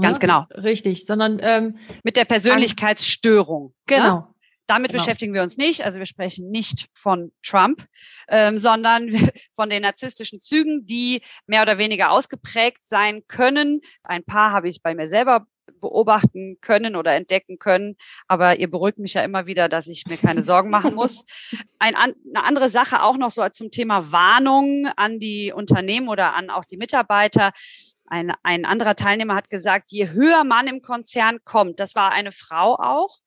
Ganz 0.00 0.18
genau. 0.20 0.46
Richtig, 0.54 1.04
sondern 1.04 1.38
ähm, 1.42 1.78
mit 2.02 2.16
der 2.16 2.24
Persönlichkeitsstörung. 2.24 3.66
Ne? 3.66 3.72
Genau. 3.86 4.04
Ja? 4.04 4.34
Damit 4.66 4.90
genau. 4.90 5.02
beschäftigen 5.02 5.34
wir 5.34 5.42
uns 5.42 5.58
nicht. 5.58 5.84
Also 5.84 5.98
wir 5.98 6.06
sprechen 6.06 6.50
nicht 6.50 6.88
von 6.94 7.32
Trump, 7.42 7.84
ähm, 8.28 8.58
sondern 8.58 9.10
von 9.54 9.68
den 9.68 9.82
narzisstischen 9.82 10.40
Zügen, 10.40 10.86
die 10.86 11.20
mehr 11.46 11.62
oder 11.62 11.78
weniger 11.78 12.10
ausgeprägt 12.10 12.86
sein 12.86 13.22
können. 13.28 13.80
Ein 14.02 14.24
paar 14.24 14.52
habe 14.52 14.68
ich 14.68 14.82
bei 14.82 14.94
mir 14.94 15.06
selber 15.06 15.46
beobachten 15.80 16.58
können 16.60 16.96
oder 16.96 17.12
entdecken 17.14 17.58
können. 17.58 17.96
Aber 18.28 18.58
ihr 18.58 18.70
beruhigt 18.70 18.98
mich 18.98 19.14
ja 19.14 19.22
immer 19.22 19.46
wieder, 19.46 19.68
dass 19.68 19.88
ich 19.88 20.06
mir 20.06 20.16
keine 20.16 20.44
Sorgen 20.44 20.70
machen 20.70 20.94
muss. 20.94 21.24
Ein, 21.78 21.94
eine 21.94 22.14
andere 22.44 22.70
Sache 22.70 23.02
auch 23.02 23.16
noch 23.16 23.30
so 23.30 23.46
zum 23.48 23.70
Thema 23.70 24.12
Warnung 24.12 24.86
an 24.96 25.18
die 25.18 25.52
Unternehmen 25.52 26.08
oder 26.08 26.34
an 26.34 26.50
auch 26.50 26.64
die 26.64 26.76
Mitarbeiter. 26.76 27.52
Ein, 28.06 28.32
ein 28.42 28.64
anderer 28.64 28.94
Teilnehmer 28.94 29.34
hat 29.34 29.48
gesagt, 29.48 29.88
je 29.90 30.10
höher 30.10 30.44
man 30.44 30.66
im 30.66 30.82
Konzern 30.82 31.38
kommt, 31.44 31.80
das 31.80 31.94
war 31.94 32.12
eine 32.12 32.32
Frau 32.32 32.76
auch, 32.76 33.18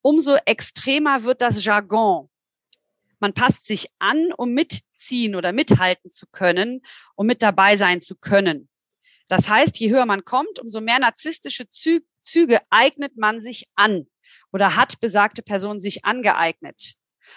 umso 0.00 0.36
extremer 0.46 1.24
wird 1.24 1.42
das 1.42 1.64
Jargon. 1.64 2.28
Man 3.20 3.34
passt 3.34 3.66
sich 3.66 3.88
an, 3.98 4.32
um 4.32 4.52
mitziehen 4.52 5.34
oder 5.34 5.52
mithalten 5.52 6.10
zu 6.10 6.26
können, 6.30 6.82
um 7.16 7.26
mit 7.26 7.42
dabei 7.42 7.76
sein 7.76 8.00
zu 8.00 8.14
können. 8.14 8.67
Das 9.28 9.48
heißt, 9.48 9.78
je 9.78 9.90
höher 9.90 10.06
man 10.06 10.24
kommt, 10.24 10.58
umso 10.58 10.80
mehr 10.80 10.98
narzisstische 10.98 11.68
Zü 11.68 12.00
Züge 12.22 12.60
eignet 12.68 13.16
man 13.16 13.40
sich 13.40 13.66
an 13.74 14.06
oder 14.52 14.76
hat 14.76 15.00
besagte 15.00 15.42
Person 15.42 15.80
sich 15.80 16.04
angeeignet. 16.04 16.94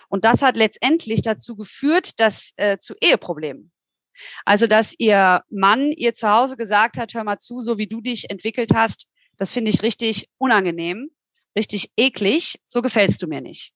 Und 0.10 0.26
das 0.26 0.42
hat 0.42 0.58
letztendlich 0.58 1.22
dazu 1.22 1.56
geführt, 1.56 2.20
dass 2.20 2.52
äh, 2.58 2.78
zu 2.78 2.96
Eheproblemen. 3.00 3.72
Also, 4.44 4.68
dass 4.68 4.94
ihr 4.98 5.44
Mann 5.50 5.92
ihr 5.92 6.14
zu 6.14 6.30
Hause 6.30 6.58
gesagt 6.58 6.98
hat, 6.98 7.14
hör 7.14 7.24
mal 7.24 7.40
zu, 7.40 7.62
so 7.62 7.78
wie 7.78 7.88
du 7.88 8.02
dich 8.02 8.30
entwickelt 8.30 8.72
hast, 8.74 9.08
das 9.38 9.54
finde 9.54 9.72
ich 9.72 9.82
richtig 9.82 10.30
unangenehm, 10.38 11.10
richtig 11.58 11.92
eklig, 11.98 12.60
so 12.68 12.82
gefällst 12.82 13.22
du 13.22 13.28
mir 13.28 13.42
nicht. 13.42 13.74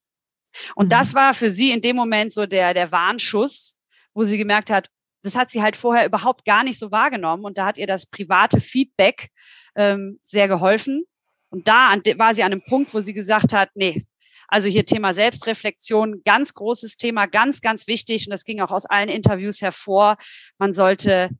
Und 0.75 0.87
mhm. 0.87 0.89
das 0.89 1.13
war 1.13 1.33
für 1.33 1.49
sie 1.49 1.71
in 1.71 1.81
dem 1.81 1.95
Moment 1.95 2.33
so 2.33 2.45
der, 2.45 2.73
der 2.73 2.91
Warnschuss, 2.91 3.77
wo 4.13 4.23
sie 4.23 4.37
gemerkt 4.37 4.69
hat, 4.69 4.89
das 5.25 5.35
hat 5.35 5.49
sie 5.49 5.63
halt 5.63 5.75
vorher 5.75 6.05
überhaupt 6.05 6.45
gar 6.45 6.63
nicht 6.63 6.77
so 6.77 6.91
wahrgenommen. 6.91 7.45
Und 7.45 7.57
da 7.57 7.65
hat 7.65 7.77
ihr 7.79 7.87
das 7.87 8.05
private 8.05 8.59
Feedback 8.59 9.29
ähm, 9.75 10.19
sehr 10.21 10.47
geholfen. 10.47 11.03
Und 11.49 11.67
da 11.67 11.95
war 12.17 12.35
sie 12.35 12.43
an 12.43 12.51
einem 12.51 12.63
Punkt, 12.63 12.93
wo 12.93 12.99
sie 12.99 13.13
gesagt 13.13 13.51
hat, 13.51 13.69
nee, 13.73 14.05
also 14.47 14.69
hier 14.69 14.85
Thema 14.85 15.13
Selbstreflexion, 15.13 16.21
ganz 16.23 16.53
großes 16.53 16.97
Thema, 16.97 17.25
ganz, 17.25 17.61
ganz 17.61 17.87
wichtig. 17.87 18.27
Und 18.27 18.31
das 18.31 18.43
ging 18.43 18.61
auch 18.61 18.71
aus 18.71 18.85
allen 18.85 19.09
Interviews 19.09 19.61
hervor. 19.61 20.17
Man 20.59 20.73
sollte, 20.73 21.31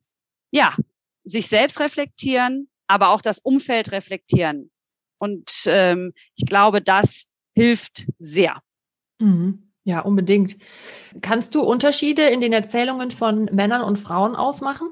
ja, 0.50 0.74
sich 1.22 1.46
selbst 1.46 1.78
reflektieren, 1.78 2.68
aber 2.88 3.10
auch 3.10 3.22
das 3.22 3.38
Umfeld 3.38 3.92
reflektieren. 3.92 4.70
Und 5.18 5.50
ähm, 5.66 6.12
ich 6.34 6.46
glaube, 6.46 6.82
das 6.82 7.26
hilft 7.54 8.06
sehr. 8.18 8.60
Mhm. 9.20 9.72
Ja, 9.86 10.00
unbedingt. 10.00 10.56
Kannst 11.22 11.54
du 11.54 11.62
Unterschiede 11.62 12.22
in 12.22 12.40
den 12.40 12.52
Erzählungen 12.52 13.12
von 13.12 13.44
Männern 13.52 13.82
und 13.82 14.00
Frauen 14.00 14.34
ausmachen? 14.34 14.88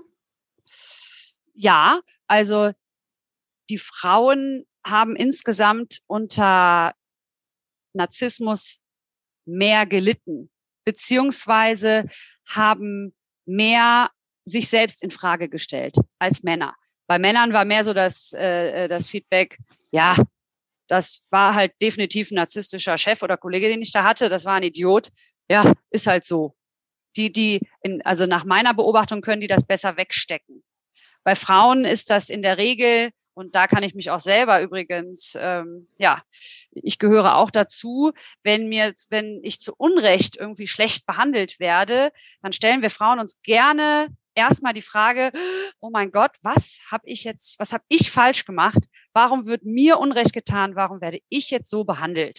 Ja, 1.52 1.98
also 2.28 2.70
die 3.70 3.78
Frauen 3.78 4.66
haben 4.86 5.16
insgesamt 5.16 5.98
unter 6.06 6.94
Narzissmus 7.92 8.78
mehr 9.44 9.84
gelitten, 9.84 10.48
beziehungsweise 10.84 12.04
haben 12.48 13.16
mehr 13.46 14.10
sich 14.44 14.68
selbst 14.68 15.02
in 15.02 15.10
Frage 15.10 15.48
gestellt 15.48 15.96
als 16.20 16.44
Männer. 16.44 16.72
Bei 17.08 17.18
Männern 17.18 17.52
war 17.52 17.64
mehr 17.64 17.82
so 17.82 17.94
das, 17.94 18.32
äh, 18.32 18.86
das 18.86 19.08
Feedback, 19.08 19.58
ja, 19.90 20.14
das 20.86 21.24
war 21.30 21.54
halt 21.54 21.72
definitiv 21.80 22.30
ein 22.30 22.36
narzisstischer 22.36 22.98
Chef 22.98 23.22
oder 23.22 23.36
Kollege, 23.36 23.68
den 23.68 23.82
ich 23.82 23.92
da 23.92 24.04
hatte. 24.04 24.28
Das 24.28 24.44
war 24.44 24.54
ein 24.54 24.62
Idiot. 24.62 25.10
Ja, 25.48 25.72
ist 25.90 26.06
halt 26.06 26.24
so. 26.24 26.54
Die, 27.16 27.32
die, 27.32 27.60
in, 27.82 28.02
also 28.02 28.26
nach 28.26 28.44
meiner 28.44 28.74
Beobachtung 28.74 29.20
können 29.20 29.40
die 29.40 29.46
das 29.46 29.64
besser 29.64 29.96
wegstecken. 29.96 30.64
Bei 31.22 31.34
Frauen 31.34 31.84
ist 31.84 32.10
das 32.10 32.28
in 32.28 32.42
der 32.42 32.58
Regel, 32.58 33.10
und 33.34 33.54
da 33.54 33.66
kann 33.66 33.82
ich 33.82 33.94
mich 33.94 34.10
auch 34.10 34.20
selber 34.20 34.60
übrigens, 34.62 35.36
ähm, 35.40 35.88
ja, 35.98 36.22
ich 36.70 36.98
gehöre 36.98 37.36
auch 37.36 37.50
dazu, 37.50 38.12
wenn 38.42 38.68
mir, 38.68 38.92
wenn 39.10 39.40
ich 39.42 39.60
zu 39.60 39.74
Unrecht 39.76 40.36
irgendwie 40.36 40.68
schlecht 40.68 41.06
behandelt 41.06 41.58
werde, 41.58 42.12
dann 42.42 42.52
stellen 42.52 42.82
wir 42.82 42.90
Frauen 42.90 43.18
uns 43.18 43.40
gerne 43.42 44.08
erstmal 44.34 44.72
die 44.72 44.82
Frage, 44.82 45.30
oh 45.80 45.90
mein 45.90 46.10
Gott, 46.10 46.32
was 46.42 46.80
habe 46.90 47.04
ich 47.06 47.24
jetzt, 47.24 47.58
was 47.58 47.72
habe 47.72 47.84
ich 47.88 48.10
falsch 48.10 48.44
gemacht? 48.44 48.84
Warum 49.12 49.46
wird 49.46 49.64
mir 49.64 49.98
Unrecht 49.98 50.32
getan? 50.32 50.76
Warum 50.76 51.00
werde 51.00 51.20
ich 51.28 51.50
jetzt 51.50 51.70
so 51.70 51.84
behandelt? 51.84 52.38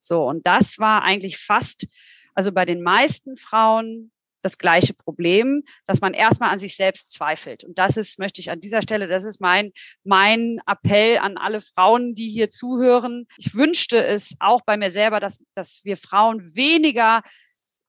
So, 0.00 0.24
und 0.24 0.46
das 0.46 0.78
war 0.78 1.02
eigentlich 1.02 1.38
fast, 1.38 1.86
also 2.34 2.52
bei 2.52 2.64
den 2.64 2.82
meisten 2.82 3.36
Frauen 3.36 4.10
das 4.42 4.58
gleiche 4.58 4.92
Problem, 4.92 5.62
dass 5.86 6.00
man 6.00 6.14
erstmal 6.14 6.50
an 6.50 6.58
sich 6.58 6.74
selbst 6.74 7.12
zweifelt. 7.12 7.62
Und 7.62 7.78
das 7.78 7.96
ist, 7.96 8.18
möchte 8.18 8.40
ich 8.40 8.50
an 8.50 8.58
dieser 8.58 8.82
Stelle, 8.82 9.06
das 9.06 9.24
ist 9.24 9.40
mein, 9.40 9.70
mein 10.02 10.60
Appell 10.66 11.18
an 11.18 11.36
alle 11.36 11.60
Frauen, 11.60 12.16
die 12.16 12.28
hier 12.28 12.50
zuhören. 12.50 13.26
Ich 13.36 13.54
wünschte 13.54 14.04
es 14.04 14.34
auch 14.40 14.62
bei 14.62 14.76
mir 14.76 14.90
selber, 14.90 15.20
dass, 15.20 15.38
dass 15.54 15.82
wir 15.84 15.96
Frauen 15.96 16.56
weniger 16.56 17.22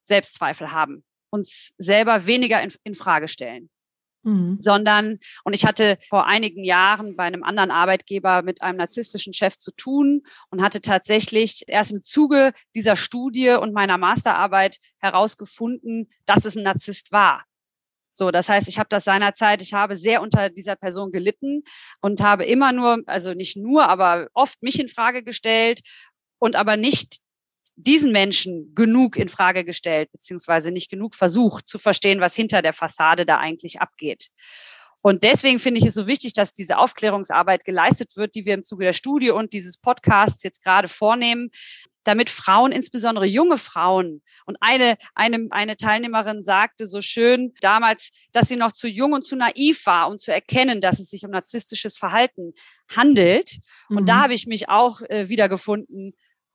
Selbstzweifel 0.04 0.72
haben 0.72 1.04
uns 1.34 1.74
selber 1.80 2.28
weniger 2.28 2.62
in, 2.62 2.72
in 2.84 2.94
Frage 2.94 3.28
stellen. 3.28 3.70
Mhm. 4.22 4.58
Sondern, 4.60 5.18
und 5.44 5.54
ich 5.54 5.66
hatte 5.66 5.98
vor 6.10 6.28
einigen 6.28 6.64
Jahren 6.64 7.16
bei 7.16 7.24
einem 7.24 7.44
anderen 7.44 7.72
Arbeitgeber 7.72 8.44
mit 8.44 8.62
einem 8.62 8.78
narzisstischen 8.78 9.34
Chef 9.34 9.58
zu 9.58 9.72
tun 9.76 10.22
und 10.52 10.62
hatte 10.62 10.80
tatsächlich 10.80 11.64
erst 11.68 11.92
im 11.92 12.04
Zuge 12.04 12.54
dieser 12.76 12.96
Studie 12.96 13.50
und 13.50 13.74
meiner 13.74 13.98
Masterarbeit 13.98 14.78
herausgefunden, 15.00 16.10
dass 16.26 16.46
es 16.46 16.56
ein 16.56 16.64
Narzisst 16.64 17.12
war. 17.12 17.44
So, 18.14 18.30
das 18.30 18.48
heißt, 18.48 18.70
ich 18.70 18.78
habe 18.78 18.90
das 18.90 19.04
seinerzeit, 19.04 19.64
ich 19.64 19.74
habe 19.74 19.98
sehr 19.98 20.22
unter 20.22 20.52
dieser 20.52 20.76
Person 20.76 21.12
gelitten 21.12 21.64
und 22.00 22.22
habe 22.22 22.46
immer 22.46 22.72
nur, 22.72 23.02
also 23.08 23.34
nicht 23.34 23.58
nur, 23.58 23.90
aber 23.90 24.28
oft 24.36 24.62
mich 24.62 24.80
in 24.80 24.88
Frage 24.88 25.24
gestellt 25.24 25.82
und 26.38 26.56
aber 26.56 26.78
nicht 26.78 27.23
diesen 27.76 28.12
Menschen 28.12 28.74
genug 28.76 29.18
in 29.18 29.30
Frage 29.30 29.66
gestellt, 29.66 30.12
beziehungsweise 30.12 30.72
nicht 30.72 30.90
genug 30.90 31.16
versucht 31.16 31.68
zu 31.68 31.80
verstehen, 31.80 32.20
was 32.20 32.36
hinter 32.36 32.62
der 32.62 32.74
Fassade 32.74 33.26
da 33.26 33.38
eigentlich 33.38 33.82
abgeht. 33.82 34.30
Und 35.02 35.26
deswegen 35.26 35.60
finde 35.60 35.80
ich 35.80 35.86
es 35.86 35.96
so 35.96 36.08
wichtig, 36.08 36.34
dass 36.34 36.54
diese 36.54 36.78
Aufklärungsarbeit 36.78 37.66
geleistet 37.66 38.16
wird, 38.16 38.36
die 38.36 38.46
wir 38.46 38.54
im 38.54 38.64
Zuge 38.64 38.86
der 38.86 38.94
Studie 38.94 39.32
und 39.32 39.52
dieses 39.52 39.78
Podcasts 39.78 40.44
jetzt 40.44 40.64
gerade 40.64 40.88
vornehmen, 40.88 41.50
damit 42.06 42.30
Frauen, 42.30 42.72
insbesondere 42.72 43.26
junge 43.26 43.58
Frauen, 43.58 44.22
und 44.46 44.58
eine, 44.62 44.98
eine, 45.16 45.48
eine 45.52 45.78
Teilnehmerin 45.78 46.42
sagte 46.42 46.86
so 46.86 47.02
schön 47.02 47.54
damals, 47.62 48.12
dass 48.32 48.50
sie 48.50 48.58
noch 48.58 48.72
zu 48.72 48.88
jung 48.88 49.14
und 49.14 49.26
zu 49.26 49.36
naiv 49.36 49.86
war, 49.86 50.10
um 50.10 50.18
zu 50.18 50.34
erkennen, 50.34 50.82
dass 50.82 51.00
es 51.00 51.10
sich 51.10 51.26
um 51.26 51.32
narzisstisches 51.32 51.98
Verhalten 51.98 52.54
handelt. 52.94 53.58
Und 53.90 54.02
mhm. 54.02 54.06
da 54.06 54.22
habe 54.22 54.34
ich 54.34 54.48
mich 54.48 54.70
auch 54.70 55.02
äh, 55.02 55.30
wiedergefunden, 55.30 56.14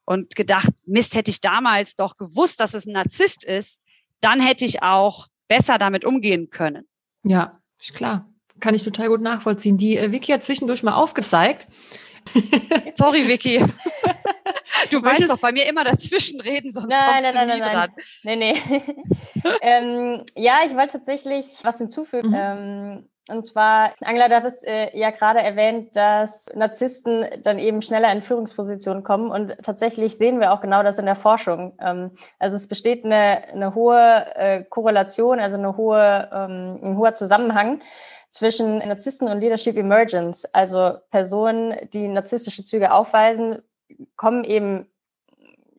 und 0.09 0.37
gedacht, 0.37 0.71
Mist, 0.87 1.15
hätte 1.15 1.31
ich 1.31 1.43
damals 1.43 1.95
doch 1.95 2.17
gewusst, 2.17 2.61
dass 2.61 2.73
es 2.73 2.87
ein 2.87 2.93
Narzisst 2.93 3.45
ist, 3.45 3.83
dann 4.23 4.41
hätte 4.41 4.65
ich 4.65 4.83
auch 4.83 5.27
besser 5.49 5.77
damit 5.77 6.07
umgehen 6.07 6.49
können. 6.49 6.89
Ja, 7.25 7.61
ist 7.79 7.93
klar. 7.93 8.27
Kann 8.59 8.75
ich 8.75 8.83
total 8.83 9.09
gut 9.09 9.21
nachvollziehen. 9.21 9.77
Die 9.77 9.99
äh, 9.99 10.11
Vicky 10.11 10.33
hat 10.33 10.43
zwischendurch 10.43 10.83
mal 10.83 10.95
aufgezeigt. 10.95 11.67
Sorry, 12.95 13.29
Vicky. 13.29 13.63
Du 14.91 15.03
wolltest 15.03 15.31
doch 15.31 15.39
bei 15.39 15.51
mir 15.51 15.67
immer 15.67 15.83
dazwischen 15.83 16.41
reden, 16.41 16.71
sonst 16.71 16.89
nein, 16.89 17.23
kommst 17.23 17.23
nein, 17.23 17.33
du 17.33 17.39
nein, 17.39 17.59
nie 17.59 17.65
nein, 17.65 17.73
dran. 17.73 17.91
Nein, 18.23 18.39
nee. 18.39 19.53
ähm, 19.63 20.25
ja, 20.37 20.61
ich 20.67 20.75
wollte 20.75 20.99
tatsächlich 20.99 21.47
was 21.63 21.79
hinzufügen. 21.79 22.29
Mhm. 22.29 22.35
Ähm, 22.37 23.09
und 23.29 23.45
zwar, 23.45 23.93
Angela, 24.01 24.29
du 24.29 24.37
hattest 24.37 24.67
äh, 24.67 24.97
ja 24.97 25.11
gerade 25.11 25.41
erwähnt, 25.41 25.95
dass 25.95 26.47
Narzissten 26.55 27.27
dann 27.43 27.59
eben 27.59 27.83
schneller 27.83 28.11
in 28.11 28.23
Führungspositionen 28.23 29.05
kommen. 29.05 29.31
Und 29.31 29.57
tatsächlich 29.63 30.17
sehen 30.17 30.41
wir 30.41 30.53
auch 30.53 30.61
genau 30.61 30.83
das 30.83 30.99
in 30.99 31.05
der 31.07 31.15
Forschung. 31.15 31.75
Ähm, 31.81 32.13
also 32.39 32.57
es 32.57 32.67
besteht 32.67 33.05
eine, 33.05 33.47
eine 33.49 33.75
hohe 33.75 34.27
äh, 34.35 34.65
Korrelation, 34.65 35.41
also 35.41 35.59
eine 35.59 35.77
hohe, 35.77 36.29
ähm, 36.33 36.81
ein 36.83 36.97
hoher 36.97 37.15
Zusammenhang 37.15 37.83
zwischen 38.31 38.79
Narzissten 38.79 39.29
und 39.29 39.41
Leadership 39.41 39.77
Emergence. 39.77 40.47
Also 40.55 40.95
Personen, 41.11 41.77
die 41.93 42.09
narzisstische 42.09 42.65
Züge 42.65 42.93
aufweisen, 42.93 43.63
kommen 44.17 44.45
eben 44.45 44.91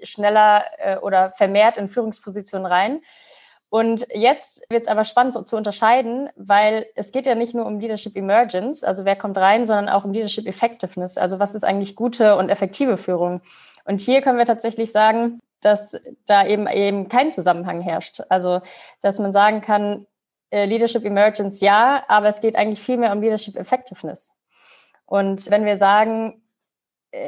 schneller 0.04 0.66
äh, 0.78 0.98
oder 0.98 1.32
vermehrt 1.32 1.78
in 1.78 1.90
Führungspositionen 1.90 2.66
rein. 2.66 3.02
Und 3.70 4.08
jetzt 4.14 4.64
wird 4.70 4.84
es 4.84 4.88
aber 4.88 5.04
spannend 5.04 5.34
so, 5.34 5.44
zu 5.44 5.56
unterscheiden, 5.56 6.30
weil 6.36 6.88
es 6.96 7.12
geht 7.12 7.28
ja 7.28 7.36
nicht 7.36 7.54
nur 7.54 7.66
um 7.66 7.80
Leadership 7.80 8.16
Emergence, 8.16 8.84
also 8.84 9.06
wer 9.06 9.16
kommt 9.16 9.38
rein, 9.38 9.68
sondern 9.68 9.90
auch 9.90 10.06
um 10.06 10.12
Leadership 10.12 10.48
Effectiveness, 10.48 11.18
also 11.18 11.38
was 11.38 11.54
ist 11.54 11.64
eigentlich 11.64 11.96
gute 11.96 12.36
und 12.36 12.50
effektive 12.50 12.98
Führung. 12.98 13.42
Und 13.86 14.02
hier 14.02 14.22
können 14.22 14.40
wir 14.40 14.46
tatsächlich 14.46 14.92
sagen, 14.92 15.40
dass 15.62 16.00
da 16.26 16.46
eben 16.48 16.68
eben 16.68 17.10
kein 17.10 17.32
Zusammenhang 17.32 17.82
herrscht. 17.82 18.22
Also 18.30 18.62
dass 19.02 19.20
man 19.20 19.32
sagen 19.32 19.62
kann, 19.62 20.08
äh, 20.52 20.66
Leadership 20.66 21.06
Emergence 21.06 21.62
ja, 21.62 22.04
aber 22.08 22.28
es 22.28 22.42
geht 22.42 22.56
eigentlich 22.56 22.82
viel 22.82 22.98
mehr 22.98 23.12
um 23.12 23.22
Leadership 23.22 23.56
Effectiveness. 23.56 24.34
Und 25.06 25.50
wenn 25.50 25.66
wir 25.66 25.78
sagen, 25.78 26.39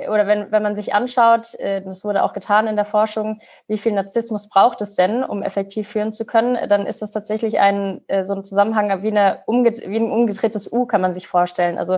oder 0.10 0.28
wenn, 0.28 0.52
wenn 0.52 0.62
man 0.62 0.76
sich 0.76 0.94
anschaut, 0.94 1.56
äh, 1.56 1.82
das 1.82 2.04
wurde 2.04 2.24
auch 2.24 2.34
getan 2.34 2.68
in 2.68 2.76
der 2.76 2.86
Forschung, 2.86 3.42
wie 3.68 3.78
viel 3.78 3.94
Narzissmus 3.94 4.48
braucht 4.48 4.82
es 4.82 4.96
denn, 4.96 5.24
um 5.24 5.42
effektiv 5.42 5.90
führen 5.90 6.14
zu 6.14 6.26
können, 6.26 6.58
dann 6.70 6.86
ist 6.86 7.02
das 7.02 7.12
tatsächlich 7.12 7.60
ein, 7.60 8.02
äh, 8.08 8.26
so 8.26 8.34
ein 8.34 8.44
Zusammenhang 8.44 9.02
wie, 9.02 9.08
eine 9.08 9.44
wie 9.48 9.98
ein 9.98 10.12
umgedrehtes 10.12 10.72
U, 10.72 10.86
kann 10.86 11.02
man 11.02 11.14
sich 11.14 11.28
vorstellen. 11.28 11.78
Also 11.78 11.98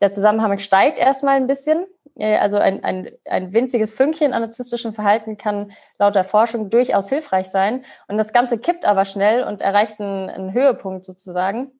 der 0.00 0.10
Zusammenhang 0.10 0.58
steigt 0.58 0.98
erstmal 0.98 1.36
ein 1.36 1.46
bisschen. 1.46 1.86
Also 2.18 2.58
ein, 2.58 2.84
ein, 2.84 3.10
ein 3.24 3.52
winziges 3.52 3.92
Fünkchen 3.92 4.34
an 4.34 4.42
narzisstischem 4.42 4.92
Verhalten 4.92 5.38
kann 5.38 5.72
laut 5.98 6.14
der 6.14 6.24
Forschung 6.24 6.68
durchaus 6.68 7.08
hilfreich 7.08 7.48
sein. 7.48 7.84
Und 8.08 8.18
das 8.18 8.32
Ganze 8.32 8.58
kippt 8.58 8.84
aber 8.84 9.04
schnell 9.04 9.44
und 9.44 9.62
erreicht 9.62 10.00
einen, 10.00 10.28
einen 10.28 10.52
Höhepunkt 10.52 11.06
sozusagen 11.06 11.79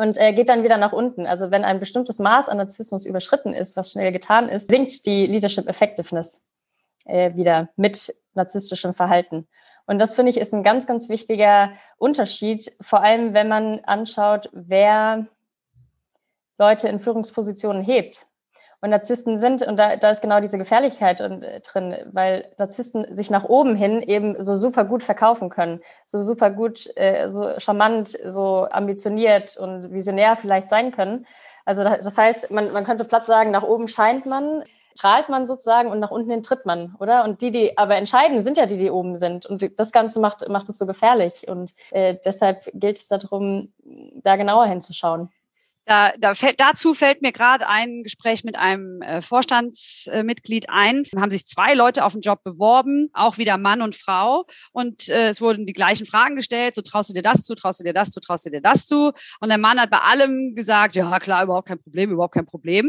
und 0.00 0.16
äh, 0.16 0.32
geht 0.32 0.48
dann 0.48 0.64
wieder 0.64 0.78
nach 0.78 0.92
unten. 0.92 1.26
Also 1.26 1.50
wenn 1.50 1.62
ein 1.62 1.78
bestimmtes 1.78 2.18
Maß 2.18 2.48
an 2.48 2.56
Narzissmus 2.56 3.04
überschritten 3.04 3.52
ist, 3.52 3.76
was 3.76 3.92
schnell 3.92 4.12
getan 4.12 4.48
ist, 4.48 4.70
sinkt 4.70 5.04
die 5.04 5.26
Leadership 5.26 5.68
Effectiveness 5.68 6.42
äh, 7.04 7.34
wieder 7.34 7.68
mit 7.76 8.14
narzisstischem 8.32 8.94
Verhalten. 8.94 9.46
Und 9.86 9.98
das 9.98 10.14
finde 10.14 10.30
ich 10.30 10.38
ist 10.38 10.54
ein 10.54 10.62
ganz, 10.62 10.86
ganz 10.86 11.10
wichtiger 11.10 11.72
Unterschied, 11.98 12.72
vor 12.80 13.02
allem 13.02 13.34
wenn 13.34 13.48
man 13.48 13.80
anschaut, 13.80 14.48
wer 14.52 15.26
Leute 16.56 16.88
in 16.88 17.00
Führungspositionen 17.00 17.82
hebt. 17.82 18.26
Und 18.82 18.90
Narzissten 18.90 19.38
sind, 19.38 19.62
und 19.62 19.76
da, 19.76 19.96
da 19.96 20.10
ist 20.10 20.22
genau 20.22 20.40
diese 20.40 20.56
Gefährlichkeit 20.56 21.20
äh, 21.20 21.60
drin, 21.60 21.96
weil 22.12 22.50
Narzissten 22.56 23.14
sich 23.14 23.30
nach 23.30 23.44
oben 23.44 23.76
hin 23.76 24.00
eben 24.00 24.42
so 24.42 24.56
super 24.56 24.84
gut 24.84 25.02
verkaufen 25.02 25.50
können, 25.50 25.80
so 26.06 26.22
super 26.22 26.50
gut, 26.50 26.88
äh, 26.96 27.30
so 27.30 27.58
charmant, 27.58 28.18
so 28.26 28.66
ambitioniert 28.70 29.56
und 29.58 29.92
visionär 29.92 30.36
vielleicht 30.36 30.70
sein 30.70 30.92
können. 30.92 31.26
Also 31.66 31.84
das 31.84 32.16
heißt, 32.16 32.50
man, 32.50 32.72
man 32.72 32.84
könnte 32.84 33.04
platt 33.04 33.26
sagen, 33.26 33.50
nach 33.50 33.62
oben 33.62 33.86
scheint 33.86 34.24
man, 34.24 34.64
strahlt 34.96 35.28
man 35.28 35.46
sozusagen 35.46 35.90
und 35.90 36.00
nach 36.00 36.10
unten 36.10 36.30
hin 36.30 36.42
tritt 36.42 36.66
man, 36.66 36.96
oder? 36.98 37.24
Und 37.24 37.42
die, 37.42 37.50
die 37.50 37.78
aber 37.78 37.96
entscheiden, 37.96 38.42
sind 38.42 38.56
ja 38.56 38.66
die, 38.66 38.76
die 38.76 38.90
oben 38.90 39.18
sind. 39.18 39.46
Und 39.46 39.78
das 39.78 39.92
Ganze 39.92 40.20
macht, 40.20 40.48
macht 40.48 40.68
es 40.68 40.78
so 40.78 40.86
gefährlich. 40.86 41.48
Und 41.48 41.72
äh, 41.90 42.16
deshalb 42.24 42.70
gilt 42.74 42.98
es 42.98 43.08
darum, 43.08 43.72
da 43.84 44.36
genauer 44.36 44.66
hinzuschauen. 44.66 45.30
Da, 45.90 46.12
da 46.20 46.34
fällt, 46.34 46.60
dazu 46.60 46.94
fällt 46.94 47.20
mir 47.20 47.32
gerade 47.32 47.66
ein 47.66 48.04
Gespräch 48.04 48.44
mit 48.44 48.54
einem 48.54 49.02
äh, 49.02 49.20
Vorstandsmitglied 49.20 50.70
ein. 50.70 51.02
Da 51.10 51.20
haben 51.20 51.32
sich 51.32 51.46
zwei 51.46 51.74
Leute 51.74 52.04
auf 52.04 52.12
den 52.12 52.20
Job 52.20 52.44
beworben, 52.44 53.10
auch 53.12 53.38
wieder 53.38 53.58
Mann 53.58 53.82
und 53.82 53.96
Frau. 53.96 54.44
Und 54.70 55.08
äh, 55.08 55.30
es 55.30 55.40
wurden 55.40 55.66
die 55.66 55.72
gleichen 55.72 56.06
Fragen 56.06 56.36
gestellt. 56.36 56.76
So 56.76 56.82
traust 56.82 57.10
du 57.10 57.14
dir 57.14 57.24
das 57.24 57.42
zu, 57.42 57.56
traust 57.56 57.80
du 57.80 57.84
dir 57.84 57.92
das 57.92 58.12
zu, 58.12 58.20
traust 58.20 58.46
du 58.46 58.50
dir 58.50 58.60
das 58.60 58.86
zu. 58.86 59.10
Und 59.40 59.48
der 59.48 59.58
Mann 59.58 59.80
hat 59.80 59.90
bei 59.90 59.98
allem 59.98 60.54
gesagt, 60.54 60.94
ja 60.94 61.18
klar, 61.18 61.42
überhaupt 61.42 61.66
kein 61.66 61.82
Problem, 61.82 62.12
überhaupt 62.12 62.34
kein 62.34 62.46
Problem. 62.46 62.88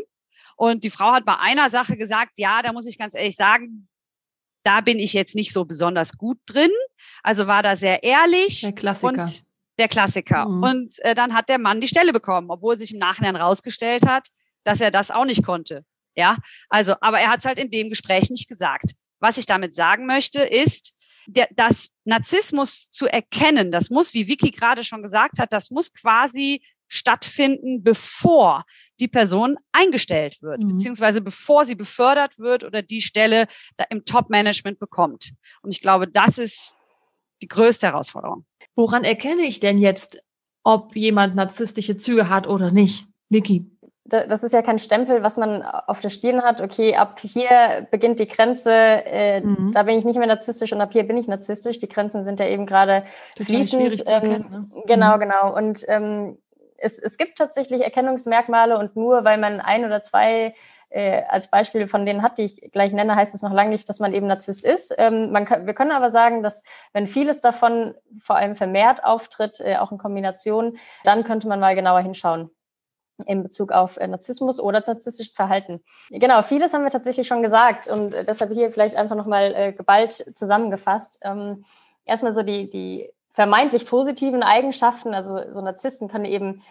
Und 0.56 0.84
die 0.84 0.91
Frau 0.91 1.12
hat 1.12 1.26
bei 1.26 1.39
einer 1.39 1.72
Sache 1.72 1.97
gesagt, 1.97 2.34
ja, 2.38 2.62
da 2.62 2.72
muss 2.72 2.86
ich 2.86 2.99
ganz 2.99 3.16
ehrlich 3.16 3.36
sagen, 3.36 3.88
da 4.62 4.82
bin 4.82 4.99
ich 4.99 5.14
jetzt 5.14 5.34
nicht 5.34 5.54
so 5.54 5.66
besonders 5.66 6.20
gut 6.20 6.38
drin. 6.45 6.70
Also 7.24 7.47
war 7.47 7.64
da 7.64 7.76
sehr 7.76 8.04
ehrlich. 8.04 8.62
Der 8.62 8.74
Klassiker. 8.74 9.24
Und 9.24 9.51
der 9.80 9.88
Klassiker. 9.88 10.45
Mhm. 10.45 10.63
Und 10.63 10.99
äh, 10.99 11.15
dann 11.15 11.34
hat 11.34 11.49
der 11.49 11.59
Mann 11.59 11.82
die 11.82 11.88
Stelle 11.88 12.13
bekommen, 12.13 12.49
obwohl 12.49 12.78
sich 12.78 12.93
im 12.93 12.99
Nachhinein 12.99 13.36
rausgestellt 13.36 14.05
hat, 14.07 14.28
dass 14.63 14.82
er 14.82 14.91
das 14.91 15.11
auch 15.11 15.26
nicht 15.26 15.43
konnte. 15.43 15.84
Ja, 16.15 16.38
also, 16.69 16.95
aber 17.01 17.19
er 17.19 17.30
hat 17.30 17.39
es 17.39 17.45
halt 17.45 17.57
in 17.57 17.72
dem 17.72 17.89
Gespräch 17.89 18.30
nicht 18.30 18.49
gesagt. 18.49 18.91
Was 19.19 19.38
ich 19.38 19.45
damit 19.45 19.76
sagen 19.76 20.05
möchte, 20.05 20.41
ist, 20.41 20.93
der, 21.28 21.47
das 21.55 21.89
Narzissmus 22.03 22.89
zu 22.89 23.07
erkennen, 23.07 23.72
das 23.72 23.89
muss, 23.89 24.13
wie 24.13 24.28
Vicky 24.28 24.51
gerade 24.51 24.84
schon 24.84 25.03
gesagt 25.03 25.39
hat, 25.39 25.53
das 25.53 25.72
muss 25.72 25.93
quasi 25.93 26.61
stattfinden, 26.88 27.84
bevor 27.84 28.65
die 28.99 29.07
Person 29.07 29.57
eingestellt 29.72 30.41
wird, 30.41 30.63
mhm. 30.63 30.69
beziehungsweise 30.69 31.22
bevor 31.22 31.63
sie 31.63 31.76
befördert 31.76 32.38
wird 32.38 32.63
oder 32.63 32.82
die 32.82 33.01
Stelle 33.01 33.47
im 33.89 34.03
Top-Management 34.03 34.80
bekommt. 34.80 35.32
Und 35.61 35.72
ich 35.72 35.80
glaube, 35.80 36.07
das 36.07 36.38
ist 36.38 36.76
die 37.41 37.47
größte 37.47 37.88
Herausforderung. 37.88 38.45
Woran 38.76 39.03
erkenne 39.03 39.41
ich 39.41 39.59
denn 39.59 39.78
jetzt, 39.78 40.22
ob 40.63 40.95
jemand 40.95 41.36
narzisstische 41.36 41.97
Züge 41.97 42.30
hat 42.30 42.47
oder 42.47 42.72
nicht? 42.72 43.05
Vicky 43.30 43.72
das 44.11 44.43
ist 44.43 44.51
ja 44.51 44.61
kein 44.61 44.80
Stempel, 44.80 45.24
was 45.24 45.38
man 45.38 45.63
auf 45.63 46.01
der 46.01 46.09
Stirn 46.09 46.41
hat. 46.41 46.61
Okay, 46.61 46.95
ab 46.95 47.19
hier 47.22 47.88
beginnt 47.91 48.19
die 48.19 48.28
Grenze, 48.28 48.72
äh, 48.72 49.41
mhm. 49.41 49.72
da 49.74 49.84
bin 49.84 49.97
ich 49.97 50.05
nicht 50.05 50.17
mehr 50.17 50.28
narzisstisch 50.28 50.74
und 50.74 50.82
ab 50.82 50.91
hier 50.91 51.03
bin 51.03 51.17
ich 51.17 51.28
narzisstisch. 51.28 51.80
Die 51.80 51.88
Grenzen 51.88 52.24
sind 52.24 52.39
ja 52.39 52.47
eben 52.47 52.65
gerade 52.65 53.03
fließend. 53.38 54.03
Ähm, 54.07 54.24
ne? 54.24 54.69
Genau, 54.86 55.15
mhm. 55.15 55.19
genau. 55.19 55.55
Und 55.55 55.86
ähm, 55.88 56.38
es, 56.78 56.99
es 56.99 57.17
gibt 57.17 57.38
tatsächlich 57.38 57.82
Erkennungsmerkmale 57.82 58.78
und 58.78 58.95
nur 58.95 59.24
weil 59.24 59.38
man 59.38 59.61
ein 59.61 59.86
oder 59.86 60.03
zwei 60.03 60.55
äh, 60.92 61.24
als 61.30 61.50
Beispiel 61.50 61.88
von 61.88 62.06
denen 62.06 62.22
hat, 62.22 62.38
die 62.38 62.44
ich 62.44 62.72
gleich 62.72 62.92
nenne, 62.92 63.16
heißt 63.16 63.34
es 63.34 63.42
noch 63.42 63.54
lange 63.54 63.70
nicht, 63.72 63.88
dass 63.89 64.00
man 64.00 64.14
eben 64.14 64.28
Narzisst 64.28 64.66
ist. 64.66 64.94
Ähm, 64.98 65.32
man 65.32 65.46
kann, 65.46 65.66
wir 65.66 65.74
können 65.74 65.92
aber 65.92 66.12
sagen, 66.12 66.44
dass 66.44 66.64
wenn 66.94 67.08
vieles 67.08 67.42
davon 67.42 67.96
vor 68.22 68.36
allem 68.36 68.56
vermehrt 68.56 69.04
auftritt, 69.04 69.60
äh, 69.62 69.78
auch 69.78 69.92
in 69.92 69.98
Kombination, 69.98 70.78
dann 71.04 71.24
könnte 71.24 71.48
man 71.48 71.60
mal 71.60 71.76
genauer 71.76 72.02
hinschauen 72.02 72.52
in 73.26 73.44
Bezug 73.44 73.72
auf 73.72 73.98
äh, 73.98 74.08
Narzissmus 74.08 74.60
oder 74.60 74.84
narzisstisches 74.86 75.34
Verhalten. 75.34 75.82
Genau, 76.10 76.42
vieles 76.42 76.74
haben 76.74 76.84
wir 76.84 76.92
tatsächlich 76.92 77.28
schon 77.28 77.42
gesagt 77.42 77.88
und 77.88 78.14
äh, 78.14 78.26
deshalb 78.26 78.52
hier 78.52 78.72
vielleicht 78.72 78.96
einfach 78.96 79.16
nochmal 79.16 79.54
äh, 79.56 79.74
geballt 79.74 80.14
zusammengefasst. 80.14 81.20
Ähm, 81.22 81.64
erstmal 82.06 82.34
so 82.34 82.44
die, 82.44 82.70
die 82.70 83.10
vermeintlich 83.32 83.86
positiven 83.86 84.44
Eigenschaften, 84.44 85.14
also 85.14 85.39
so 85.54 85.62
Narzissten 85.62 86.10
können 86.10 86.26
eben 86.26 86.64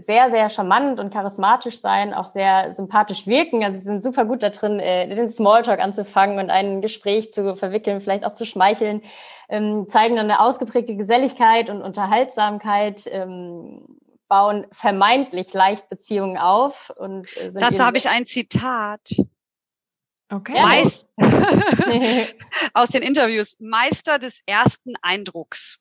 sehr, 0.00 0.30
sehr 0.30 0.50
charmant 0.50 0.98
und 0.98 1.12
charismatisch 1.12 1.78
sein, 1.80 2.12
auch 2.12 2.26
sehr 2.26 2.74
sympathisch 2.74 3.26
wirken. 3.26 3.62
Also 3.62 3.78
sie 3.78 3.84
sind 3.84 4.02
super 4.02 4.24
gut 4.24 4.42
da 4.42 4.50
drin, 4.50 4.80
äh, 4.80 5.14
den 5.14 5.28
Smalltalk 5.28 5.80
anzufangen 5.80 6.38
und 6.40 6.50
ein 6.50 6.82
Gespräch 6.82 7.32
zu 7.32 7.54
verwickeln, 7.54 8.00
vielleicht 8.00 8.24
auch 8.24 8.32
zu 8.32 8.44
schmeicheln, 8.44 9.02
ähm, 9.48 9.88
zeigen 9.88 10.16
dann 10.16 10.30
eine 10.30 10.40
ausgeprägte 10.40 10.96
Geselligkeit 10.96 11.70
und 11.70 11.82
Unterhaltsamkeit, 11.82 13.04
ähm, 13.06 13.84
bauen 14.26 14.66
vermeintlich 14.72 15.52
leicht 15.54 15.88
Beziehungen 15.88 16.38
auf. 16.38 16.90
Und 16.96 17.36
äh, 17.36 17.52
Dazu 17.52 17.84
habe 17.84 17.98
ich 17.98 18.08
ein 18.08 18.24
Zitat. 18.24 19.00
Okay. 20.30 20.60
Meist 20.60 21.08
aus 22.74 22.90
den 22.90 23.02
Interviews. 23.02 23.56
Meister 23.60 24.18
des 24.18 24.42
ersten 24.44 24.94
Eindrucks. 25.02 25.80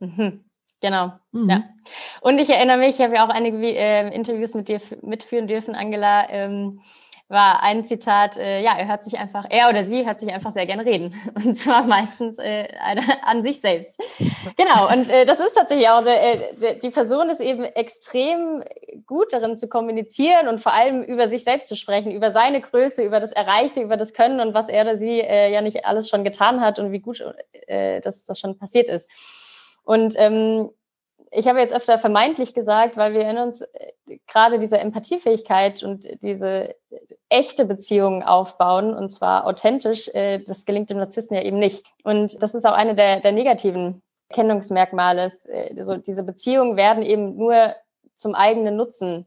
Mhm. 0.00 0.44
Genau. 0.80 1.12
Mhm. 1.32 1.50
Ja. 1.50 1.64
Und 2.20 2.38
ich 2.38 2.48
erinnere 2.50 2.78
mich, 2.78 2.96
ich 2.96 3.00
habe 3.00 3.16
ja 3.16 3.26
auch 3.26 3.30
einige 3.30 3.58
äh, 3.58 4.14
Interviews 4.14 4.54
mit 4.54 4.68
dir 4.68 4.80
mitführen 5.02 5.46
dürfen, 5.46 5.74
Angela. 5.74 6.28
Ähm, 6.30 6.80
war 7.30 7.62
ein 7.62 7.84
Zitat, 7.84 8.38
äh, 8.38 8.62
ja, 8.62 8.76
er 8.78 8.88
hört 8.88 9.04
sich 9.04 9.18
einfach, 9.18 9.44
er 9.50 9.68
oder 9.68 9.84
sie 9.84 10.06
hört 10.06 10.18
sich 10.18 10.32
einfach 10.32 10.50
sehr 10.50 10.64
gerne 10.64 10.86
reden. 10.86 11.14
Und 11.34 11.54
zwar 11.54 11.82
meistens 11.82 12.38
äh, 12.38 12.68
an 13.22 13.42
sich 13.42 13.60
selbst. 13.60 14.00
Genau, 14.56 14.90
und 14.90 15.10
äh, 15.10 15.26
das 15.26 15.38
ist 15.38 15.54
tatsächlich 15.54 15.88
auch, 15.88 16.04
äh, 16.06 16.78
die 16.82 16.90
Person 16.90 17.28
ist 17.28 17.40
eben 17.40 17.64
extrem 17.64 18.64
gut 19.06 19.32
darin 19.32 19.56
zu 19.56 19.68
kommunizieren 19.68 20.48
und 20.48 20.60
vor 20.60 20.72
allem 20.72 21.02
über 21.02 21.28
sich 21.28 21.44
selbst 21.44 21.68
zu 21.68 21.76
sprechen, 21.76 22.12
über 22.12 22.30
seine 22.30 22.60
Größe, 22.60 23.02
über 23.02 23.20
das 23.20 23.32
Erreichte, 23.32 23.82
über 23.82 23.96
das 23.96 24.14
Können 24.14 24.40
und 24.40 24.54
was 24.54 24.68
er 24.68 24.84
oder 24.84 24.96
sie 24.96 25.20
äh, 25.20 25.52
ja 25.52 25.60
nicht 25.60 25.84
alles 25.84 26.08
schon 26.08 26.24
getan 26.24 26.60
hat 26.60 26.78
und 26.78 26.92
wie 26.92 27.00
gut 27.00 27.22
äh, 27.66 28.00
das, 28.00 28.24
das 28.24 28.40
schon 28.40 28.58
passiert 28.58 28.88
ist. 28.88 29.08
Und 29.88 30.16
ähm, 30.18 30.68
ich 31.30 31.48
habe 31.48 31.60
jetzt 31.60 31.74
öfter 31.74 31.98
vermeintlich 31.98 32.52
gesagt, 32.52 32.98
weil 32.98 33.14
wir 33.14 33.22
in 33.22 33.38
uns 33.38 33.62
äh, 33.62 34.18
gerade 34.26 34.58
diese 34.58 34.76
Empathiefähigkeit 34.76 35.82
und 35.82 36.06
diese 36.22 36.74
echte 37.30 37.64
Beziehungen 37.64 38.22
aufbauen 38.22 38.92
und 38.92 39.08
zwar 39.08 39.46
authentisch, 39.46 40.08
äh, 40.08 40.40
das 40.44 40.66
gelingt 40.66 40.90
dem 40.90 40.98
Narzissten 40.98 41.34
ja 41.34 41.42
eben 41.42 41.58
nicht. 41.58 41.86
Und 42.04 42.42
das 42.42 42.54
ist 42.54 42.66
auch 42.66 42.74
eine 42.74 42.94
der, 42.94 43.20
der 43.20 43.32
negativen 43.32 44.02
Kennungsmerkmale. 44.28 45.32
Also 45.78 45.96
diese 45.96 46.22
Beziehungen 46.22 46.76
werden 46.76 47.02
eben 47.02 47.36
nur 47.36 47.74
zum 48.14 48.34
eigenen 48.34 48.76
Nutzen 48.76 49.26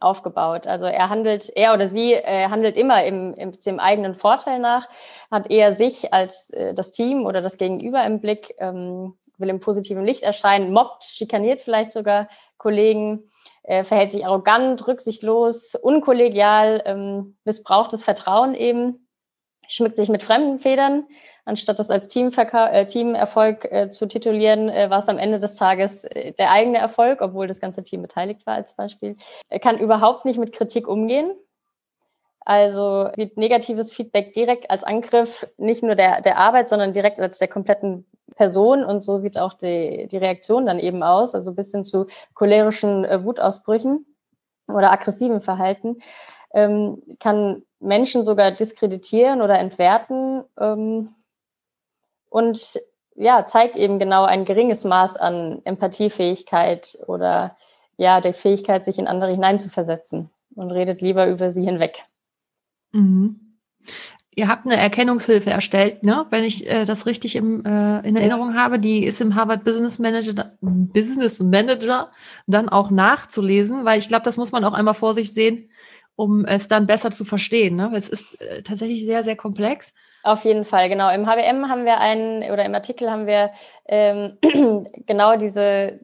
aufgebaut. 0.00 0.66
Also 0.66 0.86
er 0.86 1.10
handelt, 1.10 1.50
er 1.54 1.74
oder 1.74 1.88
sie 1.88 2.14
äh, 2.14 2.48
handelt 2.48 2.78
immer 2.78 3.04
im, 3.04 3.34
im, 3.34 3.60
dem 3.60 3.78
eigenen 3.78 4.14
Vorteil 4.14 4.58
nach, 4.58 4.88
hat 5.30 5.50
eher 5.50 5.74
sich 5.74 6.14
als 6.14 6.48
äh, 6.50 6.72
das 6.72 6.90
Team 6.90 7.26
oder 7.26 7.42
das 7.42 7.58
Gegenüber 7.58 8.02
im 8.04 8.20
Blick. 8.20 8.54
Ähm, 8.58 9.18
will 9.40 9.48
im 9.48 9.60
positiven 9.60 10.04
Licht 10.04 10.22
erscheinen, 10.22 10.72
mobbt, 10.72 11.04
schikaniert 11.04 11.60
vielleicht 11.60 11.92
sogar 11.92 12.28
Kollegen, 12.58 13.30
äh, 13.62 13.84
verhält 13.84 14.12
sich 14.12 14.24
arrogant, 14.26 14.86
rücksichtslos, 14.86 15.74
unkollegial, 15.74 16.82
ähm, 16.84 17.36
missbraucht 17.44 17.92
das 17.92 18.02
Vertrauen 18.02 18.54
eben, 18.54 19.08
schmückt 19.68 19.96
sich 19.96 20.08
mit 20.08 20.22
fremden 20.22 20.60
Federn. 20.60 21.06
Anstatt 21.44 21.78
das 21.78 21.90
als 21.90 22.08
Teamverka 22.08 22.68
äh, 22.68 22.86
Teamerfolg 22.86 23.64
äh, 23.70 23.88
zu 23.88 24.06
titulieren, 24.06 24.68
äh, 24.68 24.90
war 24.90 24.98
es 24.98 25.08
am 25.08 25.18
Ende 25.18 25.38
des 25.38 25.54
Tages 25.56 26.04
äh, 26.04 26.32
der 26.32 26.50
eigene 26.50 26.78
Erfolg, 26.78 27.22
obwohl 27.22 27.46
das 27.46 27.60
ganze 27.60 27.82
Team 27.82 28.02
beteiligt 28.02 28.46
war 28.46 28.54
als 28.54 28.76
Beispiel. 28.76 29.16
Er 29.48 29.58
kann 29.58 29.78
überhaupt 29.78 30.24
nicht 30.24 30.38
mit 30.38 30.52
Kritik 30.52 30.86
umgehen. 30.86 31.32
Also 32.40 33.10
sieht 33.14 33.36
negatives 33.36 33.92
Feedback 33.92 34.32
direkt 34.32 34.70
als 34.70 34.82
Angriff 34.82 35.46
nicht 35.56 35.82
nur 35.82 35.94
der, 35.94 36.20
der 36.20 36.38
Arbeit, 36.38 36.68
sondern 36.68 36.92
direkt 36.92 37.20
als 37.20 37.38
der 37.38 37.48
kompletten 37.48 38.06
Person 38.36 38.84
und 38.84 39.02
so 39.02 39.20
sieht 39.20 39.38
auch 39.38 39.54
die, 39.54 40.08
die 40.10 40.16
Reaktion 40.16 40.66
dann 40.66 40.78
eben 40.78 41.02
aus, 41.02 41.34
also 41.34 41.52
bis 41.52 41.70
hin 41.70 41.84
zu 41.84 42.06
cholerischen 42.34 43.04
äh, 43.04 43.24
Wutausbrüchen 43.24 44.06
oder 44.68 44.92
aggressiven 44.92 45.40
Verhalten, 45.40 45.98
ähm, 46.52 47.02
kann 47.18 47.62
Menschen 47.80 48.24
sogar 48.24 48.50
diskreditieren 48.52 49.42
oder 49.42 49.58
entwerten 49.58 50.44
ähm, 50.58 51.14
und 52.28 52.80
ja, 53.14 53.44
zeigt 53.46 53.76
eben 53.76 53.98
genau 53.98 54.24
ein 54.24 54.44
geringes 54.44 54.84
Maß 54.84 55.16
an 55.16 55.60
Empathiefähigkeit 55.64 56.98
oder 57.06 57.56
ja, 57.96 58.20
der 58.20 58.32
Fähigkeit, 58.32 58.84
sich 58.84 58.98
in 58.98 59.06
andere 59.06 59.32
hineinzuversetzen 59.32 60.30
und 60.54 60.70
redet 60.70 61.02
lieber 61.02 61.26
über 61.26 61.52
sie 61.52 61.64
hinweg. 61.64 62.04
Mhm 62.92 63.50
ihr 64.40 64.48
habt 64.48 64.64
eine 64.64 64.76
Erkennungshilfe 64.76 65.50
erstellt, 65.50 66.02
ne? 66.02 66.24
wenn 66.30 66.44
ich 66.44 66.68
äh, 66.68 66.86
das 66.86 67.04
richtig 67.04 67.36
im, 67.36 67.62
äh, 67.64 68.00
in 68.08 68.16
Erinnerung 68.16 68.56
habe. 68.56 68.78
Die 68.78 69.04
ist 69.04 69.20
im 69.20 69.34
Harvard 69.34 69.64
Business 69.64 69.98
Manager, 69.98 70.52
Business 70.62 71.40
Manager 71.40 72.10
dann 72.46 72.70
auch 72.70 72.90
nachzulesen, 72.90 73.84
weil 73.84 73.98
ich 73.98 74.08
glaube, 74.08 74.24
das 74.24 74.38
muss 74.38 74.50
man 74.50 74.64
auch 74.64 74.72
einmal 74.72 74.94
vor 74.94 75.12
sich 75.12 75.34
sehen, 75.34 75.68
um 76.16 76.46
es 76.46 76.68
dann 76.68 76.86
besser 76.86 77.10
zu 77.10 77.26
verstehen. 77.26 77.76
Ne? 77.76 77.90
Es 77.94 78.08
ist 78.08 78.40
äh, 78.40 78.62
tatsächlich 78.62 79.04
sehr, 79.04 79.22
sehr 79.24 79.36
komplex. 79.36 79.92
Auf 80.22 80.44
jeden 80.46 80.64
Fall, 80.64 80.88
genau. 80.88 81.12
Im 81.12 81.26
HWM 81.26 81.68
haben 81.68 81.84
wir 81.84 81.98
einen, 81.98 82.50
oder 82.50 82.64
im 82.64 82.74
Artikel 82.74 83.10
haben 83.10 83.26
wir 83.26 83.50
ähm, 83.88 84.38
genau 85.06 85.36
diese 85.36 86.00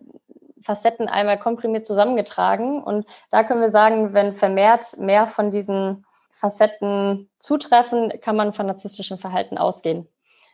Facetten 0.60 1.08
einmal 1.08 1.38
komprimiert 1.38 1.86
zusammengetragen. 1.86 2.82
Und 2.82 3.06
da 3.30 3.44
können 3.44 3.62
wir 3.62 3.70
sagen, 3.70 4.12
wenn 4.12 4.34
vermehrt 4.34 4.98
mehr 4.98 5.26
von 5.26 5.50
diesen 5.50 6.04
Facetten 6.46 7.28
zutreffen, 7.40 8.12
kann 8.20 8.36
man 8.36 8.52
von 8.52 8.66
narzisstischem 8.66 9.18
Verhalten 9.18 9.58
ausgehen. 9.58 10.06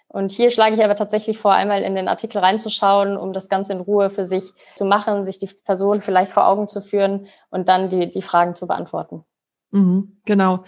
Und 0.09 0.33
hier 0.33 0.51
schlage 0.51 0.75
ich 0.75 0.85
aber 0.85 0.97
tatsächlich 0.97 1.39
vor, 1.39 1.53
einmal 1.53 1.83
in 1.83 1.95
den 1.95 2.09
Artikel 2.09 2.39
reinzuschauen, 2.39 3.17
um 3.17 3.33
das 3.33 3.49
Ganze 3.49 3.73
in 3.73 3.81
Ruhe 3.81 4.11
für 4.11 4.27
sich 4.27 4.53
zu 4.75 4.85
machen, 4.85 5.25
sich 5.25 5.39
die 5.39 5.49
Person 5.65 6.03
vielleicht 6.03 6.33
vor 6.33 6.47
Augen 6.47 6.69
zu 6.69 6.83
führen 6.83 7.27
und 7.51 7.69
dann 7.69 7.89
die, 7.89 8.11
die 8.11 8.21
Fragen 8.21 8.55
zu 8.55 8.67
beantworten. 8.67 9.25
Mhm, 9.71 10.19
genau. 10.27 10.65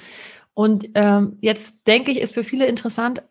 Und 0.55 0.89
ähm, 0.95 1.39
jetzt 1.41 1.87
denke 1.87 2.11
ich, 2.11 2.21
ist 2.21 2.35
für 2.35 2.45
viele 2.45 2.67
interessant, 2.67 3.23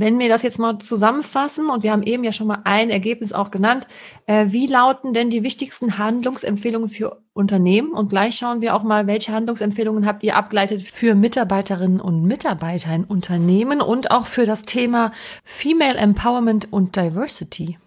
wenn 0.00 0.18
wir 0.18 0.28
das 0.28 0.42
jetzt 0.42 0.58
mal 0.58 0.78
zusammenfassen, 0.78 1.68
und 1.68 1.84
wir 1.84 1.92
haben 1.92 2.02
eben 2.02 2.24
ja 2.24 2.32
schon 2.32 2.46
mal 2.46 2.62
ein 2.64 2.90
Ergebnis 2.90 3.32
auch 3.32 3.50
genannt, 3.50 3.86
äh, 4.26 4.46
wie 4.48 4.66
lauten 4.66 5.12
denn 5.12 5.30
die 5.30 5.42
wichtigsten 5.42 5.98
Handlungsempfehlungen 5.98 6.88
für 6.88 7.20
Unternehmen? 7.34 7.92
Und 7.92 8.08
gleich 8.08 8.36
schauen 8.36 8.62
wir 8.62 8.74
auch 8.74 8.82
mal, 8.82 9.06
welche 9.06 9.32
Handlungsempfehlungen 9.32 10.06
habt 10.06 10.24
ihr 10.24 10.36
abgeleitet 10.36 10.82
für 10.82 11.14
Mitarbeiterinnen 11.14 12.00
und 12.00 12.24
Mitarbeiter 12.24 12.94
in 12.94 13.04
Unternehmen 13.04 13.80
und 13.80 14.10
auch 14.10 14.26
für 14.26 14.46
das 14.46 14.62
Thema 14.62 15.12
Female 15.44 15.98
Empowerment 15.98 16.72
und 16.72 16.96
Diversity. 16.96 17.78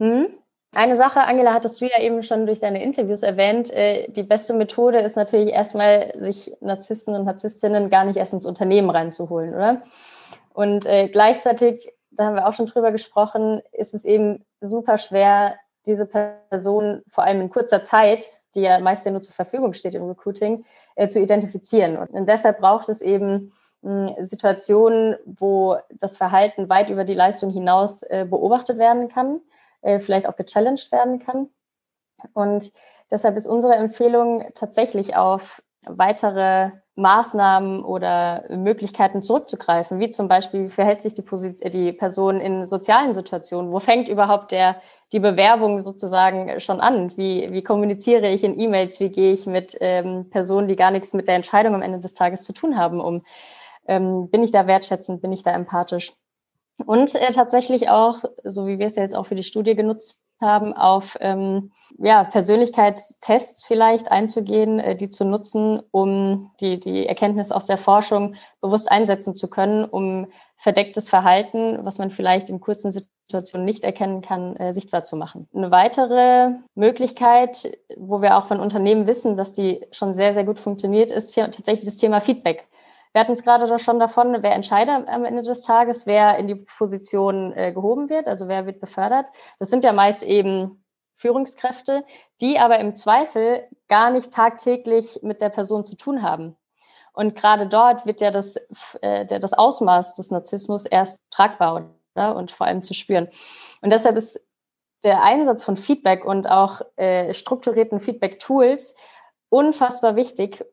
Hm. 0.00 0.26
Eine 0.72 0.96
Sache, 0.96 1.20
Angela, 1.20 1.52
hattest 1.52 1.80
du 1.80 1.86
ja 1.86 2.00
eben 2.00 2.22
schon 2.22 2.46
durch 2.46 2.60
deine 2.60 2.80
Interviews 2.82 3.22
erwähnt. 3.22 3.70
Äh, 3.70 4.08
die 4.08 4.22
beste 4.22 4.54
Methode 4.54 5.00
ist 5.00 5.16
natürlich 5.16 5.52
erstmal, 5.52 6.12
sich 6.20 6.52
Narzissten 6.60 7.14
und 7.14 7.24
Narzisstinnen 7.24 7.90
gar 7.90 8.04
nicht 8.04 8.16
erst 8.16 8.34
ins 8.34 8.46
Unternehmen 8.46 8.88
reinzuholen, 8.88 9.52
oder? 9.52 9.82
Und 10.52 10.86
äh, 10.86 11.08
gleichzeitig, 11.08 11.92
da 12.10 12.26
haben 12.26 12.36
wir 12.36 12.46
auch 12.46 12.54
schon 12.54 12.66
drüber 12.66 12.92
gesprochen, 12.92 13.62
ist 13.72 13.94
es 13.94 14.04
eben 14.04 14.44
super 14.60 14.98
schwer, 14.98 15.56
diese 15.86 16.06
Person 16.06 17.02
vor 17.08 17.24
allem 17.24 17.40
in 17.40 17.50
kurzer 17.50 17.82
Zeit 17.82 18.40
die 18.54 18.60
ja 18.60 18.78
meist 18.80 19.04
ja 19.06 19.12
nur 19.12 19.22
zur 19.22 19.34
Verfügung 19.34 19.72
steht 19.72 19.94
im 19.94 20.08
Recruiting, 20.08 20.64
äh, 20.96 21.08
zu 21.08 21.20
identifizieren. 21.20 21.96
Und 21.96 22.26
deshalb 22.26 22.60
braucht 22.60 22.88
es 22.88 23.00
eben 23.00 23.52
Situationen, 24.18 25.16
wo 25.24 25.78
das 25.88 26.18
Verhalten 26.18 26.68
weit 26.68 26.90
über 26.90 27.04
die 27.04 27.14
Leistung 27.14 27.48
hinaus 27.48 28.02
äh, 28.02 28.26
beobachtet 28.28 28.76
werden 28.76 29.08
kann, 29.08 29.40
äh, 29.80 30.00
vielleicht 30.00 30.26
auch 30.26 30.36
gechallenged 30.36 30.92
werden 30.92 31.18
kann. 31.18 31.48
Und 32.34 32.72
deshalb 33.10 33.38
ist 33.38 33.48
unsere 33.48 33.76
Empfehlung 33.76 34.44
tatsächlich 34.54 35.16
auf 35.16 35.62
weitere 35.86 36.70
Maßnahmen 36.96 37.82
oder 37.84 38.44
Möglichkeiten 38.50 39.22
zurückzugreifen, 39.22 40.00
wie 40.00 40.10
zum 40.10 40.28
Beispiel, 40.28 40.64
wie 40.64 40.70
verhält 40.70 41.00
sich 41.00 41.14
die, 41.14 41.22
Position, 41.22 41.70
die 41.70 41.92
Person 41.92 42.40
in 42.40 42.68
sozialen 42.68 43.14
Situationen? 43.14 43.72
Wo 43.72 43.80
fängt 43.80 44.08
überhaupt 44.08 44.52
der, 44.52 44.76
die 45.12 45.20
Bewerbung 45.20 45.80
sozusagen 45.80 46.60
schon 46.60 46.80
an? 46.80 47.16
Wie, 47.16 47.48
wie 47.50 47.62
kommuniziere 47.62 48.28
ich 48.28 48.44
in 48.44 48.58
E-Mails? 48.58 49.00
Wie 49.00 49.08
gehe 49.08 49.32
ich 49.32 49.46
mit 49.46 49.76
ähm, 49.80 50.28
Personen, 50.30 50.68
die 50.68 50.76
gar 50.76 50.90
nichts 50.90 51.14
mit 51.14 51.28
der 51.28 51.36
Entscheidung 51.36 51.74
am 51.74 51.82
Ende 51.82 52.00
des 52.00 52.14
Tages 52.14 52.44
zu 52.44 52.52
tun 52.52 52.76
haben, 52.76 53.00
um? 53.00 53.22
ähm, 53.90 54.30
bin 54.30 54.44
ich 54.44 54.52
da 54.52 54.66
wertschätzend, 54.66 55.20
bin 55.20 55.32
ich 55.32 55.42
da 55.42 55.52
empathisch. 55.52 56.14
Und 56.86 57.14
äh, 57.16 57.32
tatsächlich 57.32 57.88
auch, 57.90 58.22
so 58.44 58.66
wie 58.66 58.78
wir 58.78 58.86
es 58.86 58.96
ja 58.96 59.02
jetzt 59.02 59.16
auch 59.16 59.26
für 59.26 59.34
die 59.34 59.44
Studie 59.44 59.74
genutzt 59.74 60.18
haben, 60.40 60.72
auf 60.72 61.16
ähm, 61.20 61.72
ja, 61.98 62.24
Persönlichkeitstests 62.24 63.64
vielleicht 63.64 64.10
einzugehen, 64.10 64.78
äh, 64.78 64.96
die 64.96 65.10
zu 65.10 65.24
nutzen, 65.24 65.80
um 65.90 66.50
die, 66.60 66.80
die 66.80 67.06
Erkenntnis 67.06 67.52
aus 67.52 67.66
der 67.66 67.78
Forschung 67.78 68.34
bewusst 68.60 68.90
einsetzen 68.90 69.34
zu 69.34 69.48
können, 69.48 69.84
um 69.84 70.28
verdecktes 70.56 71.08
Verhalten, 71.08 71.78
was 71.82 71.98
man 71.98 72.10
vielleicht 72.10 72.50
in 72.50 72.60
kurzen 72.60 72.92
Situationen 72.92 73.64
nicht 73.64 73.84
erkennen 73.84 74.22
kann, 74.22 74.56
äh, 74.56 74.72
sichtbar 74.72 75.04
zu 75.04 75.16
machen. 75.16 75.48
Eine 75.54 75.70
weitere 75.70 76.50
Möglichkeit, 76.74 77.78
wo 77.96 78.20
wir 78.20 78.36
auch 78.36 78.46
von 78.46 78.60
Unternehmen 78.60 79.06
wissen, 79.06 79.36
dass 79.36 79.52
die 79.52 79.86
schon 79.92 80.14
sehr, 80.14 80.34
sehr 80.34 80.44
gut 80.44 80.58
funktioniert, 80.58 81.10
ist 81.10 81.34
tatsächlich 81.34 81.84
das 81.84 81.96
Thema 81.96 82.20
Feedback. 82.20 82.66
Wir 83.12 83.20
hatten 83.20 83.32
es 83.32 83.42
gerade 83.42 83.78
schon 83.78 83.98
davon, 83.98 84.42
wer 84.42 84.54
entscheidet 84.54 85.08
am 85.08 85.24
Ende 85.24 85.42
des 85.42 85.62
Tages, 85.62 86.06
wer 86.06 86.36
in 86.38 86.46
die 86.46 86.54
Position 86.54 87.52
äh, 87.56 87.72
gehoben 87.72 88.08
wird, 88.08 88.28
also 88.28 88.46
wer 88.46 88.66
wird 88.66 88.80
befördert. 88.80 89.26
Das 89.58 89.68
sind 89.68 89.82
ja 89.82 89.92
meist 89.92 90.22
eben 90.22 90.84
Führungskräfte, 91.16 92.04
die 92.40 92.58
aber 92.58 92.78
im 92.78 92.94
Zweifel 92.94 93.64
gar 93.88 94.10
nicht 94.10 94.32
tagtäglich 94.32 95.20
mit 95.22 95.40
der 95.42 95.50
Person 95.50 95.84
zu 95.84 95.96
tun 95.96 96.22
haben. 96.22 96.56
Und 97.12 97.34
gerade 97.34 97.66
dort 97.66 98.06
wird 98.06 98.20
ja 98.20 98.30
das, 98.30 98.56
äh, 99.02 99.26
das 99.26 99.52
Ausmaß 99.52 100.14
des 100.14 100.30
Narzissmus 100.30 100.86
erst 100.86 101.18
tragbar 101.30 101.90
oder? 102.14 102.36
und 102.36 102.52
vor 102.52 102.66
allem 102.66 102.82
zu 102.82 102.94
spüren. 102.94 103.28
Und 103.82 103.90
deshalb 103.90 104.16
ist 104.16 104.40
der 105.02 105.22
Einsatz 105.22 105.62
von 105.62 105.76
Feedback 105.76 106.24
und 106.24 106.46
auch 106.46 106.80
äh, 106.96 107.34
strukturierten 107.34 108.00
Feedback-Tools 108.00 108.94
unfassbar 109.48 110.16
wichtig, 110.16 110.64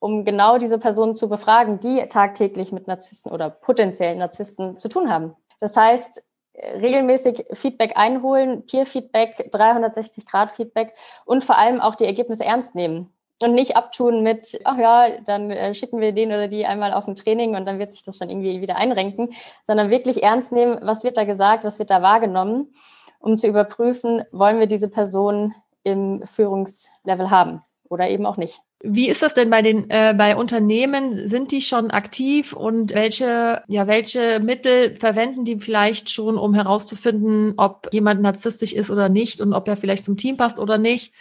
um 0.00 0.24
genau 0.24 0.58
diese 0.58 0.78
Personen 0.78 1.16
zu 1.16 1.28
befragen, 1.28 1.80
die 1.80 2.06
tagtäglich 2.08 2.72
mit 2.72 2.86
Narzissten 2.86 3.32
oder 3.32 3.50
potenziellen 3.50 4.18
Narzissten 4.18 4.78
zu 4.78 4.88
tun 4.88 5.10
haben. 5.10 5.34
Das 5.60 5.76
heißt, 5.76 6.22
regelmäßig 6.54 7.46
Feedback 7.52 7.92
einholen, 7.96 8.66
Peer-Feedback, 8.66 9.50
360-Grad-Feedback 9.52 10.94
und 11.24 11.44
vor 11.44 11.56
allem 11.56 11.80
auch 11.80 11.94
die 11.94 12.04
Ergebnisse 12.04 12.44
ernst 12.44 12.74
nehmen. 12.74 13.12
Und 13.40 13.54
nicht 13.54 13.76
abtun 13.76 14.24
mit, 14.24 14.60
ach 14.64 14.78
ja, 14.78 15.20
dann 15.24 15.52
äh, 15.52 15.72
schicken 15.72 16.00
wir 16.00 16.10
den 16.10 16.30
oder 16.30 16.48
die 16.48 16.66
einmal 16.66 16.92
auf 16.92 17.06
ein 17.06 17.14
Training 17.14 17.54
und 17.54 17.66
dann 17.66 17.78
wird 17.78 17.92
sich 17.92 18.02
das 18.02 18.18
schon 18.18 18.30
irgendwie 18.30 18.60
wieder 18.60 18.74
einrenken, 18.74 19.32
sondern 19.64 19.90
wirklich 19.90 20.24
ernst 20.24 20.50
nehmen, 20.50 20.80
was 20.82 21.04
wird 21.04 21.16
da 21.16 21.22
gesagt, 21.22 21.62
was 21.62 21.78
wird 21.78 21.90
da 21.90 22.02
wahrgenommen, 22.02 22.74
um 23.20 23.36
zu 23.36 23.46
überprüfen, 23.46 24.24
wollen 24.32 24.58
wir 24.58 24.66
diese 24.66 24.88
Person 24.88 25.54
im 25.84 26.26
Führungslevel 26.26 27.30
haben 27.30 27.62
oder 27.90 28.08
eben 28.08 28.26
auch 28.26 28.36
nicht. 28.36 28.60
Wie 28.80 29.08
ist 29.08 29.22
das 29.22 29.34
denn 29.34 29.50
bei 29.50 29.60
den 29.60 29.90
äh, 29.90 30.14
bei 30.16 30.36
Unternehmen? 30.36 31.28
Sind 31.28 31.50
die 31.50 31.60
schon 31.60 31.90
aktiv 31.90 32.52
und 32.52 32.94
welche 32.94 33.62
ja 33.66 33.86
welche 33.86 34.40
Mittel 34.40 34.96
verwenden 34.96 35.44
die 35.44 35.58
vielleicht 35.58 36.10
schon, 36.10 36.38
um 36.38 36.54
herauszufinden, 36.54 37.54
ob 37.56 37.88
jemand 37.92 38.22
narzisstisch 38.22 38.72
ist 38.72 38.90
oder 38.90 39.08
nicht 39.08 39.40
und 39.40 39.52
ob 39.52 39.66
er 39.66 39.76
vielleicht 39.76 40.04
zum 40.04 40.16
Team 40.16 40.36
passt 40.36 40.60
oder 40.60 40.78
nicht? 40.78 41.12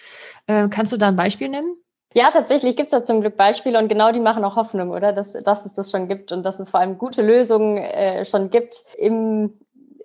Äh, 0.45 0.67
kannst 0.69 0.93
du 0.93 0.97
da 0.97 1.07
ein 1.07 1.15
Beispiel 1.15 1.49
nennen? 1.49 1.75
Ja, 2.13 2.31
tatsächlich 2.31 2.75
gibt 2.75 2.87
es 2.87 2.91
da 2.91 3.03
zum 3.03 3.21
Glück 3.21 3.37
Beispiele 3.37 3.77
und 3.77 3.89
genau 3.89 4.11
die 4.11 4.19
machen 4.19 4.43
auch 4.43 4.55
Hoffnung, 4.55 4.91
oder? 4.91 5.13
Dass, 5.13 5.33
dass 5.33 5.65
es 5.65 5.73
das 5.73 5.91
schon 5.91 6.07
gibt 6.07 6.31
und 6.31 6.43
dass 6.43 6.59
es 6.59 6.69
vor 6.69 6.79
allem 6.79 6.97
gute 6.97 7.21
Lösungen 7.21 7.77
äh, 7.77 8.25
schon 8.25 8.49
gibt 8.49 8.83
im, 8.97 9.53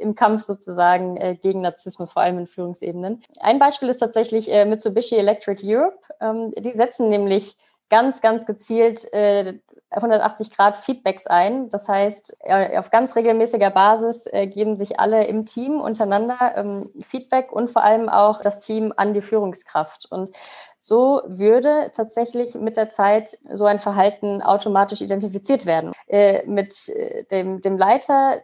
im 0.02 0.14
Kampf 0.14 0.42
sozusagen 0.42 1.16
äh, 1.16 1.36
gegen 1.40 1.62
Narzissmus, 1.62 2.12
vor 2.12 2.22
allem 2.22 2.38
in 2.38 2.46
Führungsebenen. 2.46 3.22
Ein 3.40 3.58
Beispiel 3.58 3.88
ist 3.88 3.98
tatsächlich 3.98 4.50
äh, 4.50 4.64
Mitsubishi 4.64 5.16
Electric 5.16 5.62
Europe. 5.64 5.98
Ähm, 6.20 6.52
die 6.58 6.74
setzen 6.74 7.08
nämlich 7.08 7.56
ganz, 7.88 8.20
ganz 8.20 8.46
gezielt 8.46 9.12
äh, 9.12 9.54
180 9.90 10.50
Grad 10.50 10.78
Feedbacks 10.78 11.26
ein. 11.26 11.68
Das 11.70 11.88
heißt, 11.88 12.38
äh, 12.40 12.78
auf 12.78 12.90
ganz 12.90 13.14
regelmäßiger 13.16 13.70
Basis 13.70 14.26
äh, 14.26 14.46
geben 14.46 14.76
sich 14.76 14.98
alle 14.98 15.26
im 15.26 15.46
Team 15.46 15.80
untereinander 15.80 16.54
ähm, 16.56 16.90
Feedback 17.06 17.52
und 17.52 17.70
vor 17.70 17.84
allem 17.84 18.08
auch 18.08 18.40
das 18.40 18.60
Team 18.60 18.92
an 18.96 19.12
die 19.14 19.20
Führungskraft. 19.20 20.06
Und 20.10 20.30
so 20.78 21.20
würde 21.26 21.92
tatsächlich 21.94 22.54
mit 22.54 22.76
der 22.76 22.90
Zeit 22.90 23.38
so 23.52 23.66
ein 23.66 23.78
Verhalten 23.78 24.42
automatisch 24.42 25.00
identifiziert 25.00 25.66
werden. 25.66 25.92
Äh, 26.08 26.44
mit 26.46 26.90
dem, 27.30 27.60
dem 27.60 27.78
Leiter 27.78 28.40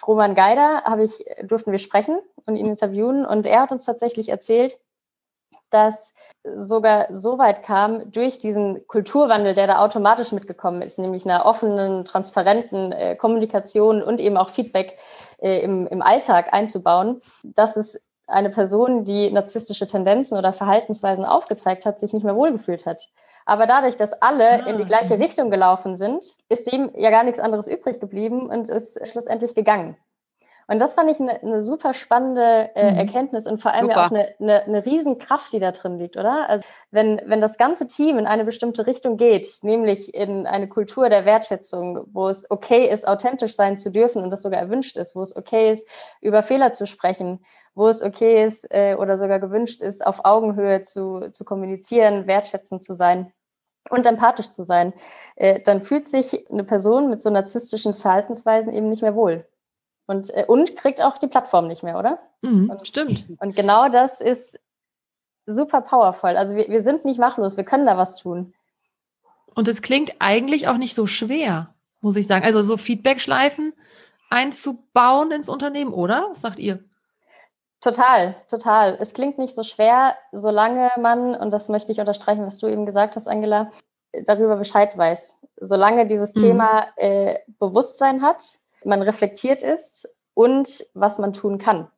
Frohmann 0.00 0.34
Geider 0.34 0.82
habe 0.84 1.04
ich, 1.04 1.24
durften 1.42 1.72
wir 1.72 1.78
sprechen 1.78 2.18
und 2.46 2.56
ihn 2.56 2.66
interviewen. 2.66 3.26
Und 3.26 3.46
er 3.46 3.60
hat 3.60 3.70
uns 3.70 3.84
tatsächlich 3.84 4.30
erzählt, 4.30 4.78
dass 5.68 6.14
sogar 6.42 7.06
so 7.10 7.38
weit 7.38 7.62
kam 7.62 8.10
durch 8.10 8.38
diesen 8.38 8.86
Kulturwandel, 8.86 9.54
der 9.54 9.66
da 9.66 9.84
automatisch 9.84 10.32
mitgekommen 10.32 10.80
ist, 10.80 10.98
nämlich 10.98 11.26
einer 11.26 11.44
offenen, 11.44 12.06
transparenten 12.06 12.92
äh, 12.92 13.14
Kommunikation 13.14 14.02
und 14.02 14.20
eben 14.20 14.38
auch 14.38 14.48
Feedback 14.48 14.96
äh, 15.38 15.60
im, 15.60 15.86
im 15.86 16.00
Alltag 16.00 16.54
einzubauen, 16.54 17.20
dass 17.42 17.76
es 17.76 18.00
eine 18.26 18.48
Person, 18.48 19.04
die 19.04 19.30
narzisstische 19.30 19.86
Tendenzen 19.86 20.38
oder 20.38 20.54
Verhaltensweisen 20.54 21.26
aufgezeigt 21.26 21.84
hat, 21.84 22.00
sich 22.00 22.14
nicht 22.14 22.24
mehr 22.24 22.36
wohlgefühlt 22.36 22.86
hat. 22.86 23.10
Aber 23.46 23.66
dadurch, 23.66 23.96
dass 23.96 24.12
alle 24.22 24.64
ah, 24.64 24.68
in 24.68 24.78
die 24.78 24.84
gleiche 24.84 25.16
mhm. 25.16 25.22
Richtung 25.22 25.50
gelaufen 25.50 25.96
sind, 25.96 26.24
ist 26.48 26.72
ihm 26.72 26.90
ja 26.94 27.10
gar 27.10 27.24
nichts 27.24 27.40
anderes 27.40 27.66
übrig 27.66 28.00
geblieben 28.00 28.48
und 28.48 28.68
ist 28.68 29.06
schlussendlich 29.08 29.54
gegangen. 29.54 29.96
Und 30.70 30.78
das 30.78 30.92
fand 30.92 31.10
ich 31.10 31.18
eine, 31.18 31.42
eine 31.42 31.62
super 31.62 31.94
spannende 31.94 32.70
äh, 32.76 32.92
mhm. 32.92 32.98
Erkenntnis 32.98 33.44
und 33.44 33.60
vor 33.60 33.74
allem 33.74 33.90
ja 33.90 34.06
auch 34.06 34.12
eine, 34.12 34.28
eine, 34.38 34.62
eine 34.62 34.86
Riesenkraft, 34.86 35.52
die 35.52 35.58
da 35.58 35.72
drin 35.72 35.98
liegt, 35.98 36.16
oder? 36.16 36.48
Also 36.48 36.64
wenn, 36.92 37.20
wenn 37.26 37.40
das 37.40 37.58
ganze 37.58 37.88
Team 37.88 38.18
in 38.18 38.26
eine 38.26 38.44
bestimmte 38.44 38.86
Richtung 38.86 39.16
geht, 39.16 39.48
nämlich 39.62 40.14
in 40.14 40.46
eine 40.46 40.68
Kultur 40.68 41.08
der 41.08 41.24
Wertschätzung, 41.24 42.06
wo 42.12 42.28
es 42.28 42.48
okay 42.52 42.88
ist, 42.88 43.08
authentisch 43.08 43.56
sein 43.56 43.78
zu 43.78 43.90
dürfen 43.90 44.22
und 44.22 44.30
das 44.30 44.42
sogar 44.42 44.60
erwünscht 44.60 44.96
ist, 44.96 45.16
wo 45.16 45.22
es 45.22 45.34
okay 45.34 45.72
ist, 45.72 45.88
über 46.20 46.44
Fehler 46.44 46.72
zu 46.72 46.86
sprechen, 46.86 47.44
wo 47.74 47.88
es 47.88 48.02
okay 48.02 48.44
ist 48.44 48.66
äh, 48.70 48.96
oder 48.96 49.18
sogar 49.18 49.40
gewünscht 49.40 49.82
ist, 49.82 50.04
auf 50.04 50.24
Augenhöhe 50.24 50.82
zu, 50.82 51.30
zu 51.32 51.44
kommunizieren, 51.44 52.26
wertschätzend 52.26 52.82
zu 52.82 52.94
sein, 52.94 53.32
und 53.88 54.06
empathisch 54.06 54.50
zu 54.50 54.64
sein, 54.64 54.92
äh, 55.36 55.60
dann 55.62 55.82
fühlt 55.82 56.08
sich 56.08 56.48
eine 56.50 56.64
Person 56.64 57.10
mit 57.10 57.22
so 57.22 57.30
narzisstischen 57.30 57.94
Verhaltensweisen 57.94 58.72
eben 58.72 58.88
nicht 58.88 59.02
mehr 59.02 59.14
wohl. 59.14 59.46
Und, 60.06 60.30
äh, 60.34 60.44
und 60.46 60.76
kriegt 60.76 61.00
auch 61.00 61.18
die 61.18 61.28
Plattform 61.28 61.66
nicht 61.68 61.82
mehr, 61.82 61.98
oder? 61.98 62.18
Mhm, 62.42 62.70
und, 62.70 62.86
stimmt. 62.86 63.26
Und 63.38 63.56
genau 63.56 63.88
das 63.88 64.20
ist 64.20 64.58
super 65.46 65.80
powerful. 65.80 66.36
Also 66.36 66.54
wir, 66.54 66.68
wir 66.68 66.82
sind 66.82 67.04
nicht 67.04 67.18
machtlos, 67.18 67.56
wir 67.56 67.64
können 67.64 67.86
da 67.86 67.96
was 67.96 68.16
tun. 68.16 68.54
Und 69.54 69.66
es 69.68 69.82
klingt 69.82 70.14
eigentlich 70.18 70.68
auch 70.68 70.78
nicht 70.78 70.94
so 70.94 71.06
schwer, 71.06 71.74
muss 72.00 72.16
ich 72.16 72.26
sagen. 72.26 72.44
Also 72.44 72.62
so 72.62 72.76
Feedback-Schleifen 72.76 73.72
einzubauen 74.30 75.32
ins 75.32 75.48
Unternehmen, 75.48 75.92
oder? 75.92 76.28
Was 76.30 76.40
sagt 76.40 76.58
ihr? 76.58 76.84
Total, 77.80 78.34
total. 78.48 78.98
Es 79.00 79.14
klingt 79.14 79.38
nicht 79.38 79.54
so 79.54 79.62
schwer, 79.62 80.14
solange 80.32 80.90
man, 81.00 81.34
und 81.34 81.50
das 81.50 81.68
möchte 81.68 81.92
ich 81.92 82.00
unterstreichen, 82.00 82.46
was 82.46 82.58
du 82.58 82.66
eben 82.66 82.84
gesagt 82.84 83.16
hast, 83.16 83.26
Angela, 83.26 83.70
darüber 84.24 84.56
Bescheid 84.56 84.96
weiß. 84.96 85.38
Solange 85.56 86.06
dieses 86.06 86.34
mhm. 86.34 86.40
Thema 86.40 86.86
äh, 86.96 87.38
Bewusstsein 87.58 88.22
hat, 88.22 88.58
man 88.84 89.02
reflektiert 89.02 89.62
ist 89.62 90.08
und 90.34 90.84
was 90.94 91.18
man 91.18 91.32
tun 91.32 91.58
kann. 91.58 91.90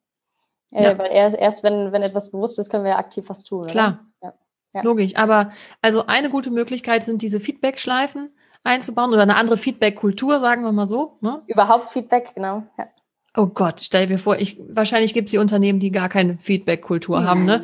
Äh, 0.71 0.85
ja. 0.85 0.99
Weil 0.99 1.13
erst, 1.13 1.37
erst 1.37 1.63
wenn, 1.63 1.93
wenn 1.93 2.03
etwas 2.03 2.31
bewusst 2.31 2.59
ist, 2.59 2.71
können 2.71 2.85
wir 2.85 2.99
aktiv 2.99 3.25
was 3.29 3.43
tun. 3.43 3.67
Klar. 3.67 4.01
Ja. 4.23 4.35
Ja. 4.75 4.83
Logisch. 4.83 5.17
Aber 5.17 5.53
also 5.83 6.07
eine 6.07 6.31
gute 6.31 6.51
Möglichkeit 6.51 7.05
sind 7.05 7.23
diese 7.23 7.41
Feedback-Schleifen 7.41 8.35
einzubauen 8.65 9.13
oder 9.13 9.23
eine 9.23 9.37
andere 9.37 9.57
Feedback-Kultur, 9.57 10.41
sagen 10.41 10.63
wir 10.63 10.73
mal 10.73 10.87
so. 10.87 11.19
Ne? 11.21 11.43
Überhaupt 11.47 11.93
Feedback, 11.93 12.33
genau. 12.35 12.63
Ja. 12.79 12.87
Oh 13.37 13.47
Gott, 13.47 13.81
stell 13.81 14.07
dir 14.07 14.19
vor, 14.19 14.39
ich, 14.39 14.61
wahrscheinlich 14.69 15.15
gibt 15.15 15.29
es 15.29 15.31
die 15.31 15.39
Unternehmen, 15.39 15.81
die 15.81 15.91
gar 15.91 16.09
keine 16.09 16.37
Feedback-Kultur 16.37 17.21
mhm. 17.21 17.25
haben, 17.25 17.45
ne? 17.45 17.63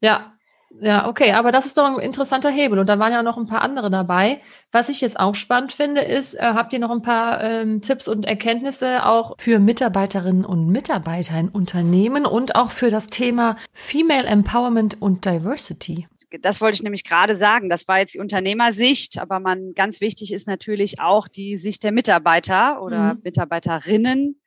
Ja. 0.00 0.32
Ja, 0.80 1.06
okay, 1.06 1.32
aber 1.32 1.52
das 1.52 1.66
ist 1.66 1.76
doch 1.76 1.84
ein 1.84 1.98
interessanter 1.98 2.50
Hebel. 2.50 2.78
Und 2.78 2.88
da 2.88 2.98
waren 2.98 3.12
ja 3.12 3.22
noch 3.22 3.36
ein 3.36 3.46
paar 3.46 3.60
andere 3.60 3.90
dabei. 3.90 4.40
Was 4.72 4.88
ich 4.88 5.02
jetzt 5.02 5.20
auch 5.20 5.34
spannend 5.34 5.72
finde, 5.72 6.00
ist, 6.00 6.34
äh, 6.34 6.40
habt 6.40 6.72
ihr 6.72 6.78
noch 6.78 6.90
ein 6.90 7.02
paar 7.02 7.42
ähm, 7.42 7.82
Tipps 7.82 8.08
und 8.08 8.24
Erkenntnisse 8.24 9.04
auch 9.04 9.34
für 9.38 9.58
Mitarbeiterinnen 9.58 10.46
und 10.46 10.68
Mitarbeiter 10.68 11.38
in 11.38 11.50
Unternehmen 11.50 12.24
und 12.24 12.56
auch 12.56 12.70
für 12.70 12.90
das 12.90 13.08
Thema 13.08 13.56
Female 13.74 14.26
Empowerment 14.26 15.00
und 15.00 15.26
Diversity? 15.26 16.08
Das 16.40 16.62
wollte 16.62 16.76
ich 16.76 16.82
nämlich 16.82 17.04
gerade 17.04 17.36
sagen. 17.36 17.68
Das 17.68 17.86
war 17.86 17.98
jetzt 17.98 18.14
die 18.14 18.20
Unternehmersicht, 18.20 19.20
aber 19.20 19.40
man 19.40 19.74
ganz 19.74 20.00
wichtig 20.00 20.32
ist 20.32 20.48
natürlich 20.48 21.00
auch 21.00 21.28
die 21.28 21.58
Sicht 21.58 21.84
der 21.84 21.92
Mitarbeiter 21.92 22.82
oder 22.82 23.14
mhm. 23.14 23.20
Mitarbeiterinnen. 23.24 24.41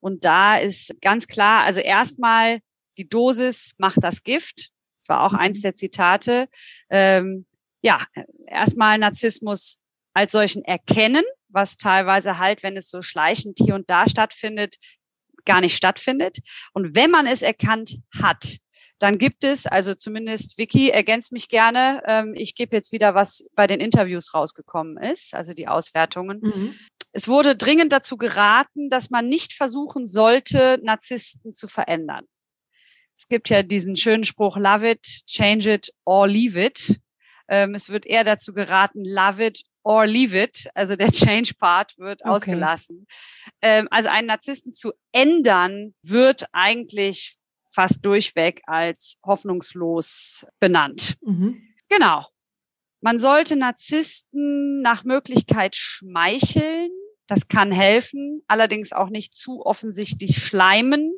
Und 0.00 0.24
da 0.24 0.58
ist 0.58 0.94
ganz 1.00 1.26
klar, 1.26 1.64
also 1.64 1.80
erstmal 1.80 2.60
die 2.96 3.08
Dosis 3.08 3.74
macht 3.78 3.98
das 4.02 4.22
Gift 4.22 4.70
war 5.08 5.24
auch 5.24 5.34
eins 5.34 5.58
mhm. 5.58 5.62
der 5.62 5.74
Zitate. 5.74 6.48
Ähm, 6.90 7.46
ja, 7.82 8.04
erstmal 8.46 8.98
Narzissmus 8.98 9.80
als 10.14 10.32
solchen 10.32 10.64
erkennen, 10.64 11.24
was 11.48 11.76
teilweise 11.76 12.38
halt, 12.38 12.62
wenn 12.62 12.76
es 12.76 12.90
so 12.90 13.02
schleichend 13.02 13.58
hier 13.62 13.74
und 13.74 13.88
da 13.88 14.08
stattfindet, 14.08 14.76
gar 15.44 15.60
nicht 15.60 15.76
stattfindet. 15.76 16.38
Und 16.72 16.94
wenn 16.94 17.10
man 17.10 17.26
es 17.26 17.42
erkannt 17.42 17.98
hat, 18.20 18.58
dann 18.98 19.18
gibt 19.18 19.44
es, 19.44 19.66
also 19.66 19.94
zumindest 19.94 20.58
Vicky 20.58 20.90
ergänzt 20.90 21.30
mich 21.30 21.48
gerne, 21.48 22.02
ähm, 22.06 22.34
ich 22.34 22.56
gebe 22.56 22.74
jetzt 22.74 22.90
wieder, 22.90 23.14
was 23.14 23.48
bei 23.54 23.68
den 23.68 23.78
Interviews 23.78 24.34
rausgekommen 24.34 24.96
ist, 24.96 25.36
also 25.36 25.54
die 25.54 25.68
Auswertungen. 25.68 26.40
Mhm. 26.42 26.74
Es 27.12 27.28
wurde 27.28 27.56
dringend 27.56 27.92
dazu 27.92 28.16
geraten, 28.16 28.90
dass 28.90 29.10
man 29.10 29.28
nicht 29.28 29.54
versuchen 29.54 30.06
sollte, 30.06 30.78
Narzissten 30.82 31.54
zu 31.54 31.68
verändern. 31.68 32.24
Es 33.16 33.26
gibt 33.28 33.48
ja 33.48 33.62
diesen 33.62 33.96
schönen 33.96 34.24
Spruch, 34.24 34.56
love 34.56 34.88
it, 34.88 35.02
change 35.26 35.72
it 35.72 35.92
or 36.04 36.28
leave 36.28 36.62
it. 36.62 37.00
Ähm, 37.48 37.74
es 37.74 37.88
wird 37.88 38.06
eher 38.06 38.24
dazu 38.24 38.52
geraten, 38.52 39.04
love 39.04 39.44
it 39.44 39.64
or 39.82 40.06
leave 40.06 40.38
it. 40.40 40.68
Also 40.74 40.94
der 40.96 41.10
Change-Part 41.12 41.98
wird 41.98 42.20
okay. 42.20 42.30
ausgelassen. 42.30 43.06
Ähm, 43.62 43.88
also 43.90 44.08
einen 44.10 44.28
Narzissten 44.28 44.72
zu 44.72 44.92
ändern, 45.12 45.94
wird 46.02 46.44
eigentlich 46.52 47.38
fast 47.70 48.04
durchweg 48.04 48.60
als 48.66 49.18
hoffnungslos 49.24 50.46
benannt. 50.60 51.16
Mhm. 51.22 51.62
Genau. 51.88 52.26
Man 53.00 53.18
sollte 53.18 53.56
Narzissten 53.56 54.82
nach 54.82 55.04
Möglichkeit 55.04 55.76
schmeicheln. 55.76 56.77
Das 57.28 57.46
kann 57.46 57.70
helfen, 57.70 58.42
allerdings 58.48 58.92
auch 58.92 59.10
nicht 59.10 59.34
zu 59.34 59.64
offensichtlich 59.64 60.38
schleimen. 60.38 61.12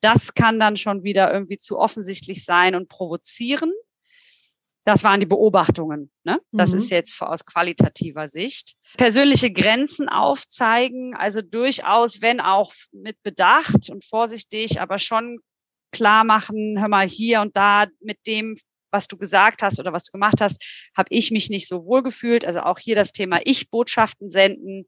Das 0.00 0.34
kann 0.34 0.60
dann 0.60 0.76
schon 0.76 1.02
wieder 1.02 1.32
irgendwie 1.32 1.56
zu 1.56 1.78
offensichtlich 1.78 2.44
sein 2.44 2.74
und 2.74 2.88
provozieren. 2.88 3.72
Das 4.84 5.02
waren 5.02 5.20
die 5.20 5.26
Beobachtungen. 5.26 6.10
Ne? 6.24 6.38
Das 6.52 6.72
mhm. 6.72 6.76
ist 6.76 6.90
jetzt 6.90 7.20
aus 7.22 7.46
qualitativer 7.46 8.28
Sicht. 8.28 8.74
Persönliche 8.98 9.50
Grenzen 9.50 10.10
aufzeigen, 10.10 11.16
also 11.16 11.40
durchaus, 11.40 12.20
wenn 12.20 12.40
auch 12.40 12.74
mit 12.92 13.22
Bedacht 13.22 13.88
und 13.88 14.04
vorsichtig, 14.04 14.82
aber 14.82 14.98
schon 14.98 15.38
klar 15.90 16.24
machen, 16.24 16.78
hör 16.78 16.88
mal 16.88 17.08
hier 17.08 17.40
und 17.40 17.56
da 17.56 17.86
mit 18.00 18.18
dem, 18.26 18.58
was 18.90 19.08
du 19.08 19.16
gesagt 19.16 19.62
hast 19.62 19.80
oder 19.80 19.94
was 19.94 20.04
du 20.04 20.12
gemacht 20.12 20.42
hast, 20.42 20.62
habe 20.94 21.08
ich 21.10 21.30
mich 21.30 21.48
nicht 21.48 21.66
so 21.66 21.86
wohl 21.86 22.02
gefühlt. 22.02 22.44
Also 22.44 22.60
auch 22.60 22.78
hier 22.78 22.94
das 22.94 23.12
Thema 23.12 23.40
Ich-Botschaften 23.42 24.28
senden 24.28 24.84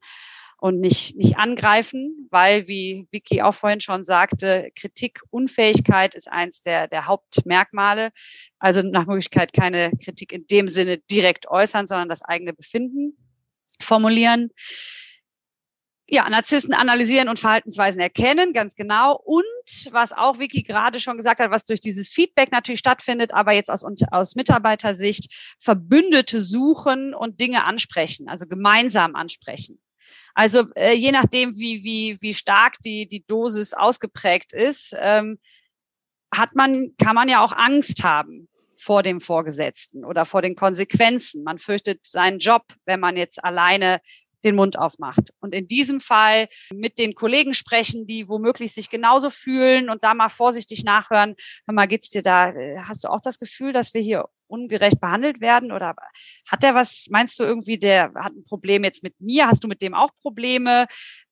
und 0.59 0.79
nicht, 0.79 1.15
nicht 1.15 1.37
angreifen, 1.37 2.27
weil, 2.31 2.67
wie 2.67 3.07
Vicky 3.11 3.41
auch 3.41 3.53
vorhin 3.53 3.79
schon 3.79 4.03
sagte, 4.03 4.71
Kritikunfähigkeit 4.79 6.15
ist 6.15 6.31
eins 6.31 6.61
der, 6.63 6.87
der 6.87 7.05
Hauptmerkmale. 7.05 8.09
Also 8.57 8.81
nach 8.81 9.05
Möglichkeit 9.05 9.53
keine 9.53 9.91
Kritik 10.03 10.33
in 10.33 10.47
dem 10.47 10.67
Sinne 10.67 10.97
direkt 10.97 11.47
äußern, 11.47 11.85
sondern 11.85 12.09
das 12.09 12.23
eigene 12.23 12.53
Befinden 12.53 13.17
formulieren. 13.79 14.49
Ja, 16.09 16.27
Narzissten 16.29 16.73
analysieren 16.73 17.27
und 17.27 17.37
Verhaltensweisen 17.37 17.99
erkennen, 17.99 18.53
ganz 18.53 18.75
genau. 18.75 19.21
Und 19.23 19.43
was 19.91 20.13
auch 20.13 20.39
Vicky 20.39 20.63
gerade 20.63 21.01
schon 21.01 21.17
gesagt 21.17 21.41
hat, 21.41 21.51
was 21.51 21.65
durch 21.65 21.81
dieses 21.81 22.07
Feedback 22.07 22.51
natürlich 22.51 22.79
stattfindet, 22.79 23.31
aber 23.33 23.51
jetzt 23.53 23.69
aus, 23.69 23.83
aus 24.09 24.35
Mitarbeitersicht, 24.35 25.55
Verbündete 25.59 26.41
suchen 26.41 27.13
und 27.13 27.41
Dinge 27.41 27.65
ansprechen, 27.65 28.29
also 28.29 28.47
gemeinsam 28.47 29.15
ansprechen. 29.15 29.79
Also 30.37 30.71
äh, 30.75 30.93
je 30.93 31.11
nachdem, 31.11 31.57
wie, 31.57 31.83
wie, 31.83 32.21
wie 32.21 32.35
stark 32.35 32.75
die, 32.85 33.07
die 33.07 33.25
Dosis 33.25 33.73
ausgeprägt 33.73 34.53
ist, 34.53 34.95
ähm, 34.99 35.39
hat 36.31 36.53
man, 36.53 36.93
kann 37.03 37.15
man 37.15 37.27
ja 37.27 37.43
auch 37.43 37.53
Angst 37.53 38.03
haben 38.03 38.47
vor 38.77 39.01
dem 39.01 39.19
Vorgesetzten 39.19 40.05
oder 40.05 40.25
vor 40.25 40.43
den 40.43 40.55
Konsequenzen. 40.55 41.43
Man 41.43 41.57
fürchtet 41.57 42.05
seinen 42.05 42.37
Job, 42.37 42.61
wenn 42.85 42.99
man 42.99 43.17
jetzt 43.17 43.43
alleine 43.43 43.99
den 44.43 44.55
Mund 44.55 44.77
aufmacht. 44.77 45.31
Und 45.39 45.53
in 45.53 45.67
diesem 45.67 45.99
Fall 45.99 46.47
mit 46.73 46.99
den 46.99 47.15
Kollegen 47.15 47.53
sprechen, 47.53 48.07
die 48.07 48.27
womöglich 48.27 48.73
sich 48.73 48.89
genauso 48.89 49.29
fühlen 49.29 49.89
und 49.89 50.03
da 50.03 50.13
mal 50.13 50.29
vorsichtig 50.29 50.83
nachhören. 50.83 51.35
Hör 51.65 51.73
mal, 51.73 51.87
geht's 51.87 52.09
dir 52.09 52.21
da? 52.21 52.49
Äh, 52.49 52.79
hast 52.79 53.03
du 53.03 53.09
auch 53.09 53.21
das 53.21 53.39
Gefühl, 53.39 53.73
dass 53.73 53.93
wir 53.93 54.01
hier 54.01 54.25
ungerecht 54.47 54.99
behandelt 54.99 55.41
werden? 55.41 55.71
Oder 55.71 55.95
hat 56.49 56.63
der 56.63 56.75
was, 56.75 57.07
meinst 57.09 57.39
du 57.39 57.43
irgendwie, 57.43 57.77
der 57.77 58.13
hat 58.15 58.33
ein 58.33 58.43
Problem 58.43 58.83
jetzt 58.83 59.03
mit 59.03 59.19
mir? 59.19 59.47
Hast 59.47 59.63
du 59.63 59.67
mit 59.67 59.81
dem 59.81 59.93
auch 59.93 60.11
Probleme? 60.21 60.85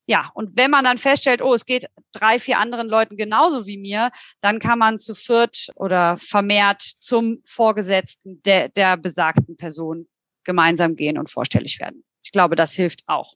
Ja, 0.07 0.29
und 0.35 0.55
wenn 0.55 0.69
man 0.69 0.83
dann 0.83 0.99
feststellt, 0.99 1.41
oh, 1.41 1.53
es 1.53 1.65
geht 1.65 1.87
drei, 2.11 2.39
vier 2.39 2.59
anderen 2.59 2.87
Leuten 2.87 3.17
genauso 3.17 3.65
wie 3.65 3.77
mir, 3.77 4.11
dann 4.39 4.59
kann 4.59 4.77
man 4.77 4.99
zu 4.99 5.15
viert 5.15 5.69
oder 5.75 6.15
vermehrt 6.17 6.81
zum 6.81 7.41
Vorgesetzten 7.45 8.41
der, 8.43 8.69
der 8.69 8.97
besagten 8.97 9.57
Person 9.57 10.07
gemeinsam 10.43 10.95
gehen 10.95 11.17
und 11.17 11.31
vorstellig 11.31 11.79
werden. 11.79 12.03
Ich 12.35 12.37
glaube, 12.37 12.57
das 12.57 12.73
hilft 12.73 13.03
auch. 13.07 13.35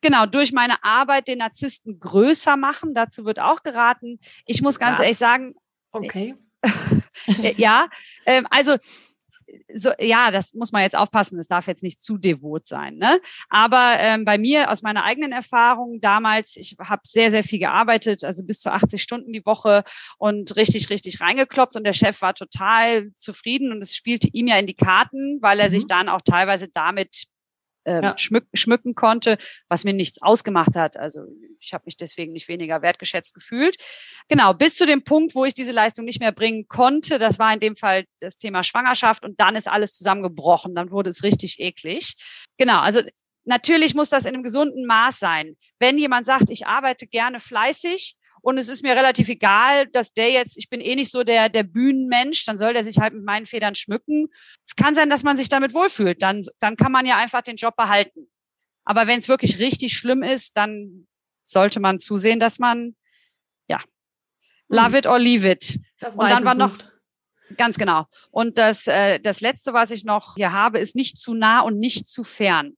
Genau, 0.00 0.24
durch 0.24 0.52
meine 0.52 0.84
Arbeit 0.84 1.26
den 1.26 1.38
Narzissten 1.38 1.98
größer 1.98 2.56
machen, 2.56 2.94
dazu 2.94 3.24
wird 3.24 3.40
auch 3.40 3.64
geraten. 3.64 4.20
Ich 4.46 4.62
muss 4.62 4.78
ganz 4.78 4.98
Was? 4.98 5.00
ehrlich 5.00 5.18
sagen, 5.18 5.54
okay. 5.90 6.36
ja, 7.56 7.88
ähm, 8.24 8.46
also 8.50 8.76
so, 9.74 9.90
ja, 9.98 10.30
das 10.30 10.54
muss 10.54 10.70
man 10.70 10.82
jetzt 10.82 10.96
aufpassen, 10.96 11.38
das 11.38 11.48
darf 11.48 11.66
jetzt 11.66 11.82
nicht 11.82 12.00
zu 12.00 12.18
devot 12.18 12.66
sein. 12.66 12.98
Ne? 12.98 13.20
Aber 13.48 13.94
ähm, 13.98 14.24
bei 14.24 14.38
mir 14.38 14.70
aus 14.70 14.82
meiner 14.82 15.02
eigenen 15.02 15.32
Erfahrung 15.32 16.00
damals, 16.00 16.56
ich 16.56 16.76
habe 16.78 17.02
sehr, 17.04 17.32
sehr 17.32 17.42
viel 17.42 17.58
gearbeitet, 17.58 18.22
also 18.22 18.44
bis 18.44 18.60
zu 18.60 18.72
80 18.72 19.02
Stunden 19.02 19.32
die 19.32 19.44
Woche 19.44 19.82
und 20.18 20.54
richtig, 20.54 20.88
richtig 20.90 21.20
reingekloppt 21.20 21.74
und 21.74 21.82
der 21.84 21.92
Chef 21.92 22.22
war 22.22 22.34
total 22.34 23.12
zufrieden 23.14 23.72
und 23.72 23.82
es 23.82 23.96
spielte 23.96 24.28
ihm 24.32 24.46
ja 24.46 24.56
in 24.56 24.68
die 24.68 24.74
Karten, 24.74 25.38
weil 25.40 25.58
er 25.58 25.66
mhm. 25.66 25.72
sich 25.72 25.86
dann 25.88 26.08
auch 26.08 26.20
teilweise 26.22 26.68
damit 26.68 27.24
ähm, 27.84 28.02
ja. 28.02 28.18
schmück, 28.18 28.46
schmücken 28.54 28.94
konnte, 28.94 29.36
was 29.68 29.84
mir 29.84 29.92
nichts 29.92 30.20
ausgemacht 30.22 30.76
hat. 30.76 30.96
Also 30.96 31.22
ich 31.60 31.74
habe 31.74 31.84
mich 31.86 31.96
deswegen 31.96 32.32
nicht 32.32 32.48
weniger 32.48 32.82
wertgeschätzt 32.82 33.34
gefühlt. 33.34 33.76
Genau, 34.28 34.54
bis 34.54 34.76
zu 34.76 34.86
dem 34.86 35.04
Punkt, 35.04 35.34
wo 35.34 35.44
ich 35.44 35.54
diese 35.54 35.72
Leistung 35.72 36.04
nicht 36.04 36.20
mehr 36.20 36.32
bringen 36.32 36.66
konnte, 36.68 37.18
das 37.18 37.38
war 37.38 37.52
in 37.52 37.60
dem 37.60 37.76
Fall 37.76 38.04
das 38.20 38.36
Thema 38.36 38.62
Schwangerschaft 38.62 39.24
und 39.24 39.40
dann 39.40 39.56
ist 39.56 39.68
alles 39.68 39.92
zusammengebrochen, 39.92 40.74
dann 40.74 40.90
wurde 40.90 41.10
es 41.10 41.22
richtig 41.22 41.60
eklig. 41.60 42.14
Genau, 42.56 42.80
also 42.80 43.00
natürlich 43.44 43.94
muss 43.94 44.10
das 44.10 44.24
in 44.24 44.34
einem 44.34 44.42
gesunden 44.42 44.86
Maß 44.86 45.18
sein. 45.18 45.56
Wenn 45.78 45.98
jemand 45.98 46.26
sagt, 46.26 46.50
ich 46.50 46.66
arbeite 46.66 47.06
gerne 47.06 47.40
fleißig, 47.40 48.16
und 48.44 48.58
es 48.58 48.68
ist 48.68 48.82
mir 48.82 48.94
relativ 48.94 49.30
egal, 49.30 49.86
dass 49.86 50.12
der 50.12 50.30
jetzt, 50.30 50.58
ich 50.58 50.68
bin 50.68 50.82
eh 50.82 50.94
nicht 50.96 51.10
so 51.10 51.24
der, 51.24 51.48
der 51.48 51.62
Bühnenmensch, 51.62 52.44
dann 52.44 52.58
soll 52.58 52.74
der 52.74 52.84
sich 52.84 52.98
halt 52.98 53.14
mit 53.14 53.24
meinen 53.24 53.46
Federn 53.46 53.74
schmücken. 53.74 54.28
Es 54.66 54.76
kann 54.76 54.94
sein, 54.94 55.08
dass 55.08 55.22
man 55.22 55.38
sich 55.38 55.48
damit 55.48 55.72
wohlfühlt. 55.72 56.22
Dann, 56.22 56.42
dann 56.58 56.76
kann 56.76 56.92
man 56.92 57.06
ja 57.06 57.16
einfach 57.16 57.40
den 57.40 57.56
Job 57.56 57.74
behalten. 57.74 58.28
Aber 58.84 59.06
wenn 59.06 59.16
es 59.16 59.30
wirklich 59.30 59.58
richtig 59.60 59.96
schlimm 59.96 60.22
ist, 60.22 60.58
dann 60.58 61.06
sollte 61.44 61.80
man 61.80 61.98
zusehen, 61.98 62.38
dass 62.38 62.58
man, 62.58 62.94
ja, 63.66 63.80
love 64.68 64.98
it 64.98 65.06
or 65.06 65.18
leave 65.18 65.48
it. 65.50 65.80
Das 66.00 66.14
und 66.14 66.28
dann 66.28 66.44
war 66.44 66.54
noch, 66.54 66.76
ganz 67.56 67.78
genau. 67.78 68.04
Und 68.30 68.58
das, 68.58 68.86
äh, 68.88 69.20
das 69.20 69.40
letzte, 69.40 69.72
was 69.72 69.90
ich 69.90 70.04
noch 70.04 70.34
hier 70.34 70.52
habe, 70.52 70.80
ist 70.80 70.94
nicht 70.96 71.18
zu 71.18 71.32
nah 71.32 71.60
und 71.60 71.78
nicht 71.78 72.10
zu 72.10 72.22
fern. 72.22 72.76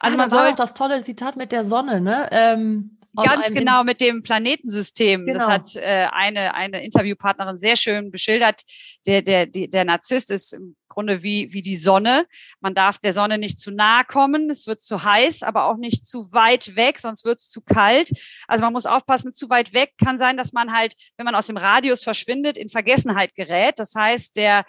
Also 0.00 0.18
ah, 0.18 0.22
man 0.22 0.30
soll 0.30 0.48
auch 0.48 0.56
das 0.56 0.72
tolle 0.72 1.04
Zitat 1.04 1.36
mit 1.36 1.52
der 1.52 1.64
Sonne, 1.64 2.00
ne? 2.00 2.28
Ähm, 2.32 2.95
Ganz 3.24 3.48
genau 3.52 3.84
mit 3.84 4.00
dem 4.00 4.22
Planetensystem. 4.22 5.26
Genau. 5.26 5.38
Das 5.38 5.48
hat 5.48 5.76
äh, 5.76 6.08
eine, 6.12 6.54
eine 6.54 6.84
Interviewpartnerin 6.84 7.58
sehr 7.58 7.76
schön 7.76 8.10
beschildert. 8.10 8.62
Der, 9.06 9.22
der, 9.22 9.46
der, 9.46 9.68
der 9.68 9.84
Narzisst 9.84 10.30
ist 10.30 10.52
im 10.52 10.76
Grunde 10.88 11.22
wie, 11.22 11.52
wie 11.52 11.62
die 11.62 11.76
Sonne. 11.76 12.26
Man 12.60 12.74
darf 12.74 12.98
der 12.98 13.12
Sonne 13.12 13.38
nicht 13.38 13.60
zu 13.60 13.70
nahe 13.70 14.04
kommen. 14.04 14.48
Es 14.50 14.66
wird 14.66 14.80
zu 14.80 15.04
heiß, 15.04 15.42
aber 15.42 15.66
auch 15.66 15.76
nicht 15.76 16.06
zu 16.06 16.32
weit 16.32 16.74
weg, 16.76 16.98
sonst 16.98 17.24
wird 17.24 17.40
es 17.40 17.48
zu 17.48 17.60
kalt. 17.60 18.10
Also 18.48 18.64
man 18.64 18.72
muss 18.72 18.86
aufpassen, 18.86 19.32
zu 19.32 19.50
weit 19.50 19.72
weg 19.72 19.92
kann 20.02 20.18
sein, 20.18 20.36
dass 20.36 20.52
man 20.52 20.72
halt, 20.72 20.94
wenn 21.16 21.26
man 21.26 21.34
aus 21.34 21.48
dem 21.48 21.56
Radius 21.56 22.02
verschwindet, 22.02 22.56
in 22.56 22.68
Vergessenheit 22.68 23.34
gerät. 23.34 23.78
Das 23.78 23.94
heißt, 23.94 24.36
der 24.36 24.64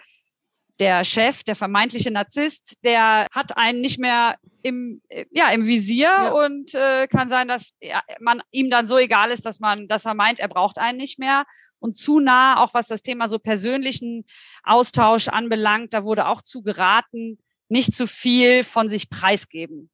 der 0.80 1.04
Chef, 1.04 1.42
der 1.42 1.56
vermeintliche 1.56 2.10
Narzisst, 2.10 2.84
der 2.84 3.26
hat 3.32 3.56
einen 3.56 3.80
nicht 3.80 3.98
mehr 3.98 4.36
im, 4.62 5.02
ja, 5.30 5.50
im 5.50 5.66
Visier 5.66 6.08
ja. 6.08 6.30
und 6.30 6.74
äh, 6.74 7.06
kann 7.08 7.28
sein, 7.28 7.48
dass 7.48 7.74
ja, 7.80 8.02
man 8.20 8.42
ihm 8.50 8.70
dann 8.70 8.86
so 8.86 8.98
egal 8.98 9.30
ist, 9.30 9.44
dass 9.44 9.60
man, 9.60 9.88
dass 9.88 10.06
er 10.06 10.14
meint, 10.14 10.38
er 10.38 10.48
braucht 10.48 10.78
einen 10.78 10.98
nicht 10.98 11.18
mehr 11.18 11.44
und 11.80 11.96
zu 11.96 12.20
nah, 12.20 12.62
auch 12.62 12.74
was 12.74 12.86
das 12.86 13.02
Thema 13.02 13.28
so 13.28 13.38
persönlichen 13.38 14.24
Austausch 14.62 15.28
anbelangt, 15.28 15.94
da 15.94 16.04
wurde 16.04 16.26
auch 16.26 16.42
zu 16.42 16.62
geraten, 16.62 17.38
nicht 17.68 17.94
zu 17.94 18.06
viel 18.06 18.64
von 18.64 18.88
sich 18.88 19.10
preisgeben, 19.10 19.90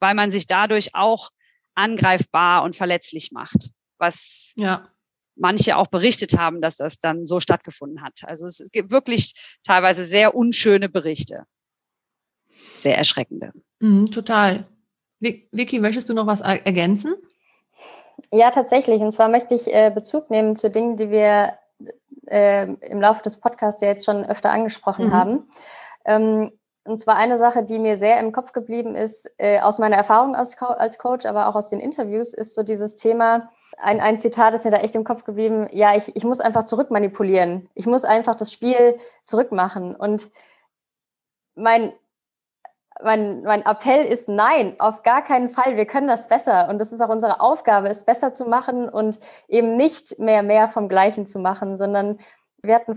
weil 0.00 0.14
man 0.14 0.30
sich 0.30 0.46
dadurch 0.46 0.94
auch 0.94 1.30
angreifbar 1.74 2.62
und 2.64 2.76
verletzlich 2.76 3.32
macht, 3.32 3.70
was 3.98 4.52
ja 4.56 4.91
manche 5.36 5.76
auch 5.76 5.88
berichtet 5.88 6.38
haben, 6.38 6.60
dass 6.60 6.76
das 6.76 6.98
dann 6.98 7.24
so 7.24 7.40
stattgefunden 7.40 8.02
hat. 8.02 8.20
Also 8.26 8.46
es, 8.46 8.62
gibt 8.72 8.90
wirklich 8.90 9.34
teilweise 9.64 10.04
sehr 10.04 10.34
unschöne 10.34 10.88
Berichte. 10.88 11.44
Sehr 12.78 12.96
erschreckende. 12.96 13.52
Mhm, 13.80 14.10
total. 14.10 14.66
Vicky, 15.20 15.78
möchtest 15.78 16.08
du 16.08 16.14
noch 16.14 16.26
was 16.26 16.40
ergänzen? 16.40 17.14
Ja, 18.32 18.50
tatsächlich. 18.50 19.00
Und 19.00 19.12
zwar 19.12 19.28
möchte 19.28 19.54
ich 19.54 19.72
äh, 19.72 19.90
Bezug 19.94 20.30
nehmen 20.30 20.56
zu 20.56 20.70
Dingen, 20.70 20.96
die 20.96 21.10
wir 21.10 21.58
äh, 22.26 22.72
im 22.72 23.00
Laufe 23.00 23.22
des 23.22 23.40
Podcasts 23.40 23.80
ja 23.80 23.88
jetzt 23.88 24.04
schon 24.04 24.24
öfter 24.24 24.50
angesprochen 24.50 25.06
mhm. 25.06 25.12
haben. 25.12 25.50
Ähm, 26.04 26.52
und 26.84 26.98
zwar 26.98 27.16
eine 27.16 27.38
Sache, 27.38 27.62
die 27.62 27.78
mir 27.78 27.96
sehr 27.96 28.18
im 28.18 28.32
Kopf 28.32 28.52
geblieben 28.52 28.96
ist, 28.96 29.30
äh, 29.38 29.60
aus 29.60 29.78
meiner 29.78 29.96
Erfahrung 29.96 30.34
als, 30.34 30.56
Co 30.56 30.66
als 30.66 30.98
Coach, 30.98 31.26
aber 31.26 31.46
auch 31.46 31.54
aus 31.54 31.70
den 31.70 31.78
Interviews, 31.78 32.34
ist 32.34 32.54
so 32.54 32.64
dieses 32.64 32.96
Thema, 32.96 33.50
ein, 33.78 34.00
ein 34.00 34.18
Zitat 34.18 34.54
ist 34.54 34.64
mir 34.64 34.70
da 34.70 34.78
echt 34.78 34.94
im 34.94 35.04
Kopf 35.04 35.24
geblieben, 35.24 35.68
ja, 35.72 35.96
ich, 35.96 36.14
ich 36.16 36.24
muss 36.24 36.40
einfach 36.40 36.64
zurückmanipulieren. 36.64 37.68
Ich 37.74 37.86
muss 37.86 38.04
einfach 38.04 38.34
das 38.34 38.52
Spiel 38.52 38.98
zurückmachen. 39.24 39.94
Und 39.94 40.30
mein, 41.54 41.92
mein, 43.02 43.42
mein 43.42 43.64
Appell 43.64 44.04
ist 44.04 44.28
nein, 44.28 44.76
auf 44.78 45.02
gar 45.02 45.22
keinen 45.22 45.48
Fall. 45.48 45.76
Wir 45.76 45.86
können 45.86 46.08
das 46.08 46.28
besser. 46.28 46.68
Und 46.68 46.78
das 46.78 46.92
ist 46.92 47.00
auch 47.00 47.08
unsere 47.08 47.40
Aufgabe, 47.40 47.88
es 47.88 48.04
besser 48.04 48.32
zu 48.34 48.44
machen 48.44 48.88
und 48.88 49.18
eben 49.48 49.76
nicht 49.76 50.18
mehr 50.18 50.42
mehr 50.42 50.68
vom 50.68 50.88
Gleichen 50.88 51.26
zu 51.26 51.38
machen, 51.38 51.76
sondern 51.76 52.18
wir 52.64 52.74
hatten, 52.76 52.92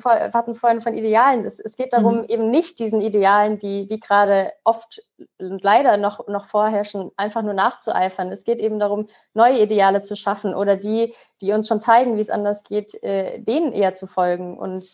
es 0.49 0.59
vorhin 0.59 0.81
von 0.81 0.93
Idealen. 0.93 1.43
Es, 1.43 1.59
es 1.59 1.75
geht 1.75 1.93
darum, 1.93 2.19
mhm. 2.19 2.25
eben 2.25 2.49
nicht 2.51 2.77
diesen 2.77 3.01
Idealen, 3.01 3.57
die, 3.57 3.87
die 3.87 3.99
gerade 3.99 4.53
oft 4.63 5.01
und 5.39 5.63
leider 5.63 5.97
noch, 5.97 6.27
noch 6.27 6.45
vorherrschen, 6.45 7.11
einfach 7.17 7.41
nur 7.41 7.53
nachzueifern. 7.53 8.31
Es 8.31 8.43
geht 8.43 8.59
eben 8.59 8.79
darum, 8.79 9.07
neue 9.33 9.61
Ideale 9.61 10.03
zu 10.03 10.15
schaffen 10.15 10.53
oder 10.53 10.75
die, 10.75 11.15
die 11.41 11.51
uns 11.51 11.67
schon 11.67 11.81
zeigen, 11.81 12.15
wie 12.15 12.21
es 12.21 12.29
anders 12.29 12.63
geht, 12.63 13.01
äh, 13.03 13.39
denen 13.39 13.71
eher 13.71 13.95
zu 13.95 14.05
folgen 14.05 14.57
und 14.59 14.85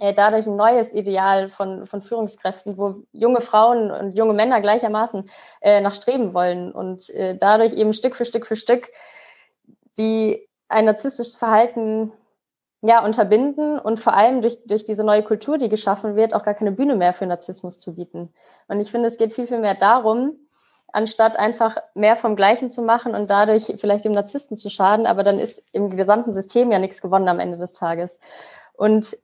äh, 0.00 0.12
dadurch 0.12 0.46
ein 0.46 0.56
neues 0.56 0.92
Ideal 0.92 1.48
von, 1.48 1.86
von 1.86 2.02
Führungskräften, 2.02 2.76
wo 2.76 3.04
junge 3.12 3.40
Frauen 3.40 3.92
und 3.92 4.16
junge 4.16 4.34
Männer 4.34 4.60
gleichermaßen 4.60 5.30
äh, 5.60 5.80
nach 5.80 5.94
streben 5.94 6.34
wollen 6.34 6.72
und 6.72 7.08
äh, 7.10 7.36
dadurch 7.36 7.72
eben 7.72 7.94
Stück 7.94 8.16
für 8.16 8.24
Stück 8.24 8.46
für 8.46 8.56
Stück 8.56 8.88
die 9.96 10.48
ein 10.68 10.86
narzisstisches 10.86 11.36
Verhalten 11.36 12.12
ja, 12.86 13.04
unterbinden 13.04 13.78
und 13.78 14.00
vor 14.00 14.14
allem 14.14 14.42
durch, 14.42 14.58
durch 14.66 14.84
diese 14.84 15.04
neue 15.04 15.22
Kultur, 15.22 15.58
die 15.58 15.68
geschaffen 15.68 16.16
wird, 16.16 16.34
auch 16.34 16.44
gar 16.44 16.54
keine 16.54 16.72
Bühne 16.72 16.94
mehr 16.94 17.14
für 17.14 17.26
Narzissmus 17.26 17.78
zu 17.78 17.94
bieten. 17.94 18.32
Und 18.68 18.80
ich 18.80 18.90
finde, 18.90 19.08
es 19.08 19.18
geht 19.18 19.34
viel, 19.34 19.46
viel 19.46 19.58
mehr 19.58 19.74
darum, 19.74 20.36
anstatt 20.92 21.36
einfach 21.36 21.76
mehr 21.94 22.16
vom 22.16 22.36
Gleichen 22.36 22.70
zu 22.70 22.82
machen 22.82 23.14
und 23.14 23.28
dadurch 23.28 23.74
vielleicht 23.78 24.04
dem 24.04 24.12
Narzissten 24.12 24.56
zu 24.56 24.70
schaden, 24.70 25.06
aber 25.06 25.24
dann 25.24 25.38
ist 25.38 25.62
im 25.72 25.96
gesamten 25.96 26.32
System 26.32 26.70
ja 26.70 26.78
nichts 26.78 27.02
gewonnen 27.02 27.28
am 27.28 27.40
Ende 27.40 27.58
des 27.58 27.74
Tages. 27.74 28.20
Und 28.72 29.16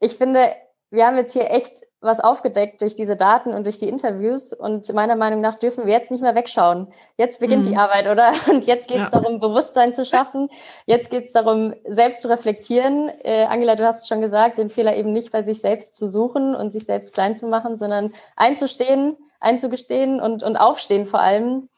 ich 0.00 0.16
finde, 0.16 0.52
wir 0.90 1.06
haben 1.06 1.16
jetzt 1.16 1.32
hier 1.32 1.50
echt 1.50 1.86
was 2.02 2.18
aufgedeckt 2.20 2.82
durch 2.82 2.96
diese 2.96 3.16
Daten 3.16 3.54
und 3.54 3.64
durch 3.64 3.78
die 3.78 3.88
Interviews. 3.88 4.52
Und 4.52 4.92
meiner 4.92 5.14
Meinung 5.14 5.40
nach 5.40 5.58
dürfen 5.58 5.86
wir 5.86 5.92
jetzt 5.92 6.10
nicht 6.10 6.20
mehr 6.20 6.34
wegschauen. 6.34 6.92
Jetzt 7.16 7.38
beginnt 7.38 7.64
mhm. 7.64 7.70
die 7.70 7.76
Arbeit, 7.76 8.08
oder? 8.08 8.32
Und 8.50 8.66
jetzt 8.66 8.88
geht 8.88 9.00
es 9.00 9.12
ja. 9.12 9.20
darum, 9.20 9.38
Bewusstsein 9.38 9.94
zu 9.94 10.04
schaffen. 10.04 10.48
Jetzt 10.84 11.10
geht 11.10 11.26
es 11.26 11.32
darum, 11.32 11.74
selbst 11.86 12.22
zu 12.22 12.28
reflektieren. 12.28 13.10
Äh, 13.22 13.44
Angela, 13.44 13.76
du 13.76 13.86
hast 13.86 14.02
es 14.02 14.08
schon 14.08 14.20
gesagt, 14.20 14.58
den 14.58 14.68
Fehler 14.68 14.96
eben 14.96 15.12
nicht 15.12 15.30
bei 15.30 15.44
sich 15.44 15.60
selbst 15.60 15.94
zu 15.94 16.08
suchen 16.08 16.54
und 16.54 16.72
sich 16.72 16.84
selbst 16.84 17.14
klein 17.14 17.36
zu 17.36 17.46
machen, 17.46 17.76
sondern 17.76 18.12
einzustehen, 18.36 19.16
einzugestehen 19.38 20.20
und, 20.20 20.42
und 20.42 20.56
aufstehen 20.56 21.06
vor 21.06 21.20
allem. 21.20 21.68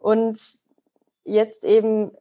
Und 0.00 0.40
jetzt 1.24 1.64
eben 1.64 2.12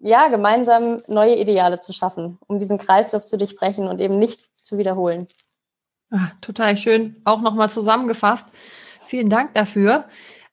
ja, 0.00 0.28
gemeinsam 0.28 1.02
neue 1.08 1.34
Ideale 1.34 1.80
zu 1.80 1.92
schaffen, 1.92 2.38
um 2.46 2.58
diesen 2.60 2.78
Kreislauf 2.78 3.24
zu 3.24 3.36
durchbrechen 3.36 3.88
und 3.88 4.00
eben 4.00 4.18
nicht 4.18 4.40
zu 4.62 4.78
wiederholen. 4.78 5.26
Ach, 6.10 6.32
total 6.40 6.76
schön, 6.76 7.16
auch 7.24 7.40
nochmal 7.40 7.68
zusammengefasst. 7.68 8.48
Vielen 9.04 9.28
Dank 9.28 9.54
dafür. 9.54 10.06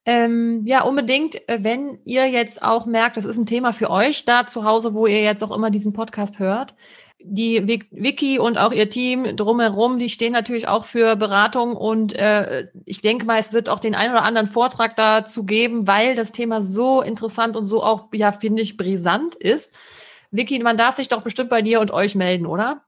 Ähm, 0.05 0.63
ja, 0.65 0.83
unbedingt, 0.83 1.47
äh, 1.49 1.59
wenn 1.63 1.97
ihr 2.05 2.27
jetzt 2.29 2.61
auch 2.61 2.85
merkt, 2.85 3.17
das 3.17 3.25
ist 3.25 3.37
ein 3.37 3.47
Thema 3.47 3.73
für 3.73 3.89
euch 3.89 4.25
da 4.25 4.45
zu 4.45 4.63
Hause, 4.63 4.93
wo 4.93 5.07
ihr 5.07 5.23
jetzt 5.23 5.43
auch 5.43 5.51
immer 5.51 5.71
diesen 5.71 5.93
Podcast 5.93 6.37
hört. 6.39 6.75
Die 7.19 7.67
Vicky 7.67 8.37
und 8.37 8.57
auch 8.59 8.71
ihr 8.71 8.89
Team 8.89 9.35
drumherum, 9.35 9.97
die 9.97 10.09
stehen 10.09 10.33
natürlich 10.33 10.67
auch 10.67 10.85
für 10.85 11.15
Beratung 11.15 11.75
und 11.75 12.13
äh, 12.13 12.67
ich 12.85 13.01
denke 13.01 13.25
mal, 13.25 13.39
es 13.39 13.51
wird 13.51 13.67
auch 13.67 13.79
den 13.79 13.95
einen 13.95 14.11
oder 14.11 14.23
anderen 14.23 14.45
Vortrag 14.45 14.95
dazu 14.95 15.43
geben, 15.43 15.87
weil 15.87 16.15
das 16.15 16.31
Thema 16.31 16.61
so 16.61 17.01
interessant 17.01 17.55
und 17.57 17.63
so 17.63 17.81
auch, 17.83 18.09
ja, 18.13 18.31
finde 18.31 18.61
ich, 18.61 18.77
brisant 18.77 19.33
ist. 19.33 19.73
Vicky, 20.29 20.59
man 20.59 20.77
darf 20.77 20.97
sich 20.97 21.07
doch 21.07 21.23
bestimmt 21.23 21.49
bei 21.49 21.63
dir 21.63 21.79
und 21.79 21.89
euch 21.89 22.13
melden, 22.13 22.45
oder? 22.45 22.84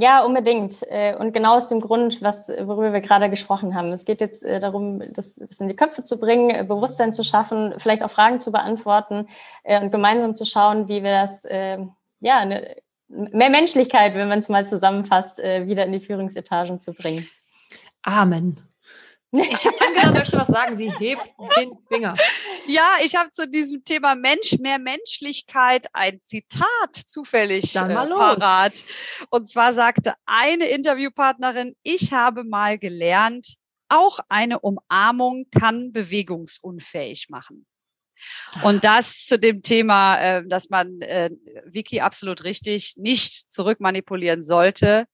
Ja, 0.00 0.24
unbedingt. 0.24 0.82
Äh, 0.88 1.16
und 1.16 1.32
genau 1.32 1.56
aus 1.56 1.66
dem 1.66 1.80
Grund, 1.80 2.22
was, 2.22 2.48
worüber 2.48 2.92
wir 2.92 3.00
gerade 3.00 3.28
gesprochen 3.30 3.74
haben. 3.74 3.92
Es 3.92 4.04
geht 4.04 4.20
jetzt 4.20 4.44
äh, 4.44 4.60
darum, 4.60 5.02
das, 5.12 5.34
das 5.34 5.58
in 5.60 5.68
die 5.68 5.74
Köpfe 5.74 6.04
zu 6.04 6.20
bringen, 6.20 6.50
äh, 6.50 6.62
Bewusstsein 6.62 7.12
zu 7.12 7.24
schaffen, 7.24 7.74
vielleicht 7.78 8.04
auch 8.04 8.10
Fragen 8.10 8.38
zu 8.40 8.52
beantworten 8.52 9.28
und 9.64 9.90
gemeinsam 9.90 10.36
zu 10.36 10.44
schauen, 10.44 10.88
wie 10.88 11.02
wir 11.02 11.10
das, 11.10 11.42
ja, 12.20 12.38
eine, 12.38 12.76
mehr 13.08 13.50
Menschlichkeit, 13.50 14.14
wenn 14.14 14.28
man 14.28 14.38
es 14.38 14.48
mal 14.48 14.66
zusammenfasst, 14.66 15.38
wieder 15.38 15.84
in 15.84 15.92
die 15.92 16.00
Führungsetagen 16.00 16.80
zu 16.80 16.94
bringen. 16.94 17.26
Amen. 18.02 18.67
Ich 19.30 19.66
habe 19.66 19.80
Angela 19.80 20.12
möchte 20.12 20.38
was 20.38 20.48
sagen. 20.48 20.74
Sie 20.74 20.90
hebt 20.90 21.22
den 21.56 21.72
Finger. 21.88 22.14
Ja, 22.66 22.96
ich 23.04 23.14
habe 23.14 23.30
zu 23.30 23.46
diesem 23.48 23.84
Thema 23.84 24.14
Mensch, 24.14 24.58
mehr 24.58 24.78
Menschlichkeit 24.78 25.86
ein 25.92 26.20
Zitat 26.22 26.94
zufällig 26.94 27.76
äh, 27.76 27.80
parat. 27.94 28.84
Und 29.30 29.50
zwar 29.50 29.74
sagte 29.74 30.14
eine 30.24 30.68
Interviewpartnerin, 30.68 31.76
ich 31.82 32.12
habe 32.12 32.44
mal 32.44 32.78
gelernt, 32.78 33.54
auch 33.88 34.18
eine 34.28 34.60
Umarmung 34.60 35.46
kann 35.50 35.92
bewegungsunfähig 35.92 37.28
machen. 37.28 37.66
Und 38.62 38.84
das 38.84 39.26
zu 39.26 39.38
dem 39.38 39.62
Thema, 39.62 40.18
äh, 40.18 40.42
dass 40.46 40.70
man 40.70 41.00
äh, 41.02 41.30
Wiki 41.66 42.00
absolut 42.00 42.44
richtig 42.44 42.94
nicht 42.96 43.52
zurückmanipulieren 43.52 44.42
sollte, 44.42 45.06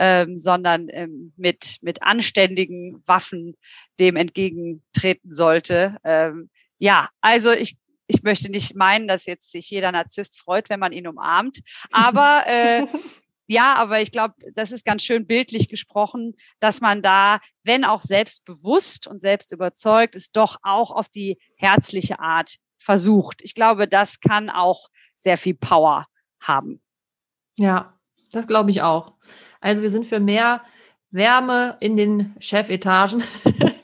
ähm, 0.00 0.38
sondern 0.38 0.88
ähm, 0.88 1.34
mit, 1.36 1.76
mit 1.82 2.02
anständigen 2.02 3.02
Waffen 3.06 3.54
dem 4.00 4.16
entgegentreten 4.16 5.34
sollte. 5.34 5.98
Ähm, 6.04 6.48
ja, 6.78 7.10
also 7.20 7.52
ich, 7.52 7.76
ich 8.06 8.22
möchte 8.22 8.50
nicht 8.50 8.74
meinen, 8.74 9.06
dass 9.06 9.26
jetzt 9.26 9.52
sich 9.52 9.68
jeder 9.68 9.92
Narzisst 9.92 10.40
freut, 10.40 10.70
wenn 10.70 10.80
man 10.80 10.92
ihn 10.92 11.06
umarmt, 11.06 11.60
aber 11.92 12.44
äh, 12.46 12.86
ja, 13.46 13.74
aber 13.76 14.00
ich 14.00 14.10
glaube, 14.10 14.36
das 14.54 14.72
ist 14.72 14.86
ganz 14.86 15.04
schön 15.04 15.26
bildlich 15.26 15.68
gesprochen, 15.68 16.34
dass 16.60 16.80
man 16.80 17.02
da, 17.02 17.38
wenn 17.62 17.84
auch 17.84 18.00
selbstbewusst 18.00 19.06
und 19.06 19.20
selbst 19.20 19.52
überzeugt, 19.52 20.16
es 20.16 20.32
doch 20.32 20.56
auch 20.62 20.92
auf 20.92 21.10
die 21.10 21.36
herzliche 21.56 22.20
Art 22.20 22.56
versucht. 22.78 23.42
Ich 23.42 23.54
glaube, 23.54 23.86
das 23.86 24.20
kann 24.20 24.48
auch 24.48 24.88
sehr 25.16 25.36
viel 25.36 25.54
Power 25.54 26.06
haben. 26.40 26.80
Ja, 27.58 28.00
das 28.32 28.46
glaube 28.46 28.70
ich 28.70 28.80
auch. 28.80 29.12
Also 29.60 29.82
wir 29.82 29.90
sind 29.90 30.06
für 30.06 30.20
mehr 30.20 30.62
Wärme 31.10 31.76
in 31.80 31.96
den 31.96 32.34
Chefetagen. 32.38 33.22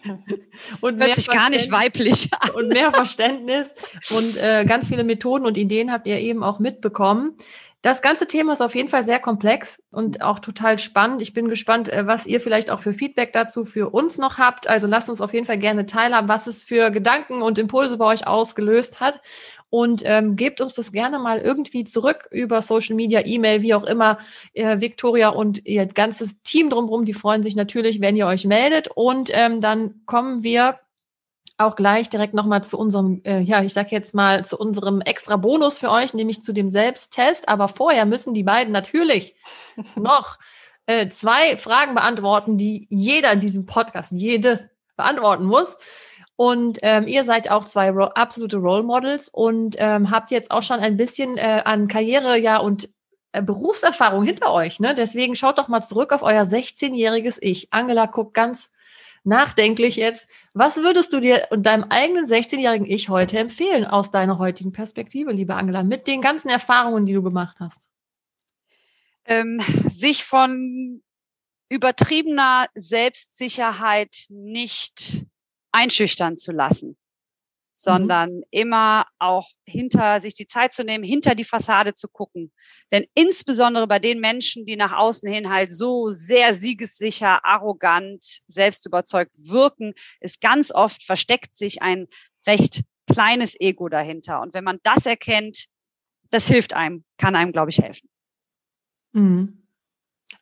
und 0.81 1.03
Hört 1.03 1.17
sich 1.17 1.29
gar 1.29 1.51
nicht 1.51 1.71
weiblich 1.71 2.31
an. 2.33 2.51
Und 2.51 2.69
mehr 2.69 2.93
Verständnis 2.93 3.69
und 4.11 4.43
äh, 4.43 4.65
ganz 4.65 4.89
viele 4.89 5.05
Methoden 5.05 5.47
und 5.47 5.59
Ideen 5.59 5.93
habt 5.93 6.07
ihr 6.07 6.19
eben 6.19 6.43
auch 6.43 6.59
mitbekommen. 6.59 7.37
Das 7.87 8.03
ganze 8.03 8.27
Thema 8.27 8.53
ist 8.53 8.63
auf 8.63 8.75
jeden 8.75 8.89
Fall 8.89 9.05
sehr 9.05 9.21
komplex 9.21 9.81
und 9.93 10.21
auch 10.21 10.41
total 10.41 10.81
spannend. 10.81 11.23
Ich 11.23 11.35
bin 11.35 11.47
gespannt, 11.49 11.89
äh, 11.89 12.05
was 12.05 12.27
ihr 12.27 12.41
vielleicht 12.41 12.69
auch 12.69 12.81
für 12.81 12.93
Feedback 12.93 13.33
dazu 13.33 13.65
für 13.65 13.91
uns 13.91 14.19
noch 14.19 14.39
habt. 14.39 14.67
Also 14.67 14.89
lasst 14.89 15.09
uns 15.09 15.21
auf 15.21 15.33
jeden 15.33 15.47
Fall 15.47 15.59
gerne 15.59 15.87
teilhaben, 15.87 16.29
was 16.29 16.49
es 16.49 16.65
für 16.65 16.91
Gedanken 16.91 17.43
und 17.43 17.61
Impulse 17.61 17.97
bei 17.97 18.07
euch 18.07 18.27
ausgelöst 18.27 18.99
hat 18.99 19.21
und 19.71 20.03
ähm, 20.05 20.35
gebt 20.35 20.61
uns 20.61 20.75
das 20.75 20.91
gerne 20.91 21.21
mal 21.21 21.39
irgendwie 21.39 21.85
zurück 21.85 22.27
über 22.33 22.61
Social 22.61 22.97
Media, 22.97 23.25
E-Mail, 23.25 23.63
wie 23.63 23.75
auch 23.75 23.85
immer. 23.85 24.19
Äh, 24.53 24.81
Victoria 24.81 25.29
und 25.29 25.65
ihr 25.65 25.87
ganzes 25.87 26.43
Team 26.43 26.71
drumherum, 26.71 27.05
die 27.05 27.15
freuen 27.15 27.45
sich 27.45 27.55
natürlich, 27.55 28.01
wenn 28.01 28.17
ihr 28.17 28.27
euch 28.27 28.47
meldet. 28.47 28.89
Und 28.93 29.31
ähm, 29.33 29.61
dann 29.61 30.01
kommen 30.07 30.43
wir 30.43 30.81
auch 31.59 31.77
gleich 31.77 32.11
direkt 32.11 32.35
nochmal 32.35 32.65
zu 32.65 32.79
unserem, 32.79 33.23
äh, 33.25 33.41
ja, 33.41 33.63
ich 33.63 33.73
sag 33.73 33.91
jetzt 33.91 34.15
mal, 34.15 34.45
zu 34.45 34.59
unserem 34.59 35.01
extra 35.01 35.37
Bonus 35.37 35.79
für 35.79 35.91
euch, 35.91 36.13
nämlich 36.13 36.43
zu 36.43 36.53
dem 36.53 36.71
Selbsttest. 36.71 37.49
Aber 37.49 37.69
vorher 37.69 38.05
müssen 38.05 38.35
die 38.35 38.43
beiden 38.43 38.73
natürlich 38.73 39.37
noch 39.97 40.39
äh, 40.87 41.09
zwei 41.09 41.57
Fragen 41.57 41.95
beantworten, 41.95 42.59
die 42.59 42.87
jeder 42.91 43.33
in 43.33 43.41
diesem 43.41 43.67
Podcast, 43.67 44.13
jede 44.13 44.71
beantworten 44.97 45.45
muss. 45.45 45.77
Und 46.37 46.79
ähm, 46.83 47.07
ihr 47.07 47.25
seid 47.25 47.51
auch 47.51 47.65
zwei 47.65 47.91
ro 47.91 48.05
absolute 48.05 48.59
Role 48.59 48.83
Models 48.83 49.31
und 49.31 49.77
ähm, 49.79 50.11
habt 50.11 50.31
jetzt 50.31 50.51
auch 50.51 50.63
schon 50.63 50.81
ein 50.81 50.99
bisschen 50.99 51.39
äh, 51.39 51.63
an 51.65 51.89
Karriere 51.89 52.39
ja 52.39 52.59
und 52.59 52.91
äh, 53.33 53.41
Berufserfahrung 53.43 54.25
hinter 54.25 54.53
euch. 54.53 54.79
Ne? 54.79 54.95
Deswegen 54.95 55.35
schaut 55.35 55.57
doch 55.57 55.69
mal 55.69 55.83
zurück 55.83 56.13
auf 56.13 56.23
euer 56.23 56.43
16-jähriges 56.43 57.39
Ich. 57.41 57.73
Angela 57.73 58.05
guckt 58.05 58.35
ganz 58.35 58.71
nachdenklich 59.27 59.97
jetzt. 59.97 60.29
Was 60.55 60.77
würdest 60.77 61.13
du 61.13 61.21
dir 61.21 61.49
und 61.51 61.65
deinem 61.65 61.85
eigenen 61.85 62.27
16-jährigen 62.27 62.87
Ich 62.87 63.09
heute 63.09 63.39
empfehlen 63.39 63.85
aus 63.85 64.11
deiner 64.11 64.39
heutigen 64.39 64.73
Perspektive, 64.73 65.33
liebe 65.33 65.55
Angela, 65.55 65.83
mit 65.83 66.07
den 66.07 66.21
ganzen 66.21 66.49
Erfahrungen, 66.49 67.07
die 67.07 67.13
du 67.13 67.23
gemacht 67.23 67.57
hast? 67.59 67.91
Ähm, 69.25 69.61
sich 69.89 70.25
von 70.25 71.03
übertriebener 71.69 72.69
Selbstsicherheit 72.75 74.27
nicht 74.29 75.27
einschüchtern 75.73 76.37
zu 76.37 76.53
lassen. 76.53 76.97
Sondern 77.77 78.37
mhm. 78.37 78.43
immer 78.51 79.07
auch 79.19 79.49
hinter 79.65 80.21
sich 80.21 80.35
die 80.35 80.47
Zeit 80.47 80.73
zu 80.73 80.83
nehmen, 80.83 81.05
hinter 81.05 81.35
die 81.35 81.45
Fassade 81.45 81.95
zu 81.95 82.09
gucken. 82.09 82.51
Denn 82.91 83.07
insbesondere 83.15 83.87
bei 83.87 83.99
den 83.99 84.19
Menschen, 84.19 84.65
die 84.65 84.77
nach 84.77 84.93
außen 84.93 85.31
hin 85.31 85.51
halt 85.51 85.71
so 85.71 86.09
sehr 86.09 86.55
siegessicher, 86.55 87.45
arrogant, 87.45 88.25
selbstüberzeugt 88.49 89.37
wirken, 89.37 89.93
ist 90.21 90.41
ganz 90.41 90.73
oft 90.73 91.03
versteckt 91.03 91.57
sich 91.57 91.83
ein 91.83 92.07
recht 92.47 92.83
kleines 93.07 93.59
Ego 93.61 93.89
dahinter. 93.89 94.41
Und 94.41 94.55
wenn 94.55 94.65
man 94.65 94.81
das 94.83 95.07
erkennt, 95.07 95.67
das 96.31 96.49
hilft 96.49 96.75
einem, 96.75 97.05
kann 97.19 97.37
einem, 97.37 97.53
glaube 97.53 97.71
ich, 97.71 97.79
helfen. 97.79 98.09
Mhm. 99.13 99.63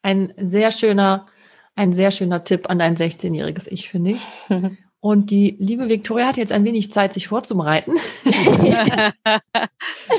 Ein 0.03 0.33
sehr 0.37 0.71
schöner, 0.71 1.27
ein 1.75 1.93
sehr 1.93 2.11
schöner 2.11 2.45
Tipp 2.45 2.71
an 2.71 2.79
dein 2.79 2.97
16-jähriges 2.97 3.69
Ich, 3.69 3.89
finde 3.89 4.13
ich. 4.13 4.23
Und 5.05 5.31
die 5.31 5.55
liebe 5.59 5.91
Viktoria 5.91 6.27
hat 6.29 6.39
jetzt 6.39 6.51
ein 6.51 6.65
wenig 6.65 6.91
Zeit, 6.91 7.13
sich 7.13 7.29
vorzubereiten. 7.29 7.93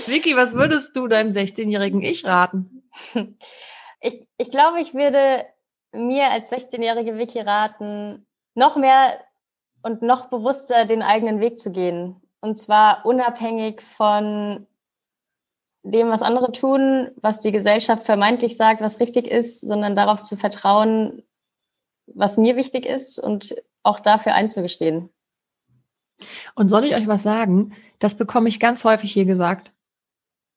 Vicky, 0.06 0.36
was 0.36 0.54
würdest 0.54 0.96
du 0.96 1.08
deinem 1.08 1.32
16-jährigen 1.32 2.04
Ich 2.04 2.24
raten? 2.24 2.84
Ich, 4.00 4.28
ich 4.38 4.52
glaube, 4.52 4.80
ich 4.82 4.94
würde 4.94 5.44
mir 5.92 6.30
als 6.30 6.52
16-jährige 6.52 7.18
Vicky 7.18 7.40
raten, 7.40 8.28
noch 8.54 8.76
mehr 8.76 9.20
und 9.82 10.04
noch 10.04 10.28
bewusster 10.28 10.86
den 10.86 11.02
eigenen 11.02 11.40
Weg 11.40 11.58
zu 11.58 11.72
gehen. 11.72 12.22
Und 12.40 12.60
zwar 12.60 13.08
unabhängig 13.08 13.82
von 13.82 14.68
dem, 15.82 16.12
was 16.12 16.22
andere 16.22 16.52
tun, 16.52 17.10
was 17.16 17.40
die 17.40 17.52
Gesellschaft 17.52 18.04
vermeintlich 18.04 18.56
sagt, 18.56 18.82
was 18.82 19.00
richtig 19.00 19.26
ist, 19.26 19.62
sondern 19.62 19.96
darauf 19.96 20.22
zu 20.22 20.38
vertrauen, 20.38 21.24
was 22.06 22.38
mir 22.38 22.56
wichtig 22.56 22.86
ist 22.86 23.18
und 23.18 23.56
auch 23.86 24.00
dafür 24.00 24.34
einzugestehen. 24.34 25.10
Und 26.56 26.70
soll 26.70 26.86
ich 26.86 26.96
euch 26.96 27.08
was 27.08 27.24
sagen? 27.24 27.74
Das 28.00 28.16
bekomme 28.16 28.50
ich 28.50 28.60
ganz 28.60 28.84
häufig 28.84 29.12
hier 29.12 29.26
gesagt. 29.26 29.72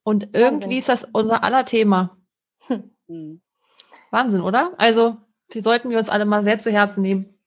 Und 0.04 0.28
irgendwie 0.32 0.64
Wahnsinn. 0.64 0.78
ist 0.78 0.88
das 0.88 1.04
unser 1.12 1.44
aller 1.44 1.64
Thema. 1.64 2.16
Hm. 3.08 3.40
Wahnsinn, 4.10 4.42
oder? 4.42 4.72
Also, 4.76 5.16
die 5.54 5.60
sollten 5.60 5.90
wir 5.90 5.98
uns 5.98 6.10
alle 6.10 6.26
mal 6.26 6.44
sehr 6.44 6.58
zu 6.58 6.70
Herzen 6.70 7.02
nehmen. 7.02 7.38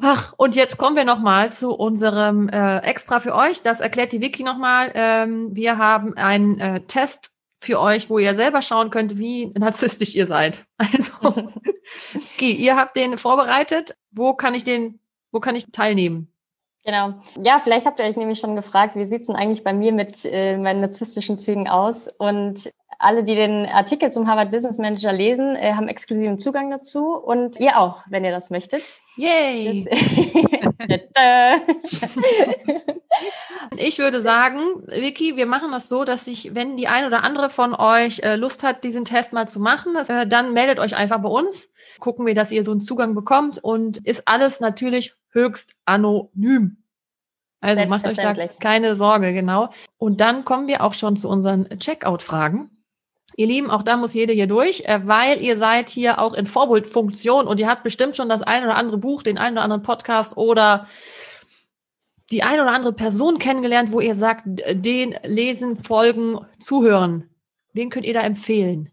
Ach, 0.00 0.32
und 0.36 0.54
jetzt 0.54 0.78
kommen 0.78 0.94
wir 0.94 1.04
nochmal 1.04 1.52
zu 1.52 1.74
unserem 1.74 2.48
äh, 2.48 2.78
Extra 2.78 3.18
für 3.18 3.34
euch. 3.34 3.62
Das 3.62 3.80
erklärt 3.80 4.12
die 4.12 4.20
Wiki 4.20 4.44
nochmal. 4.44 4.92
Ähm, 4.94 5.54
wir 5.56 5.76
haben 5.76 6.16
einen 6.16 6.60
äh, 6.60 6.80
Test 6.82 7.32
für 7.58 7.80
euch, 7.80 8.08
wo 8.08 8.18
ihr 8.18 8.34
selber 8.34 8.62
schauen 8.62 8.90
könnt, 8.90 9.18
wie 9.18 9.46
narzisstisch 9.58 10.14
ihr 10.14 10.26
seid. 10.26 10.64
Also, 10.78 11.12
okay, 12.14 12.52
ihr 12.52 12.76
habt 12.76 12.96
den 12.96 13.18
vorbereitet. 13.18 13.96
Wo 14.10 14.34
kann 14.34 14.54
ich 14.54 14.64
den, 14.64 15.00
wo 15.32 15.40
kann 15.40 15.56
ich 15.56 15.66
teilnehmen? 15.72 16.32
Genau. 16.88 17.12
Ja, 17.38 17.60
vielleicht 17.62 17.84
habt 17.84 18.00
ihr 18.00 18.06
euch 18.06 18.16
nämlich 18.16 18.38
schon 18.38 18.56
gefragt, 18.56 18.96
wie 18.96 19.04
sieht's 19.04 19.26
denn 19.26 19.36
eigentlich 19.36 19.62
bei 19.62 19.74
mir 19.74 19.92
mit 19.92 20.24
äh, 20.24 20.56
meinen 20.56 20.80
narzisstischen 20.80 21.38
Zügen 21.38 21.68
aus? 21.68 22.08
Und 22.16 22.72
alle, 22.98 23.24
die 23.24 23.34
den 23.34 23.66
Artikel 23.66 24.10
zum 24.10 24.26
Harvard 24.26 24.50
Business 24.50 24.78
Manager 24.78 25.12
lesen, 25.12 25.54
äh, 25.54 25.74
haben 25.74 25.88
exklusiven 25.88 26.38
Zugang 26.38 26.70
dazu 26.70 27.14
und 27.14 27.60
ihr 27.60 27.78
auch, 27.78 28.04
wenn 28.08 28.24
ihr 28.24 28.30
das 28.30 28.48
möchtet. 28.48 28.82
Yay! 29.18 29.86
ich 33.76 33.98
würde 33.98 34.22
sagen, 34.22 34.60
Vicky, 34.86 35.36
wir 35.36 35.44
machen 35.44 35.70
das 35.72 35.90
so, 35.90 36.04
dass 36.04 36.24
sich, 36.24 36.54
wenn 36.54 36.78
die 36.78 36.88
ein 36.88 37.04
oder 37.04 37.22
andere 37.22 37.50
von 37.50 37.74
euch 37.74 38.20
äh, 38.20 38.36
Lust 38.36 38.62
hat, 38.62 38.82
diesen 38.82 39.04
Test 39.04 39.34
mal 39.34 39.46
zu 39.46 39.60
machen, 39.60 39.94
äh, 39.94 40.26
dann 40.26 40.54
meldet 40.54 40.78
euch 40.78 40.96
einfach 40.96 41.20
bei 41.20 41.28
uns. 41.28 41.68
Gucken 41.98 42.24
wir, 42.24 42.32
dass 42.32 42.50
ihr 42.50 42.64
so 42.64 42.70
einen 42.70 42.80
Zugang 42.80 43.14
bekommt 43.14 43.58
und 43.62 43.98
ist 43.98 44.22
alles 44.26 44.60
natürlich 44.60 45.14
höchst 45.30 45.74
anonym. 45.84 46.77
Also 47.60 47.84
macht 47.86 48.06
euch 48.06 48.14
da 48.14 48.34
keine 48.60 48.94
Sorge, 48.94 49.32
genau. 49.32 49.68
Und 49.96 50.20
dann 50.20 50.44
kommen 50.44 50.68
wir 50.68 50.82
auch 50.84 50.92
schon 50.92 51.16
zu 51.16 51.28
unseren 51.28 51.68
Checkout-Fragen. 51.78 52.70
Ihr 53.36 53.46
Lieben, 53.46 53.70
auch 53.70 53.82
da 53.82 53.96
muss 53.96 54.14
jede 54.14 54.32
hier 54.32 54.46
durch, 54.48 54.84
äh, 54.86 55.00
weil 55.04 55.40
ihr 55.40 55.58
seid 55.58 55.90
hier 55.90 56.18
auch 56.18 56.34
in 56.34 56.46
Vorbildfunktion 56.46 57.46
und 57.46 57.60
ihr 57.60 57.68
habt 57.68 57.84
bestimmt 57.84 58.16
schon 58.16 58.28
das 58.28 58.42
ein 58.42 58.64
oder 58.64 58.76
andere 58.76 58.98
Buch, 58.98 59.22
den 59.22 59.38
einen 59.38 59.56
oder 59.56 59.62
anderen 59.62 59.82
Podcast 59.82 60.36
oder 60.36 60.86
die 62.30 62.42
eine 62.42 62.62
oder 62.62 62.72
andere 62.72 62.92
Person 62.92 63.38
kennengelernt, 63.38 63.92
wo 63.92 64.00
ihr 64.00 64.14
sagt, 64.14 64.42
den 64.46 65.16
lesen, 65.22 65.76
folgen, 65.82 66.44
zuhören. 66.58 67.30
Wen 67.72 67.90
könnt 67.90 68.06
ihr 68.06 68.14
da 68.14 68.22
empfehlen? 68.22 68.90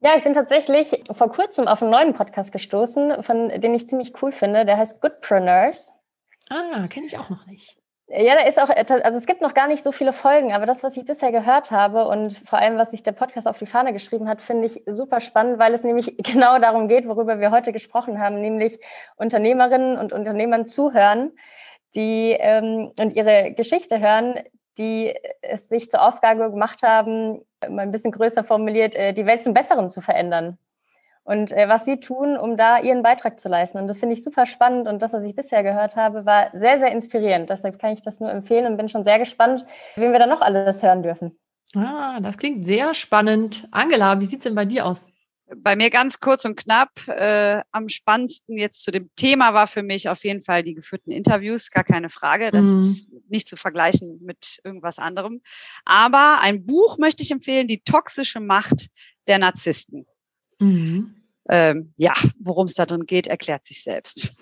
Ja, 0.00 0.16
ich 0.16 0.24
bin 0.24 0.32
tatsächlich 0.32 1.04
vor 1.12 1.30
kurzem 1.30 1.68
auf 1.68 1.82
einen 1.82 1.90
neuen 1.90 2.14
Podcast 2.14 2.52
gestoßen, 2.52 3.22
von 3.22 3.48
den 3.48 3.74
ich 3.74 3.88
ziemlich 3.88 4.14
cool 4.22 4.32
finde. 4.32 4.64
Der 4.64 4.76
heißt 4.76 5.00
Goodpreneurs. 5.00 5.92
Ah, 6.50 6.86
kenne 6.88 7.06
ich 7.06 7.18
auch 7.18 7.30
noch 7.30 7.46
nicht. 7.46 7.78
Ja, 8.10 8.34
da 8.34 8.48
ist 8.48 8.58
auch, 8.58 8.70
also 8.70 9.18
es 9.18 9.26
gibt 9.26 9.42
noch 9.42 9.52
gar 9.52 9.68
nicht 9.68 9.82
so 9.82 9.92
viele 9.92 10.14
Folgen, 10.14 10.54
aber 10.54 10.64
das, 10.64 10.82
was 10.82 10.96
ich 10.96 11.04
bisher 11.04 11.30
gehört 11.30 11.70
habe 11.70 12.08
und 12.08 12.38
vor 12.48 12.58
allem, 12.58 12.78
was 12.78 12.90
sich 12.90 13.02
der 13.02 13.12
Podcast 13.12 13.46
auf 13.46 13.58
die 13.58 13.66
Fahne 13.66 13.92
geschrieben 13.92 14.30
hat, 14.30 14.40
finde 14.40 14.66
ich 14.66 14.82
super 14.86 15.20
spannend, 15.20 15.58
weil 15.58 15.74
es 15.74 15.84
nämlich 15.84 16.16
genau 16.22 16.58
darum 16.58 16.88
geht, 16.88 17.06
worüber 17.06 17.38
wir 17.38 17.50
heute 17.50 17.70
gesprochen 17.70 18.18
haben, 18.18 18.40
nämlich 18.40 18.78
Unternehmerinnen 19.16 19.98
und 19.98 20.14
Unternehmern 20.14 20.66
zuhören, 20.66 21.32
die 21.94 22.34
ähm, 22.38 22.92
und 22.98 23.14
ihre 23.14 23.52
Geschichte 23.52 24.00
hören, 24.00 24.40
die 24.78 25.14
es 25.42 25.68
sich 25.68 25.90
zur 25.90 26.00
Aufgabe 26.00 26.50
gemacht 26.50 26.82
haben, 26.82 27.44
mal 27.68 27.82
ein 27.82 27.92
bisschen 27.92 28.12
größer 28.12 28.42
formuliert, 28.42 28.94
äh, 28.94 29.12
die 29.12 29.26
Welt 29.26 29.42
zum 29.42 29.52
Besseren 29.52 29.90
zu 29.90 30.00
verändern 30.00 30.56
und 31.28 31.52
äh, 31.52 31.68
was 31.68 31.84
sie 31.84 32.00
tun, 32.00 32.38
um 32.38 32.56
da 32.56 32.80
ihren 32.80 33.02
Beitrag 33.02 33.38
zu 33.38 33.50
leisten. 33.50 33.76
Und 33.76 33.86
das 33.86 33.98
finde 33.98 34.14
ich 34.14 34.24
super 34.24 34.46
spannend 34.46 34.88
und 34.88 35.02
das, 35.02 35.12
was 35.12 35.22
ich 35.24 35.36
bisher 35.36 35.62
gehört 35.62 35.94
habe, 35.94 36.24
war 36.24 36.48
sehr, 36.54 36.78
sehr 36.78 36.90
inspirierend. 36.90 37.50
Deshalb 37.50 37.78
kann 37.78 37.92
ich 37.92 38.00
das 38.00 38.18
nur 38.18 38.30
empfehlen 38.30 38.64
und 38.64 38.78
bin 38.78 38.88
schon 38.88 39.04
sehr 39.04 39.18
gespannt, 39.18 39.66
wen 39.96 40.12
wir 40.12 40.18
da 40.18 40.26
noch 40.26 40.40
alles 40.40 40.82
hören 40.82 41.02
dürfen. 41.02 41.38
Ah, 41.74 42.18
das 42.20 42.38
klingt 42.38 42.64
sehr 42.64 42.94
spannend. 42.94 43.68
Angela, 43.72 44.18
wie 44.22 44.24
sieht 44.24 44.38
es 44.38 44.44
denn 44.44 44.54
bei 44.54 44.64
dir 44.64 44.86
aus? 44.86 45.06
Bei 45.54 45.76
mir 45.76 45.90
ganz 45.90 46.18
kurz 46.18 46.46
und 46.46 46.56
knapp. 46.56 46.92
Äh, 47.08 47.60
am 47.72 47.90
spannendsten 47.90 48.56
jetzt 48.56 48.82
zu 48.82 48.90
dem 48.90 49.10
Thema 49.14 49.52
war 49.52 49.66
für 49.66 49.82
mich 49.82 50.08
auf 50.08 50.24
jeden 50.24 50.40
Fall 50.40 50.62
die 50.62 50.74
geführten 50.74 51.10
Interviews, 51.10 51.70
gar 51.70 51.84
keine 51.84 52.08
Frage. 52.08 52.50
Das 52.52 52.68
mhm. 52.68 52.78
ist 52.78 53.10
nicht 53.28 53.48
zu 53.48 53.56
vergleichen 53.56 54.18
mit 54.22 54.60
irgendwas 54.64 54.98
anderem. 54.98 55.42
Aber 55.84 56.38
ein 56.40 56.64
Buch 56.64 56.96
möchte 56.96 57.22
ich 57.22 57.30
empfehlen, 57.30 57.68
Die 57.68 57.82
toxische 57.82 58.40
Macht 58.40 58.88
der 59.26 59.38
Narzissten. 59.38 60.06
Mhm 60.58 61.17
ähm, 61.48 61.92
ja, 61.96 62.12
worum 62.38 62.66
es 62.66 62.74
da 62.74 62.86
drin 62.86 63.06
geht, 63.06 63.26
erklärt 63.26 63.64
sich 63.64 63.82
selbst. 63.82 64.36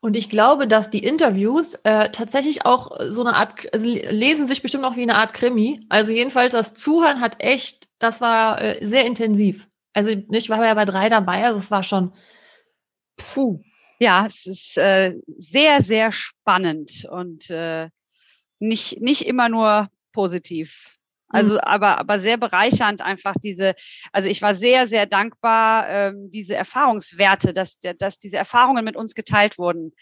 Und 0.00 0.16
ich 0.16 0.28
glaube, 0.28 0.66
dass 0.66 0.90
die 0.90 1.04
Interviews 1.04 1.74
äh, 1.84 2.10
tatsächlich 2.10 2.66
auch 2.66 2.90
so 3.08 3.24
eine 3.24 3.36
Art, 3.36 3.72
also 3.72 3.86
lesen 3.86 4.48
sich 4.48 4.60
bestimmt 4.60 4.84
auch 4.84 4.96
wie 4.96 5.02
eine 5.02 5.14
Art 5.14 5.32
Krimi. 5.32 5.86
Also 5.88 6.10
jedenfalls 6.10 6.52
das 6.52 6.74
Zuhören 6.74 7.20
hat 7.20 7.36
echt, 7.38 7.88
das 8.00 8.20
war 8.20 8.60
äh, 8.60 8.84
sehr 8.84 9.06
intensiv. 9.06 9.68
Also 9.92 10.10
ich 10.10 10.48
war 10.48 10.64
ja 10.64 10.74
bei 10.74 10.86
drei 10.86 11.08
dabei, 11.08 11.44
also 11.44 11.58
es 11.58 11.70
war 11.70 11.84
schon, 11.84 12.12
puh. 13.16 13.60
Ja, 14.00 14.26
es 14.26 14.46
ist 14.46 14.76
äh, 14.78 15.14
sehr, 15.36 15.80
sehr 15.80 16.10
spannend 16.10 17.06
und 17.08 17.50
äh, 17.50 17.88
nicht, 18.58 19.00
nicht 19.00 19.24
immer 19.24 19.48
nur 19.48 19.88
positiv. 20.12 20.98
Also, 21.32 21.54
mhm. 21.54 21.60
aber, 21.62 21.98
aber 21.98 22.18
sehr 22.18 22.36
bereichernd 22.36 23.02
einfach 23.02 23.34
diese, 23.42 23.74
also 24.12 24.28
ich 24.28 24.42
war 24.42 24.54
sehr, 24.54 24.86
sehr 24.86 25.06
dankbar, 25.06 25.88
ähm, 25.88 26.30
diese 26.30 26.54
Erfahrungswerte, 26.54 27.52
dass, 27.52 27.78
dass 27.98 28.18
diese 28.18 28.36
Erfahrungen 28.36 28.84
mit 28.84 28.96
uns 28.96 29.14
geteilt 29.14 29.58
wurden. 29.58 29.92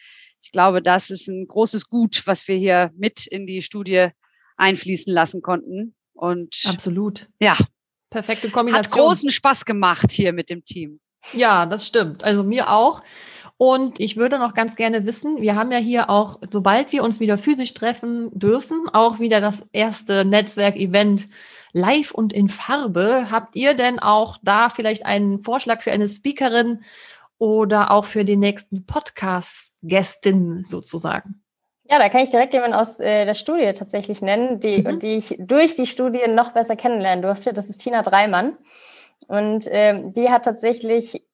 Ich 0.43 0.53
glaube, 0.53 0.83
das 0.83 1.11
ist 1.11 1.29
ein 1.29 1.47
großes 1.47 1.89
Gut, 1.89 2.27
was 2.27 2.49
wir 2.49 2.57
hier 2.57 2.91
mit 2.97 3.27
in 3.27 3.47
die 3.47 3.63
Studie 3.63 4.09
einfließen 4.57 5.13
lassen 5.13 5.41
konnten. 5.43 5.95
Und 6.13 6.55
absolut. 6.69 7.29
Ja. 7.39 7.57
Perfekte 8.11 8.51
Kombination. 8.51 8.93
Hat 8.93 8.99
großen 8.99 9.31
Spaß 9.31 9.65
gemacht 9.65 10.11
hier 10.11 10.33
mit 10.33 10.51
dem 10.51 10.65
Team. 10.65 11.01
Ja, 11.33 11.67
das 11.67 11.87
stimmt. 11.87 12.25
Also 12.25 12.43
mir 12.45 12.71
auch. 12.71 13.03
Und 13.57 14.01
ich 14.01 14.17
würde 14.17 14.39
noch 14.39 14.55
ganz 14.55 14.75
gerne 14.75 15.05
wissen, 15.05 15.43
wir 15.43 15.55
haben 15.55 15.71
ja 15.71 15.77
hier 15.77 16.09
auch, 16.09 16.39
sobald 16.51 16.93
wir 16.93 17.05
uns 17.05 17.21
wieder 17.21 17.37
physisch 17.37 17.75
treffen 17.75 18.31
dürfen, 18.33 18.89
auch 18.93 19.19
wieder 19.19 19.43
das 19.43 19.67
erste 19.73 20.25
Netzwerk-Event 20.25 21.29
live 21.73 22.13
und 22.13 22.33
in 22.33 22.49
Farbe. 22.49 23.27
Habt 23.31 23.57
ihr 23.57 23.75
denn 23.75 23.99
auch 23.99 24.39
da 24.43 24.71
vielleicht 24.71 25.05
einen 25.05 25.43
Vorschlag 25.43 25.83
für 25.83 25.93
eine 25.93 26.09
Speakerin 26.09 26.83
oder 27.37 27.91
auch 27.91 28.07
für 28.07 28.25
den 28.25 28.41
nächsten 28.41 28.87
Podcast-Gästin 28.87 30.65
sozusagen? 30.65 31.43
Ja, 31.85 31.99
da 31.99 32.09
kann 32.09 32.23
ich 32.23 32.31
direkt 32.31 32.53
jemanden 32.53 32.77
aus 32.77 33.01
äh, 33.01 33.27
der 33.27 33.35
Studie 33.35 33.73
tatsächlich 33.75 34.23
nennen, 34.23 34.61
die, 34.61 34.83
mhm. 34.83 35.01
die 35.01 35.17
ich 35.17 35.37
durch 35.39 35.75
die 35.75 35.87
Studie 35.87 36.29
noch 36.29 36.53
besser 36.53 36.77
kennenlernen 36.77 37.23
durfte. 37.23 37.53
Das 37.53 37.69
ist 37.69 37.79
Tina 37.79 38.03
Dreimann. 38.03 38.57
Und 39.31 39.69
ähm, 39.71 40.13
die 40.13 40.29
hat 40.29 40.45
tatsächlich 40.45 41.25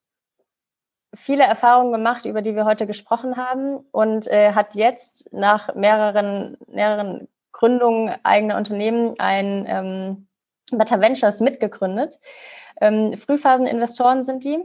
viele 1.14 1.44
Erfahrungen 1.44 1.92
gemacht, 1.92 2.26
über 2.26 2.42
die 2.42 2.54
wir 2.54 2.66
heute 2.66 2.86
gesprochen 2.86 3.38
haben 3.38 3.78
und 3.90 4.26
äh, 4.26 4.52
hat 4.52 4.74
jetzt 4.74 5.32
nach 5.32 5.74
mehreren, 5.74 6.58
mehreren 6.66 7.26
Gründungen 7.52 8.14
eigener 8.22 8.58
Unternehmen 8.58 9.14
ein 9.18 9.64
ähm, 9.66 10.26
Beta 10.70 11.00
Ventures 11.00 11.40
mitgegründet. 11.40 12.20
Ähm, 12.82 13.16
Frühphaseninvestoren 13.16 14.24
sind 14.24 14.44
die 14.44 14.58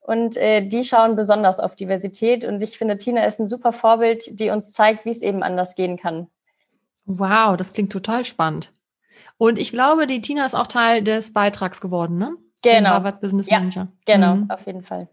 und 0.00 0.36
äh, 0.36 0.68
die 0.68 0.84
schauen 0.84 1.16
besonders 1.16 1.60
auf 1.60 1.76
Diversität 1.76 2.44
und 2.44 2.62
ich 2.62 2.76
finde, 2.76 2.98
Tina 2.98 3.24
ist 3.24 3.40
ein 3.40 3.48
super 3.48 3.72
Vorbild, 3.72 4.38
die 4.38 4.50
uns 4.50 4.72
zeigt, 4.72 5.06
wie 5.06 5.10
es 5.10 5.22
eben 5.22 5.42
anders 5.42 5.74
gehen 5.74 5.96
kann. 5.96 6.26
Wow, 7.06 7.56
das 7.56 7.72
klingt 7.72 7.92
total 7.92 8.26
spannend. 8.26 8.74
Und 9.38 9.58
ich 9.58 9.70
glaube, 9.72 10.06
die 10.06 10.20
Tina 10.20 10.44
ist 10.44 10.54
auch 10.54 10.66
Teil 10.66 11.02
des 11.02 11.32
Beitrags 11.32 11.80
geworden, 11.80 12.18
ne? 12.18 12.36
Genau. 12.64 12.90
Harvard 12.90 13.20
Business 13.20 13.48
Manager. 13.48 13.88
Ja, 14.08 14.14
genau, 14.14 14.36
mhm. 14.36 14.50
auf 14.50 14.66
jeden 14.66 14.82
Fall. 14.82 15.08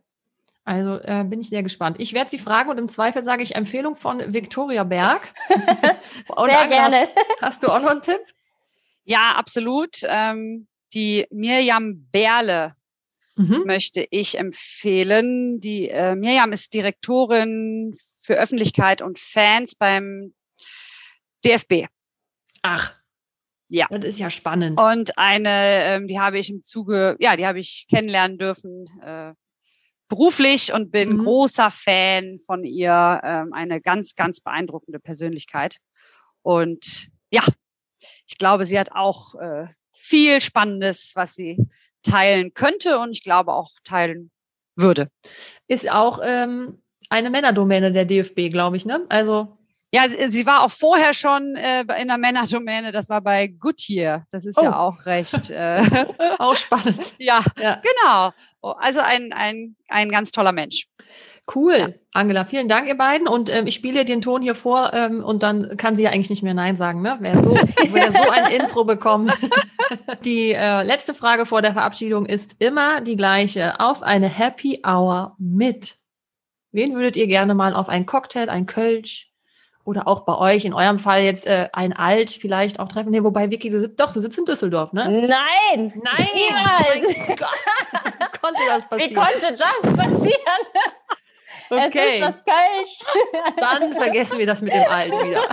Also 0.64 1.00
äh, 1.02 1.24
bin 1.24 1.42
ich 1.42 1.50
sehr 1.50 1.64
gespannt. 1.64 1.98
Ich 2.00 2.14
werde 2.14 2.30
sie 2.30 2.38
fragen 2.38 2.70
und 2.70 2.78
im 2.78 2.88
Zweifel 2.88 3.24
sage 3.24 3.44
ich 3.44 3.56
Empfehlung 3.56 3.96
von 3.96 4.34
Victoria 4.34 4.84
Berg. 4.84 5.34
und 6.36 6.46
sehr 6.46 6.68
gerne. 6.68 7.10
Hast, 7.40 7.42
hast, 7.42 7.64
du 7.64 7.68
auch 7.68 7.82
noch 7.82 7.90
einen 7.90 8.02
Tipp? 8.02 8.22
Ja, 9.04 9.34
absolut. 9.36 9.98
Ähm, 10.08 10.68
die 10.94 11.26
Mirjam 11.32 12.08
Berle 12.12 12.76
mhm. 13.36 13.64
möchte 13.66 14.08
ich 14.12 14.38
empfehlen. 14.38 15.60
Die 15.60 15.90
äh, 15.90 16.16
Mirjam 16.16 16.52
ist 16.52 16.74
Direktorin 16.74 17.96
für 18.22 18.36
Öffentlichkeit 18.36 19.02
und 19.02 19.20
Fans 19.20 19.76
beim 19.76 20.34
DFB. 21.44 21.88
Ach. 22.62 23.01
Ja. 23.72 23.88
Das 23.90 24.04
ist 24.04 24.20
ja 24.20 24.30
spannend. 24.30 24.80
Und 24.82 25.18
eine, 25.18 25.86
ähm, 25.86 26.08
die 26.08 26.20
habe 26.20 26.38
ich 26.38 26.50
im 26.50 26.62
Zuge, 26.62 27.16
ja, 27.20 27.38
die 27.38 27.48
habe 27.48 27.60
ich 27.60 27.86
kennenlernen 27.90 28.38
dürfen. 28.38 28.88
Äh, 29.02 29.34
beruflich 30.10 30.74
und 30.74 30.92
bin 30.92 31.14
mhm. 31.14 31.24
großer 31.24 31.72
Fan 31.72 32.38
von 32.46 32.66
ihr. 32.66 33.22
Ähm, 33.24 33.54
eine 33.54 33.80
ganz, 33.80 34.16
ganz 34.16 34.42
beeindruckende 34.42 35.00
Persönlichkeit. 35.00 35.78
Und 36.42 37.08
ja, 37.32 37.44
ich 38.28 38.38
glaube, 38.38 38.66
sie 38.66 38.78
hat 38.78 38.92
auch 38.92 39.36
äh, 39.36 39.68
viel 39.94 40.42
Spannendes, 40.42 41.14
was 41.16 41.36
sie 41.36 41.58
teilen 42.04 42.54
könnte 42.54 43.00
und 43.00 43.12
ich 43.12 43.24
glaube 43.24 43.54
auch 43.54 43.72
teilen 43.86 44.32
würde. 44.76 45.10
Ist 45.70 45.90
auch 45.90 46.20
ähm, 46.22 46.82
eine 47.10 47.30
Männerdomäne 47.30 47.94
der 47.94 48.04
DFB, 48.04 48.52
glaube 48.52 48.76
ich, 48.76 48.86
ne? 48.86 49.06
Also 49.08 49.58
ja, 49.94 50.04
sie 50.08 50.46
war 50.46 50.64
auch 50.64 50.72
vorher 50.72 51.14
schon 51.14 51.56
äh, 51.58 51.82
in 52.02 52.08
der 52.08 52.18
Männerdomäne, 52.18 52.94
das 52.94 53.10
war 53.10 53.20
bei 53.20 53.48
Goodyear. 53.48 54.26
Das 54.32 54.46
ist 54.46 54.58
oh. 54.58 54.64
ja 54.64 54.80
auch 54.80 55.06
recht. 55.06 55.50
Äh, 55.50 55.84
auch 56.40 56.56
spannend. 56.56 57.14
ja, 57.18 57.42
ja, 57.62 57.82
genau. 57.82 58.32
Oh, 58.62 58.74
also 58.80 59.02
ein, 59.02 59.34
ein, 59.34 59.76
ein 59.90 60.10
ganz 60.10 60.32
toller 60.32 60.54
Mensch. 60.54 60.88
Cool, 61.54 61.76
ja. 61.78 61.90
Angela, 62.14 62.46
vielen 62.46 62.70
Dank, 62.70 62.88
ihr 62.88 62.96
beiden. 62.96 63.28
Und 63.28 63.50
ähm, 63.50 63.68
ich 63.68 63.76
spiele 63.76 64.06
den 64.06 64.22
Ton 64.22 64.42
hier 64.42 64.56
vor 64.56 64.94
ähm, 64.94 65.22
und 65.24 65.44
dann 65.44 65.76
kann 65.76 65.98
sie 65.98 66.04
ja 66.04 66.12
eigentlich 66.12 66.30
nicht 66.30 66.44
mehr 66.44 66.54
Nein 66.54 66.78
sagen, 66.78 67.02
ne? 67.02 67.18
Wer 67.20 67.42
so, 67.42 67.54
wer 67.92 68.14
so 68.14 68.30
ein 68.30 68.50
Intro 68.52 68.86
bekommt. 68.86 69.34
die 70.24 70.54
äh, 70.54 70.84
letzte 70.84 71.14
Frage 71.14 71.46
vor 71.46 71.62
der 71.62 71.74
Verabschiedung 71.74 72.26
ist 72.26 72.56
immer 72.60 73.02
die 73.02 73.18
gleiche. 73.18 73.80
Auf 73.82 74.04
eine 74.04 74.30
Happy 74.30 74.82
Hour 74.86 75.36
mit. 75.38 75.96
Wen 76.72 76.96
würdet 76.96 77.18
ihr 77.18 77.28
gerne 77.28 77.56
mal 77.56 77.74
auf 77.74 77.90
einen 77.90 78.06
Cocktail, 78.06 78.48
ein 78.48 78.66
Kölsch, 78.66 79.31
oder 79.84 80.08
auch 80.08 80.22
bei 80.22 80.38
euch, 80.38 80.66
in 80.66 80.74
eurem 80.74 81.00
Fall 81.00 81.22
jetzt 81.22 81.48
äh, 81.48 81.70
ein 81.74 81.94
Alt 81.94 82.30
vielleicht 82.30 82.80
auch 82.80 82.88
treffen. 82.88 83.12
Nee, 83.12 83.24
wobei, 83.24 83.50
Vicky, 83.52 83.70
du 83.70 83.80
sitzt 83.80 84.00
doch, 84.00 84.14
du 84.14 84.20
sitzt 84.20 84.38
in 84.38 84.46
Düsseldorf, 84.46 84.94
ne? 84.94 85.06
Nein! 85.06 85.94
Nein! 86.04 86.28
Niemals! 86.34 87.16
Oh 87.30 87.36
Gott! 87.36 88.22
konnte 88.42 88.62
das 88.68 88.88
passieren? 88.88 89.12
Wie 89.12 89.14
konnte 89.14 89.58
das 89.58 89.82
passieren? 89.82 90.66
Okay. 91.70 91.90
Es 91.94 92.14
ist 92.14 92.22
das 92.22 92.44
Kölsch. 92.44 93.00
Dann 93.58 93.94
vergessen 93.94 94.38
wir 94.38 94.46
das 94.46 94.62
mit 94.62 94.74
dem 94.74 94.84
Alt 94.84 95.12
wieder. 95.14 95.48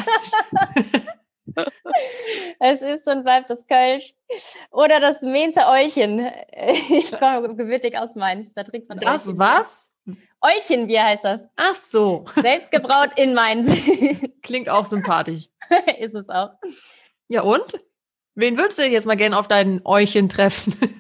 es 2.61 2.83
ist 2.83 3.09
und 3.09 3.23
bleibt 3.23 3.51
das 3.51 3.67
Kölsch. 3.67 4.15
Oder 4.73 4.99
das 5.01 5.23
Mehnte 5.23 5.67
Euchen. 5.69 6.29
Ich 6.91 7.13
komme 7.17 7.55
gebürtig 7.55 7.97
aus 7.97 8.17
Mainz. 8.17 8.53
Da 8.53 8.65
trinkt 8.65 8.89
man 8.89 8.99
das. 8.99 9.25
Das 9.25 9.39
was? 9.39 9.93
Eichenbier 10.41 11.05
heißt 11.05 11.25
das. 11.25 11.47
Ach 11.57 11.75
so. 11.75 12.25
Selbstgebraut 12.37 13.11
in 13.17 13.35
Mainz. 13.35 13.71
Klingt 14.43 14.69
auch 14.69 14.87
sympathisch. 14.87 15.49
Ist 15.99 16.15
es 16.15 16.29
auch. 16.29 16.51
Ja 17.29 17.43
und? 17.43 17.79
Wen 18.35 18.57
würdest 18.57 18.79
du 18.79 18.87
jetzt 18.87 19.07
mal 19.07 19.17
gerne 19.17 19.37
auf 19.37 19.49
deinen 19.49 19.85
Euchen 19.85 20.29
treffen? 20.29 20.75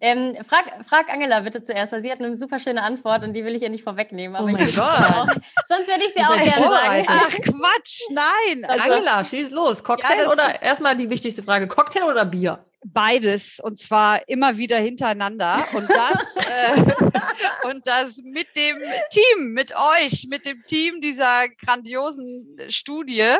Ähm, 0.00 0.32
frag, 0.48 0.86
frag 0.88 1.12
Angela 1.12 1.40
bitte 1.40 1.60
zuerst, 1.64 1.90
weil 1.90 2.02
sie 2.02 2.12
hat 2.12 2.20
eine 2.20 2.36
super 2.36 2.60
schöne 2.60 2.84
Antwort 2.84 3.24
und 3.24 3.32
die 3.32 3.44
will 3.44 3.56
ich 3.56 3.62
ihr 3.62 3.68
nicht 3.68 3.82
vorwegnehmen. 3.82 4.36
Aber 4.36 4.46
oh 4.46 4.48
mein 4.48 4.64
Gott. 4.64 4.78
Auch, 4.78 5.26
sonst 5.66 5.88
würde 5.88 6.04
ich 6.06 6.14
sie 6.14 6.20
auch 6.20 6.36
gerne 6.36 6.52
sagen. 6.52 7.04
Ach 7.08 7.30
Quatsch, 7.30 8.02
nein. 8.12 8.64
Also, 8.64 8.92
Angela, 8.92 9.24
schieß 9.24 9.50
los. 9.50 9.82
Cocktail 9.82 10.20
ja, 10.20 10.30
oder 10.30 10.62
erstmal 10.62 10.96
die 10.96 11.10
wichtigste 11.10 11.42
Frage, 11.42 11.66
Cocktail 11.66 12.04
oder 12.04 12.24
Bier? 12.24 12.64
Beides 12.92 13.60
und 13.60 13.78
zwar 13.78 14.28
immer 14.28 14.56
wieder 14.56 14.78
hintereinander 14.78 15.62
und 15.74 15.88
das 15.88 16.36
äh, 16.36 17.68
und 17.68 17.86
das 17.86 18.20
mit 18.24 18.48
dem 18.56 18.78
Team, 19.10 19.52
mit 19.52 19.72
euch, 19.74 20.26
mit 20.28 20.46
dem 20.46 20.62
Team 20.66 21.00
dieser 21.00 21.48
grandiosen 21.64 22.56
Studie. 22.68 23.34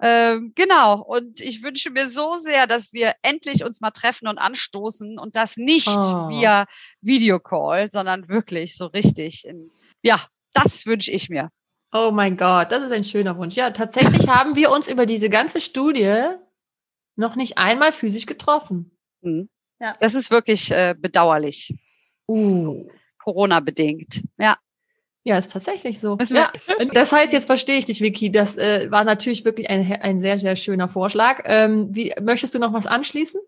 Ähm, 0.00 0.52
genau. 0.54 1.02
Und 1.02 1.40
ich 1.40 1.62
wünsche 1.62 1.90
mir 1.90 2.06
so 2.06 2.34
sehr, 2.34 2.66
dass 2.66 2.92
wir 2.92 3.14
endlich 3.22 3.64
uns 3.64 3.80
mal 3.80 3.90
treffen 3.90 4.28
und 4.28 4.38
anstoßen 4.38 5.18
und 5.18 5.36
das 5.36 5.56
nicht 5.56 5.88
oh. 5.88 6.28
via 6.28 6.66
Videocall, 7.00 7.90
sondern 7.90 8.28
wirklich 8.28 8.76
so 8.76 8.86
richtig. 8.86 9.44
In, 9.46 9.70
ja, 10.02 10.20
das 10.52 10.86
wünsche 10.86 11.10
ich 11.10 11.28
mir. 11.28 11.48
Oh 11.92 12.10
mein 12.12 12.36
Gott, 12.36 12.70
das 12.70 12.82
ist 12.84 12.92
ein 12.92 13.04
schöner 13.04 13.36
Wunsch. 13.38 13.54
Ja, 13.54 13.70
tatsächlich 13.70 14.28
haben 14.28 14.56
wir 14.56 14.70
uns 14.70 14.88
über 14.88 15.06
diese 15.06 15.30
ganze 15.30 15.60
Studie 15.60 16.22
noch 17.18 17.36
nicht 17.36 17.58
einmal 17.58 17.92
physisch 17.92 18.26
getroffen. 18.26 18.96
Mhm. 19.20 19.48
Ja. 19.80 19.92
Das 20.00 20.14
ist 20.14 20.30
wirklich 20.30 20.70
äh, 20.70 20.94
bedauerlich. 20.98 21.74
Uh. 22.26 22.88
Corona-bedingt. 23.22 24.22
Ja. 24.38 24.56
Ja, 25.24 25.36
ist 25.36 25.52
tatsächlich 25.52 26.00
so. 26.00 26.16
Ja. 26.30 26.50
Das 26.94 27.12
heißt, 27.12 27.32
jetzt 27.34 27.46
verstehe 27.46 27.76
ich 27.76 27.84
dich, 27.84 28.00
Vicky. 28.00 28.30
Das 28.32 28.56
äh, 28.56 28.90
war 28.90 29.04
natürlich 29.04 29.44
wirklich 29.44 29.68
ein, 29.68 30.00
ein 30.00 30.20
sehr, 30.20 30.38
sehr 30.38 30.56
schöner 30.56 30.88
Vorschlag. 30.88 31.42
Ähm, 31.44 31.88
wie, 31.94 32.14
möchtest 32.22 32.54
du 32.54 32.58
noch 32.58 32.72
was 32.72 32.86
anschließen? 32.86 33.40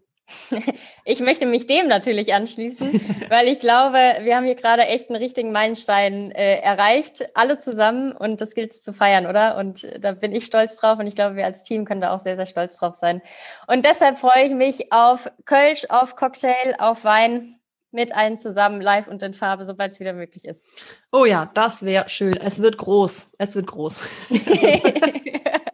Ich 1.04 1.20
möchte 1.20 1.46
mich 1.46 1.66
dem 1.66 1.88
natürlich 1.88 2.34
anschließen, 2.34 3.26
weil 3.30 3.48
ich 3.48 3.58
glaube, 3.58 3.98
wir 4.20 4.36
haben 4.36 4.44
hier 4.44 4.54
gerade 4.54 4.82
echt 4.82 5.08
einen 5.08 5.20
richtigen 5.20 5.50
Meilenstein 5.50 6.30
äh, 6.30 6.60
erreicht, 6.60 7.24
alle 7.34 7.58
zusammen 7.58 8.12
und 8.12 8.40
das 8.40 8.54
gilt 8.54 8.72
es 8.72 8.82
zu 8.82 8.92
feiern, 8.92 9.26
oder? 9.26 9.56
Und 9.56 9.82
äh, 9.84 9.98
da 9.98 10.12
bin 10.12 10.32
ich 10.32 10.44
stolz 10.44 10.76
drauf 10.76 10.98
und 10.98 11.06
ich 11.06 11.14
glaube, 11.14 11.36
wir 11.36 11.46
als 11.46 11.62
Team 11.62 11.84
können 11.84 12.00
da 12.00 12.14
auch 12.14 12.20
sehr, 12.20 12.36
sehr 12.36 12.46
stolz 12.46 12.78
drauf 12.78 12.94
sein. 12.94 13.22
Und 13.66 13.84
deshalb 13.84 14.18
freue 14.18 14.44
ich 14.44 14.52
mich 14.52 14.92
auf 14.92 15.30
Kölsch, 15.46 15.86
auf 15.88 16.16
Cocktail, 16.16 16.76
auf 16.78 17.04
Wein 17.04 17.56
mit 17.90 18.14
allen 18.14 18.38
zusammen 18.38 18.80
live 18.80 19.08
und 19.08 19.22
in 19.22 19.34
Farbe, 19.34 19.64
sobald 19.64 19.92
es 19.92 20.00
wieder 20.00 20.12
möglich 20.12 20.44
ist. 20.44 20.64
Oh 21.10 21.24
ja, 21.24 21.50
das 21.54 21.84
wäre 21.84 22.08
schön. 22.08 22.36
Es 22.36 22.62
wird 22.62 22.76
groß. 22.76 23.30
Es 23.38 23.54
wird 23.54 23.66
groß. 23.66 24.00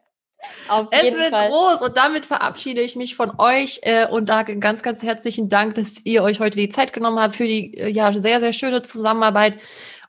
Auf 0.68 0.88
es 0.90 1.14
wird 1.14 1.30
Fall. 1.30 1.48
groß 1.48 1.82
und 1.82 1.96
damit 1.96 2.26
verabschiede 2.26 2.80
ich 2.80 2.96
mich 2.96 3.16
von 3.16 3.32
euch 3.38 3.80
äh, 3.82 4.06
und 4.06 4.28
sage 4.28 4.58
ganz, 4.58 4.82
ganz 4.82 5.02
herzlichen 5.02 5.48
Dank, 5.48 5.74
dass 5.74 5.96
ihr 6.04 6.22
euch 6.22 6.40
heute 6.40 6.56
die 6.56 6.68
Zeit 6.68 6.92
genommen 6.92 7.18
habt 7.18 7.36
für 7.36 7.46
die 7.46 7.76
äh, 7.76 7.88
ja 7.88 8.12
sehr, 8.12 8.40
sehr 8.40 8.52
schöne 8.52 8.82
Zusammenarbeit. 8.82 9.58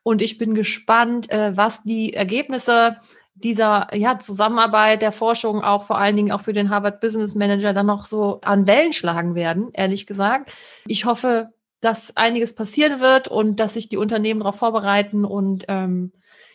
Und 0.03 0.22
ich 0.22 0.38
bin 0.38 0.55
gespannt, 0.55 1.30
äh, 1.30 1.55
was 1.55 1.84
die 1.84 2.14
Ergebnisse 2.14 2.97
dieser 3.36 3.88
ja, 3.93 4.18
Zusammenarbeit 4.20 5.01
der 5.01 5.12
Forschung 5.12 5.64
auch 5.64 5.86
vor 5.86 5.97
allen 5.97 6.16
Dingen 6.16 6.32
auch 6.32 6.41
für 6.41 6.53
den 6.53 6.70
Harvard 6.70 7.01
Business 7.01 7.36
Manager 7.36 7.74
dann 7.74 7.86
noch 7.86 8.05
so 8.05 8.41
an 8.43 8.66
Wellen 8.66 8.93
schlagen 8.93 9.36
werden, 9.36 9.70
ehrlich 9.74 10.08
gesagt. 10.08 10.51
Ich 10.88 11.05
hoffe, 11.05 11.49
dass 11.82 12.18
einiges 12.18 12.55
passieren 12.55 12.99
wird 12.99 13.28
und 13.28 13.60
dass 13.60 13.76
sich 13.76 13.89
die 13.89 13.97
Unternehmen 13.97 14.39
darauf 14.39 14.55
vorbereiten 14.55 15.24
und 15.24 15.66
ähm, 15.68 16.12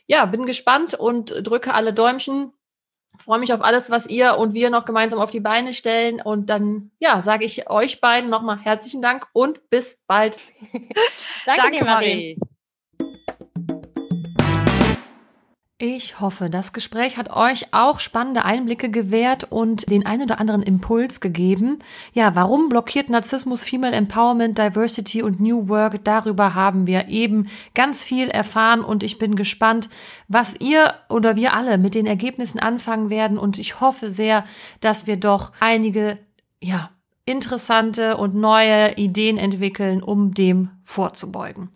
ja, 0.07 0.27
bin 0.27 0.47
gespannt 0.47 0.95
und 0.95 1.47
drücke 1.47 1.75
alle 1.75 1.95
Däumchen 1.95 2.53
freue 3.19 3.39
mich 3.39 3.53
auf 3.53 3.63
alles, 3.63 3.91
was 3.91 4.07
ihr 4.07 4.37
und 4.39 4.55
wir 4.55 4.71
noch 4.71 4.85
gemeinsam 4.85 5.19
auf 5.21 5.31
die 5.31 5.41
Beine 5.41 5.73
stellen. 5.75 6.21
Und 6.21 6.51
dann, 6.51 6.91
ja, 6.99 7.21
sage 7.23 7.45
ich 7.45 7.71
euch 7.71 8.01
beiden 8.01 8.31
nochmal 8.31 8.59
herzlichen 8.59 9.03
Dank 9.03 9.27
und 9.33 9.71
bis 9.71 10.03
bald. 10.07 10.39
Danke, 10.73 11.63
Danke 11.63 11.71
dir, 11.73 11.85
Marie. 11.85 12.37
Marie. 12.37 12.52
Ich 15.85 16.21
hoffe, 16.21 16.49
das 16.49 16.73
Gespräch 16.73 17.17
hat 17.17 17.31
euch 17.35 17.75
auch 17.75 17.99
spannende 17.99 18.45
Einblicke 18.45 18.89
gewährt 18.89 19.51
und 19.51 19.91
den 19.91 20.07
ein 20.07 20.23
oder 20.23 20.39
anderen 20.39 20.63
Impuls 20.63 21.21
gegeben. 21.21 21.81
Ja, 22.13 22.37
warum 22.37 22.69
blockiert 22.69 23.11
Narzissmus 23.11 23.65
Female 23.65 23.93
Empowerment, 23.93 24.59
Diversity 24.59 25.25
und 25.25 25.41
New 25.41 25.69
Work? 25.69 26.05
Darüber 26.05 26.55
haben 26.55 26.87
wir 26.87 27.09
eben 27.09 27.49
ganz 27.75 28.05
viel 28.05 28.29
erfahren 28.29 28.83
und 28.83 29.03
ich 29.03 29.19
bin 29.19 29.35
gespannt, 29.35 29.89
was 30.29 30.55
ihr 30.61 30.95
oder 31.09 31.35
wir 31.35 31.53
alle 31.53 31.79
mit 31.79 31.97
den 31.97 32.07
Ergebnissen 32.07 32.61
anfangen 32.61 33.11
werden 33.11 33.37
und 33.37 33.59
ich 33.59 33.81
hoffe 33.81 34.09
sehr, 34.09 34.45
dass 34.79 35.09
wir 35.09 35.17
doch 35.17 35.51
einige, 35.59 36.17
ja, 36.61 36.91
interessante 37.25 38.19
und 38.19 38.37
neue 38.37 38.95
Ideen 38.95 39.37
entwickeln, 39.37 40.01
um 40.01 40.33
dem 40.33 40.71
vorzubeugen. 40.85 41.71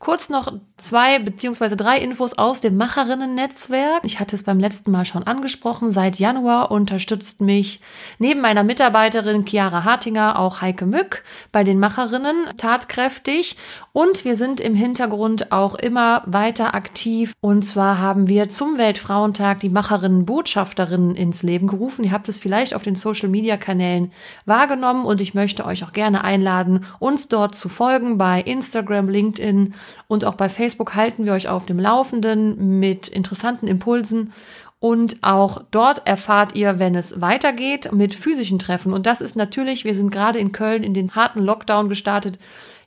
Kurz 0.00 0.30
noch 0.30 0.50
zwei 0.78 1.18
beziehungsweise 1.18 1.76
drei 1.76 1.98
Infos 1.98 2.32
aus 2.32 2.62
dem 2.62 2.78
Macherinnen-Netzwerk. 2.78 4.00
Ich 4.04 4.18
hatte 4.18 4.34
es 4.34 4.44
beim 4.44 4.58
letzten 4.58 4.90
Mal 4.90 5.04
schon 5.04 5.24
angesprochen. 5.24 5.90
Seit 5.90 6.18
Januar 6.18 6.70
unterstützt 6.70 7.42
mich 7.42 7.80
neben 8.18 8.40
meiner 8.40 8.64
Mitarbeiterin 8.64 9.44
Chiara 9.46 9.84
Hartinger 9.84 10.38
auch 10.38 10.62
Heike 10.62 10.86
Mück 10.86 11.22
bei 11.52 11.64
den 11.64 11.78
Macherinnen 11.78 12.48
tatkräftig. 12.56 13.58
Und 13.92 14.24
wir 14.24 14.36
sind 14.36 14.58
im 14.58 14.74
Hintergrund 14.74 15.52
auch 15.52 15.74
immer 15.74 16.22
weiter 16.24 16.74
aktiv. 16.74 17.34
Und 17.42 17.62
zwar 17.66 17.98
haben 17.98 18.26
wir 18.26 18.48
zum 18.48 18.78
Weltfrauentag 18.78 19.60
die 19.60 19.68
Macherinnen 19.68 20.24
Botschafterinnen 20.24 21.14
ins 21.14 21.42
Leben 21.42 21.66
gerufen. 21.66 22.06
Ihr 22.06 22.12
habt 22.12 22.30
es 22.30 22.38
vielleicht 22.38 22.72
auf 22.72 22.82
den 22.82 22.94
Social 22.94 23.28
Media 23.28 23.58
Kanälen 23.58 24.12
wahrgenommen 24.46 25.04
und 25.04 25.20
ich 25.20 25.34
möchte 25.34 25.66
euch 25.66 25.84
auch 25.84 25.92
gerne 25.92 26.24
einladen, 26.24 26.86
uns 27.00 27.28
dort 27.28 27.54
zu 27.54 27.68
folgen 27.68 28.16
bei 28.16 28.40
Instagram, 28.40 29.10
LinkedIn 29.10 29.74
und 30.08 30.24
auch 30.24 30.34
bei 30.34 30.48
Facebook 30.48 30.94
halten 30.94 31.24
wir 31.24 31.32
euch 31.32 31.48
auf 31.48 31.66
dem 31.66 31.78
Laufenden 31.78 32.78
mit 32.78 33.08
interessanten 33.08 33.68
Impulsen. 33.68 34.32
Und 34.80 35.18
auch 35.20 35.62
dort 35.70 36.06
erfahrt 36.06 36.54
ihr, 36.56 36.78
wenn 36.78 36.94
es 36.94 37.20
weitergeht 37.20 37.92
mit 37.92 38.14
physischen 38.14 38.58
Treffen. 38.58 38.94
Und 38.94 39.04
das 39.04 39.20
ist 39.20 39.36
natürlich, 39.36 39.84
wir 39.84 39.94
sind 39.94 40.10
gerade 40.10 40.38
in 40.38 40.52
Köln 40.52 40.82
in 40.82 40.94
den 40.94 41.14
harten 41.14 41.44
Lockdown 41.44 41.90
gestartet. 41.90 42.38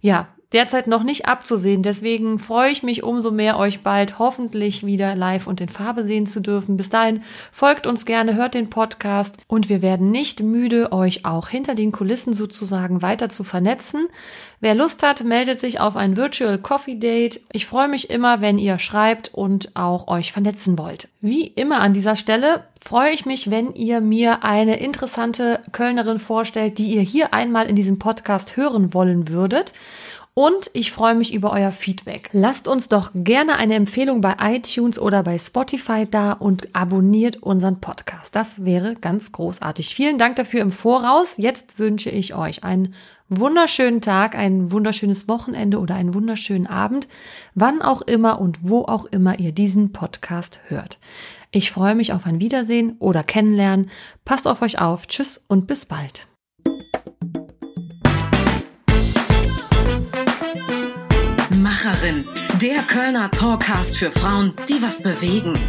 Ja, 0.01 0.27
derzeit 0.53 0.88
noch 0.88 1.03
nicht 1.03 1.27
abzusehen. 1.27 1.84
Deswegen 1.84 2.39
freue 2.39 2.71
ich 2.71 2.84
mich 2.84 3.03
umso 3.03 3.31
mehr, 3.31 3.57
euch 3.57 3.81
bald 3.81 4.19
hoffentlich 4.19 4.85
wieder 4.85 5.15
live 5.15 5.47
und 5.47 5.59
in 5.59 5.69
Farbe 5.69 6.05
sehen 6.05 6.25
zu 6.25 6.39
dürfen. 6.39 6.77
Bis 6.77 6.89
dahin 6.89 7.23
folgt 7.51 7.88
uns 7.88 8.05
gerne, 8.05 8.35
hört 8.35 8.53
den 8.53 8.69
Podcast 8.69 9.38
und 9.47 9.69
wir 9.69 9.81
werden 9.81 10.11
nicht 10.11 10.41
müde, 10.41 10.91
euch 10.91 11.25
auch 11.25 11.49
hinter 11.49 11.75
den 11.75 11.91
Kulissen 11.91 12.34
sozusagen 12.34 13.01
weiter 13.01 13.30
zu 13.30 13.43
vernetzen. 13.43 14.07
Wer 14.59 14.75
Lust 14.75 15.03
hat, 15.03 15.25
meldet 15.25 15.59
sich 15.59 15.81
auf 15.81 15.97
ein 15.97 16.15
Virtual 16.15 16.57
Coffee 16.57 16.95
Date. 16.95 17.41
Ich 17.51 17.65
freue 17.65 17.89
mich 17.89 18.09
immer, 18.09 18.39
wenn 18.39 18.57
ihr 18.57 18.80
schreibt 18.80 19.34
und 19.34 19.75
auch 19.75 20.07
euch 20.07 20.31
vernetzen 20.31 20.77
wollt. 20.77 21.09
Wie 21.19 21.47
immer 21.47 21.81
an 21.81 21.93
dieser 21.93 22.15
Stelle 22.15 22.63
freue 22.81 23.11
ich 23.11 23.25
mich, 23.25 23.51
wenn 23.51 23.73
ihr 23.73 23.99
mir 24.01 24.43
eine 24.43 24.77
interessante 24.80 25.59
Kölnerin 25.71 26.19
vorstellt, 26.19 26.77
die 26.77 26.95
ihr 26.95 27.01
hier 27.01 27.34
einmal 27.34 27.67
in 27.67 27.75
diesem 27.75 27.99
Podcast 27.99 28.55
hören 28.55 28.93
wollen 28.93 29.27
würdet. 29.27 29.73
Und 30.35 30.72
ich 30.73 30.91
freue 30.91 31.14
mich 31.14 31.31
über 31.31 31.51
euer 31.51 31.72
Feedback. 31.72 32.30
Lasst 32.31 32.68
uns 32.68 32.88
doch 32.88 33.11
gerne 33.14 33.55
eine 33.57 33.76
Empfehlung 33.76 34.19
bei 34.19 34.35
iTunes 34.39 34.97
oder 34.97 35.22
bei 35.22 35.38
Spotify 35.38 36.07
da 36.10 36.34
und 36.34 36.76
abonniert 36.76 37.43
unseren 37.43 37.80
Podcast. 37.80 38.35
Das 38.35 38.65
wäre 38.65 38.95
ganz 38.95 39.31
großartig. 39.31 39.93
Vielen 39.93 40.18
Dank 40.18 40.35
dafür 40.38 40.61
im 40.61 40.72
Voraus. 40.72 41.35
Jetzt 41.38 41.77
wünsche 41.77 42.10
ich 42.10 42.34
euch 42.34 42.64
einen 42.64 42.95
wunderschönen 43.30 44.01
Tag, 44.01 44.35
ein 44.35 44.72
wunderschönes 44.72 45.27
Wochenende 45.27 45.80
oder 45.80 45.95
einen 45.95 46.15
wunderschönen 46.15 46.65
Abend, 46.65 47.07
wann 47.53 47.84
auch 47.84 48.01
immer 48.01 48.41
und 48.41 48.68
wo 48.68 48.85
auch 48.85 49.05
immer 49.05 49.38
ihr 49.39 49.51
diesen 49.51 49.91
Podcast 49.91 50.60
hört. 50.68 50.97
Ich 51.51 51.72
freue 51.72 51.93
mich 51.93 52.11
auf 52.11 52.26
ein 52.26 52.39
Wiedersehen 52.39 52.95
oder 52.97 53.23
Kennenlernen. 53.23 53.91
Passt 54.26 54.47
auf 54.47 54.64
euch 54.64 54.80
auf. 54.80 55.05
Tschüss 55.05 55.43
und 55.47 55.68
bis 55.68 55.85
bald. 55.85 56.27
Macherin, 61.84 62.23
der 62.61 62.81
Kölner 62.84 63.30
Talkcast 63.30 63.97
für 63.97 64.10
Frauen, 64.10 64.53
die 64.69 64.81
was 64.81 65.03
bewegen. 65.03 65.60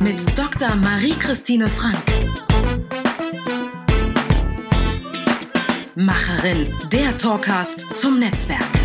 Mit 0.00 0.18
Dr. 0.38 0.74
Marie-Christine 0.74 1.70
Frank. 1.70 1.96
Macherin, 5.94 6.74
der 6.92 7.16
Talkcast 7.16 7.86
zum 7.96 8.18
Netzwerk. 8.18 8.81